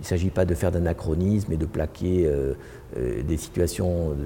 Il 0.00 0.04
ne 0.04 0.06
s'agit 0.06 0.30
pas 0.30 0.46
de 0.46 0.54
faire 0.54 0.72
d'anachronisme 0.72 1.52
et 1.52 1.58
de 1.58 1.66
plaquer 1.66 2.24
euh, 2.24 2.54
euh, 2.96 3.22
des 3.22 3.36
situations 3.36 4.16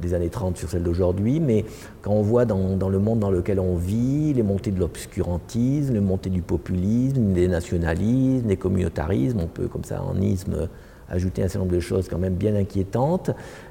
des 0.00 0.14
années 0.14 0.28
30 0.28 0.56
sur 0.56 0.70
celles 0.70 0.84
d'aujourd'hui, 0.84 1.40
mais 1.40 1.64
quand 2.02 2.12
on 2.12 2.22
voit 2.22 2.44
dans, 2.44 2.88
le 2.88 2.98
monde 3.00 3.18
dans 3.18 3.32
lequel 3.32 3.58
on 3.58 3.74
vit 3.74 4.32
les 4.32 4.44
montées 4.44 4.70
de 4.70 4.78
l'obscurantisme, 4.78 5.94
les 5.94 6.00
montées 6.00 6.30
du 6.30 6.40
populisme, 6.40 7.32
des 7.32 7.48
nationalismes, 7.48 8.46
des 8.46 8.56
communautarismes, 8.56 9.40
on 9.40 9.48
peut 9.48 9.66
comme 9.66 9.82
ça 9.82 10.04
en 10.04 10.20
isme 10.20 10.68
ajouter 11.10 11.42
un 11.42 11.48
certain 11.48 11.60
nombre 11.60 11.74
de 11.74 11.80
choses 11.80 12.08
quand 12.08 12.18
même 12.18 12.34
bien 12.34 12.54
inquiétantes. 12.54 13.30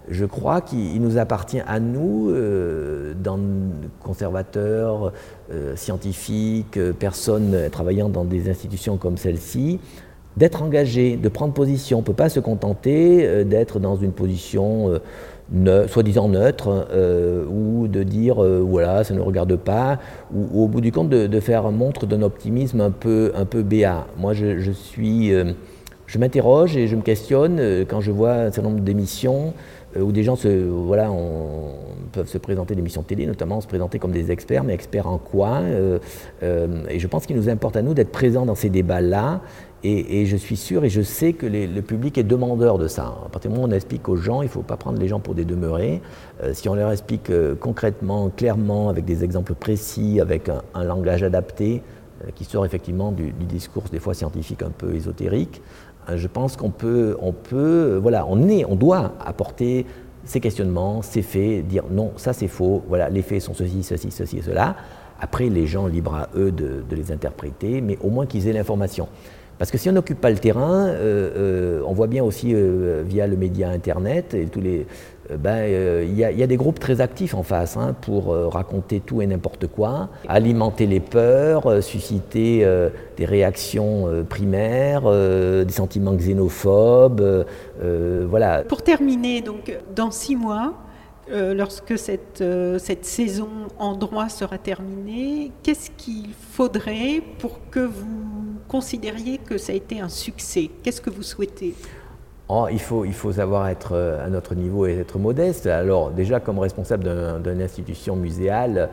Je 0.10 0.26
crois 0.26 0.62
qu'il 0.62 1.02
nous 1.02 1.18
appartient 1.18 1.62
à 1.68 1.80
nous, 1.80 2.30
euh, 2.30 3.14
conservateurs, 4.02 5.14
scientifiques, 5.76 6.80
personnes 7.00 7.70
travaillant 7.72 8.10
dans 8.10 8.26
des 8.26 8.50
institutions 8.50 8.98
comme 8.98 9.18
celle-ci, 9.18 9.80
d'être 10.38 10.62
engagé, 10.62 11.18
de 11.18 11.30
prendre 11.30 11.54
position. 11.54 11.98
On 11.98 12.02
ne 12.02 12.06
peut 12.06 12.14
pas 12.14 12.30
se 12.30 12.40
contenter 12.40 13.26
euh, 13.26 13.44
d'être 13.44 13.80
dans 13.80 13.98
une 13.98 14.12
position 14.12 15.00
euh, 15.56 15.88
soi-disant 15.88 16.30
neutre 16.30 16.88
euh, 16.92 17.46
ou 17.46 17.88
de 17.88 18.04
dire 18.04 18.36
voilà, 18.36 19.04
ça 19.04 19.14
ne 19.14 19.20
regarde 19.20 19.56
pas, 19.56 20.00
ou, 20.34 20.64
au 20.64 20.68
bout 20.68 20.82
du 20.82 20.92
compte 20.92 21.10
de, 21.10 21.40
faire 21.40 21.72
montre 21.72 22.06
d'un 22.06 22.22
optimisme 22.22 22.82
un 22.82 22.92
peu, 22.92 23.32
un 23.36 23.46
peu 23.46 23.64
béat. 23.64 24.08
Moi, 24.18 24.34
je, 24.34 24.72
suis. 24.72 25.34
Je 26.08 26.18
m'interroge 26.18 26.76
et 26.76 26.88
je 26.88 26.96
me 26.96 27.02
questionne 27.02 27.60
quand 27.88 28.02
je 28.02 28.12
vois 28.12 28.34
un 28.34 28.52
certain 28.52 28.70
nombre 28.70 28.82
d'émissions 28.82 29.54
où 30.00 30.12
des 30.12 30.24
gens 30.24 30.36
se, 30.36 30.48
voilà, 30.48 31.10
peuvent 32.12 32.28
se 32.28 32.38
présenter 32.38 32.76
des 32.76 32.80
émissions 32.80 33.04
télé, 33.04 33.26
notamment 33.26 33.62
se 33.62 33.68
présenter 33.68 34.00
comme 34.00 34.12
des 34.12 34.32
experts, 34.32 34.64
mais 34.64 34.74
experts 34.74 35.08
en 35.08 35.18
quoi 35.18 35.62
Et 36.42 37.00
je 37.00 37.08
pense 37.08 37.26
qu'il 37.26 37.36
nous 37.36 37.50
importe 37.50 37.76
à 37.78 37.82
nous 37.82 37.94
d'être 37.94 38.12
présents 38.12 38.46
dans 38.46 38.56
ces 38.56 38.70
débats-là 38.70 39.42
et, 39.84 40.26
je 40.26 40.36
suis 40.36 40.58
sûr 40.58 40.84
et 40.84 40.90
je 40.90 41.02
sais 41.02 41.34
que 41.34 41.46
le 41.46 41.82
public 41.82 42.18
est 42.18 42.24
demandeur 42.24 42.78
de 42.78 42.88
ça. 42.88 43.16
À 43.26 43.30
partir 43.30 43.52
du 43.52 43.56
moment 43.56 43.68
où 43.68 43.72
on 43.72 43.76
explique 43.76 44.10
aux 44.10 44.16
gens, 44.16 44.42
il 44.42 44.46
ne 44.46 44.50
faut 44.50 44.64
pas 44.64 44.76
prendre 44.76 45.00
les 45.00 45.08
gens 45.08 45.20
pour 45.20 45.36
des 45.36 45.46
demeurés. 45.46 46.02
Euh, 46.44 46.54
si 46.54 46.68
on 46.68 46.74
leur 46.74 46.92
explique 46.92 47.30
euh, 47.30 47.56
concrètement, 47.56 48.30
clairement, 48.30 48.90
avec 48.90 49.06
des 49.06 49.24
exemples 49.24 49.54
précis, 49.54 50.20
avec 50.20 50.50
un, 50.50 50.84
langage 50.84 51.22
adapté, 51.22 51.84
euh, 52.24 52.30
qui 52.34 52.44
sort 52.44 52.66
effectivement 52.66 53.12
du, 53.12 53.32
discours 53.32 53.84
des 53.92 54.00
fois 54.00 54.16
scientifique 54.16 54.64
un 54.64 54.72
peu 54.72 54.96
ésotérique, 54.96 55.62
je 56.16 56.28
pense 56.28 56.56
qu'on 56.56 56.70
peut, 56.70 57.18
on 57.22 57.34
peut, 57.34 58.00
voilà, 58.02 58.26
on 58.28 58.48
est, 58.48 58.66
on 58.66 58.76
doit 58.76 59.14
apporter 59.26 59.86
ces 60.24 60.40
questionnements, 60.40 61.02
ces 61.02 61.22
faits, 61.22 61.68
dire 61.68 61.84
non, 61.90 62.12
ça 62.18 62.34
c'est 62.34 62.48
faux, 62.48 62.84
voilà, 62.88 63.10
les 63.10 63.22
faits 63.22 63.42
sont 63.42 63.54
ceci, 63.54 63.84
ceci, 63.84 64.12
ceci 64.12 64.38
et 64.38 64.42
cela. 64.42 64.76
Après, 65.20 65.50
les 65.50 65.66
gens 65.66 65.88
libres 65.88 66.16
à 66.16 66.30
eux 66.36 66.52
de 66.52 66.84
les 66.92 67.12
interpréter, 67.12 67.82
mais 67.82 67.98
au 68.02 68.10
moins 68.10 68.26
qu'ils 68.26 68.48
aient 68.48 68.54
l'information. 68.54 69.08
Parce 69.58 69.72
que 69.72 69.78
si 69.78 69.90
on 69.90 69.94
n'occupe 69.94 70.22
pas 70.22 70.30
le 70.30 70.38
terrain, 70.38 70.88
euh, 70.88 71.32
euh, 71.36 71.82
on 71.88 71.94
voit 71.94 72.08
bien 72.08 72.24
aussi 72.24 72.54
euh, 72.54 73.04
via 73.06 73.26
le 73.26 73.36
média 73.36 73.70
Internet 73.70 74.34
et 74.36 74.46
tous 74.46 74.62
les, 74.62 74.86
ben, 75.38 76.04
il 76.04 76.18
y, 76.18 76.24
a 76.24 76.48
des 76.48 76.58
groupes 76.58 76.80
très 76.80 77.02
actifs 77.02 77.34
en 77.34 77.44
face 77.44 77.76
hein, 77.78 77.96
pour 78.02 78.34
raconter 78.52 79.00
tout 79.00 79.22
et 79.22 79.28
n'importe 79.28 79.68
quoi, 79.68 80.10
alimenter 80.28 80.86
les 80.86 81.00
peurs, 81.00 81.84
susciter 81.84 82.66
des 83.18 83.26
réactions 83.26 84.26
primaires, 84.30 85.04
des 85.04 85.74
sentiments 85.74 86.16
xénophobes, 86.16 87.46
voilà. 88.30 88.64
Pour 88.64 88.82
terminer, 88.82 89.42
donc 89.42 89.78
dans 89.96 90.12
six 90.12 90.36
mois, 90.36 90.74
euh, 91.30 91.54
lorsque 91.54 91.98
cette, 91.98 92.40
euh, 92.40 92.80
cette, 92.80 93.06
saison 93.06 93.50
en 93.80 93.96
droit 93.96 94.30
sera 94.30 94.58
terminée, 94.58 95.52
qu'est-ce 95.62 95.92
qu'il 95.92 96.30
faudrait 96.52 97.22
pour 97.40 97.60
que 97.70 97.82
vous 97.82 98.56
considériez 98.70 99.38
que 99.38 99.58
ça 99.58 99.74
a 99.74 99.76
été 99.76 100.00
un 100.00 100.08
succès? 100.08 100.70
Qu'est-ce 100.84 101.02
que 101.02 101.10
vous 101.10 101.24
souhaitez? 101.24 101.74
Oh, 102.50 102.68
il, 102.72 102.80
faut, 102.80 103.06
il 103.06 103.14
faut 103.14 103.32
savoir 103.32 103.68
être 103.68 103.92
euh, 103.94 104.26
à 104.26 104.30
notre 104.30 104.56
niveau 104.56 104.86
et 104.86 104.98
être 104.98 105.20
modeste. 105.20 105.68
Alors 105.68 106.12
déjà, 106.12 106.40
comme 106.40 106.60
responsable 106.60 107.04
d'une 107.44 107.62
institution 107.62 108.16
muséale, 108.16 108.90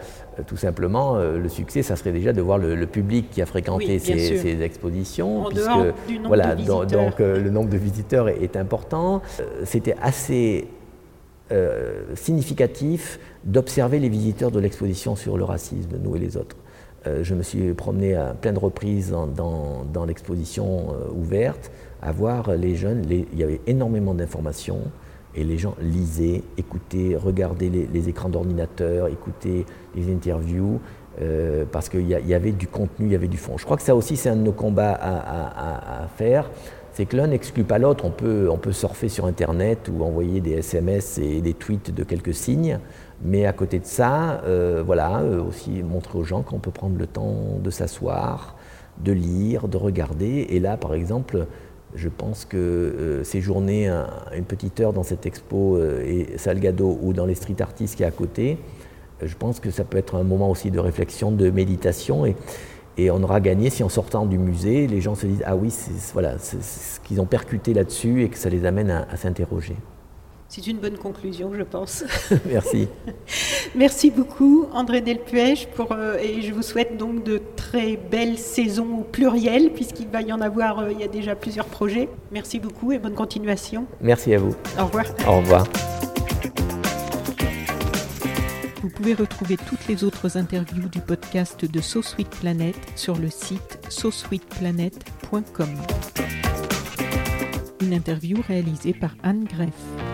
tout 0.46 0.57
simplement, 0.57 1.16
le 1.16 1.48
succès, 1.48 1.82
ça 1.82 1.96
serait 1.96 2.12
déjà 2.12 2.32
de 2.32 2.40
voir 2.40 2.59
le, 2.59 2.86
public 2.86 3.30
qui 3.30 3.40
a 3.40 3.46
fréquenté 3.46 3.98
ces, 3.98 4.62
expositions. 4.62 5.42
En 5.42 5.48
puisque, 5.48 5.68
du 6.09 6.16
nombre 6.16 6.28
voilà, 6.28 6.55
de 6.55 6.62
visiteurs. 6.62 6.86
donc 6.86 7.18
le 7.18 7.50
nombre 7.50 7.70
de 7.70 7.76
visiteurs 7.76 8.28
est 8.28 8.57
important. 8.57 9.22
C'était 9.64 9.96
assez 10.02 10.66
euh, 11.52 12.14
significatif 12.14 13.20
d'observer 13.44 13.98
les 13.98 14.09
visiteurs 14.09 14.50
de 14.50 14.59
l'exposition 14.59 15.14
sur 15.14 15.36
le 15.36 15.44
racisme, 15.44 15.90
nous 16.02 16.16
et 16.16 16.18
les 16.18 16.38
autres. 16.38 16.57
Euh, 17.07 17.22
je 17.22 17.34
me 17.34 17.42
suis 17.42 17.74
promené 17.74 18.14
à 18.14 18.32
plein 18.32 18.55
de 18.55 18.59
reprises 18.59 19.11
dans, 19.11 19.84
dans, 19.84 20.05
l'exposition 20.07 20.94
euh, 20.94 21.12
ouverte, 21.14 21.70
à 22.05 22.12
voir 22.12 22.52
les 22.52 22.76
jeunes. 22.76 23.05
il 23.11 23.38
y 23.38 23.42
avait 23.42 23.61
énormément 23.66 24.14
d'informations 24.14 24.82
et 25.34 25.42
les 25.42 25.59
gens 25.59 25.74
lisaient, 25.80 26.42
écoutaient, 26.57 27.16
regardaient 27.16 27.70
les, 27.70 28.09
écrans 28.09 28.28
d'ordinateur, 28.28 29.09
écoutaient 29.09 29.64
les 29.96 30.12
interviews. 30.12 30.80
parce 31.72 31.88
qu'il 31.88 32.09
y, 32.09 32.34
avait 32.34 32.52
du 32.52 32.68
contenu, 32.68 33.07
il 33.07 33.12
y 33.12 33.16
avait 33.16 33.28
du 33.28 33.36
fond. 33.36 33.59
Je 33.59 33.64
crois 33.64 33.76
que 33.76 33.82
ça 33.82 33.96
aussi, 33.96 34.16
c'est 34.16 34.28
un 34.28 34.36
de 34.36 34.42
nos 34.42 34.52
combats 34.52 34.94
à 34.94 36.07
faire 36.16 36.50
c'est 36.94 37.07
que 37.07 37.16
l'un 37.16 37.26
n'exclut 37.26 37.64
pas 37.64 37.78
l'autre. 37.78 38.05
On 38.05 38.11
peut, 38.11 38.48
on 38.48 38.57
peut 38.57 38.72
surfer 38.72 39.09
sur 39.09 39.26
Internet 39.26 39.90
ou 39.92 40.05
envoyer 40.05 40.40
des 40.40 40.52
SMS 40.52 41.18
et 41.18 41.40
des 41.40 41.52
tweets 41.52 41.92
de 41.92 42.05
quelques 42.05 42.34
signes, 42.34 42.78
mais 43.22 43.46
à 43.46 43.52
côté 43.52 43.80
de 43.80 43.84
ça, 43.84 44.42
euh, 44.44 44.82
voilà, 44.86 45.18
euh, 45.18 45.42
aussi 45.42 45.82
montrer 45.82 46.18
aux 46.18 46.22
gens 46.22 46.42
qu'on 46.42 46.61
peut 46.61 46.70
prendre 46.70 46.96
le 46.96 47.09
temps 47.09 47.59
de 47.61 47.68
s'asseoir, 47.68 48.55
de 48.98 49.11
lire, 49.11 49.66
de 49.66 49.76
regarder. 49.76 50.46
Et 50.50 50.61
là, 50.61 50.76
par 50.76 50.94
exemple, 50.94 51.48
je 51.95 52.09
pense 52.09 52.45
que 52.45 52.57
euh, 52.57 53.24
séjourner 53.24 53.88
une 54.36 54.45
petite 54.45 54.80
heure 54.80 54.92
dans 54.92 55.03
cette 55.03 55.26
expo 55.26 55.78
et 55.78 56.34
Salgado 56.36 56.99
ou 57.03 57.12
dans 57.12 57.26
les 57.26 57.34
street 57.34 57.61
artistes 57.61 57.97
qui 57.97 58.03
est 58.03 58.07
à 58.07 58.11
côté, 58.11 58.59
je 59.22 59.34
pense 59.36 59.61
que 59.61 59.70
ça 59.70 59.84
peut 59.84 59.99
être 59.99 60.16
un 60.16 60.24
moment 60.24 60.51
aussi 60.51 60.70
de 60.70 60.78
réflexion, 60.78 61.30
de 61.30 61.51
méditation. 61.51 62.26
Et, 62.26 62.36
et 62.97 63.11
on 63.11 63.22
aura 63.22 63.40
gagné 63.40 63.70
si 63.70 63.82
en 63.82 63.88
sortant 63.88 64.26
du 64.26 64.38
musée, 64.38 64.86
les 64.86 65.01
gens 65.01 65.14
se 65.14 65.26
disent 65.26 65.42
Ah 65.45 65.57
oui, 65.57 65.70
c'est 65.70 66.12
voilà, 66.12 66.38
ce 66.38 67.01
qu'ils 67.01 67.20
ont 67.20 67.26
percuté 67.26 67.74
là-dessus 67.74 68.22
et 68.22 68.28
que 68.28 68.38
ça 68.38 68.49
les 68.49 68.66
amène 68.66 68.90
à, 68.90 69.16
s'interroger. 69.16 69.76
C'est 70.57 70.68
une 70.68 70.78
bonne 70.78 70.96
conclusion, 70.96 71.50
je 71.52 71.64
pense. 71.64 72.05
Merci. 72.46 72.86
Merci 73.74 74.12
beaucoup, 74.12 74.68
André 74.72 75.00
Delpuech, 75.00 75.66
pour, 75.74 75.90
euh, 75.90 76.16
et 76.18 76.42
je 76.42 76.55
vous 76.55 76.62
souhaite 76.62 76.96
donc 76.96 77.24
de 77.24 77.42
très 77.57 77.96
belles 77.96 78.38
saisons 78.38 78.98
au 79.00 79.02
pluriel, 79.02 79.72
puisqu'il 79.72 80.07
va 80.07 80.22
y 80.22 80.32
en 80.32 80.40
avoir, 80.40 80.78
euh, 80.78 80.92
il 80.92 81.00
y 81.00 81.02
a 81.02 81.09
déjà 81.09 81.34
plusieurs 81.34 81.66
projets. 81.66 82.09
Merci 82.30 82.61
beaucoup 82.61 82.92
et 82.92 83.00
bonne 83.00 83.16
continuation. 83.16 83.86
Merci 84.00 84.32
à 84.32 84.38
vous. 84.38 84.55
Au 84.78 84.84
revoir. 84.84 85.07
Au 85.26 85.38
revoir. 85.38 85.66
Vous 88.80 88.90
pouvez 88.90 89.14
retrouver 89.14 89.57
toutes 89.57 89.88
les 89.88 90.05
autres 90.05 90.36
interviews 90.36 90.88
du 90.88 91.00
podcast 91.00 91.68
de 91.68 91.80
So 91.80 92.00
Sweet 92.00 92.30
Planet 92.30 92.76
sur 92.94 93.16
le 93.16 93.28
site 93.28 93.80
sosweetplanet.com. 93.88 95.68
Une 97.80 97.92
interview 97.92 98.38
réalisée 98.46 98.94
par 98.94 99.16
Anne 99.24 99.46
Greff. 99.46 100.13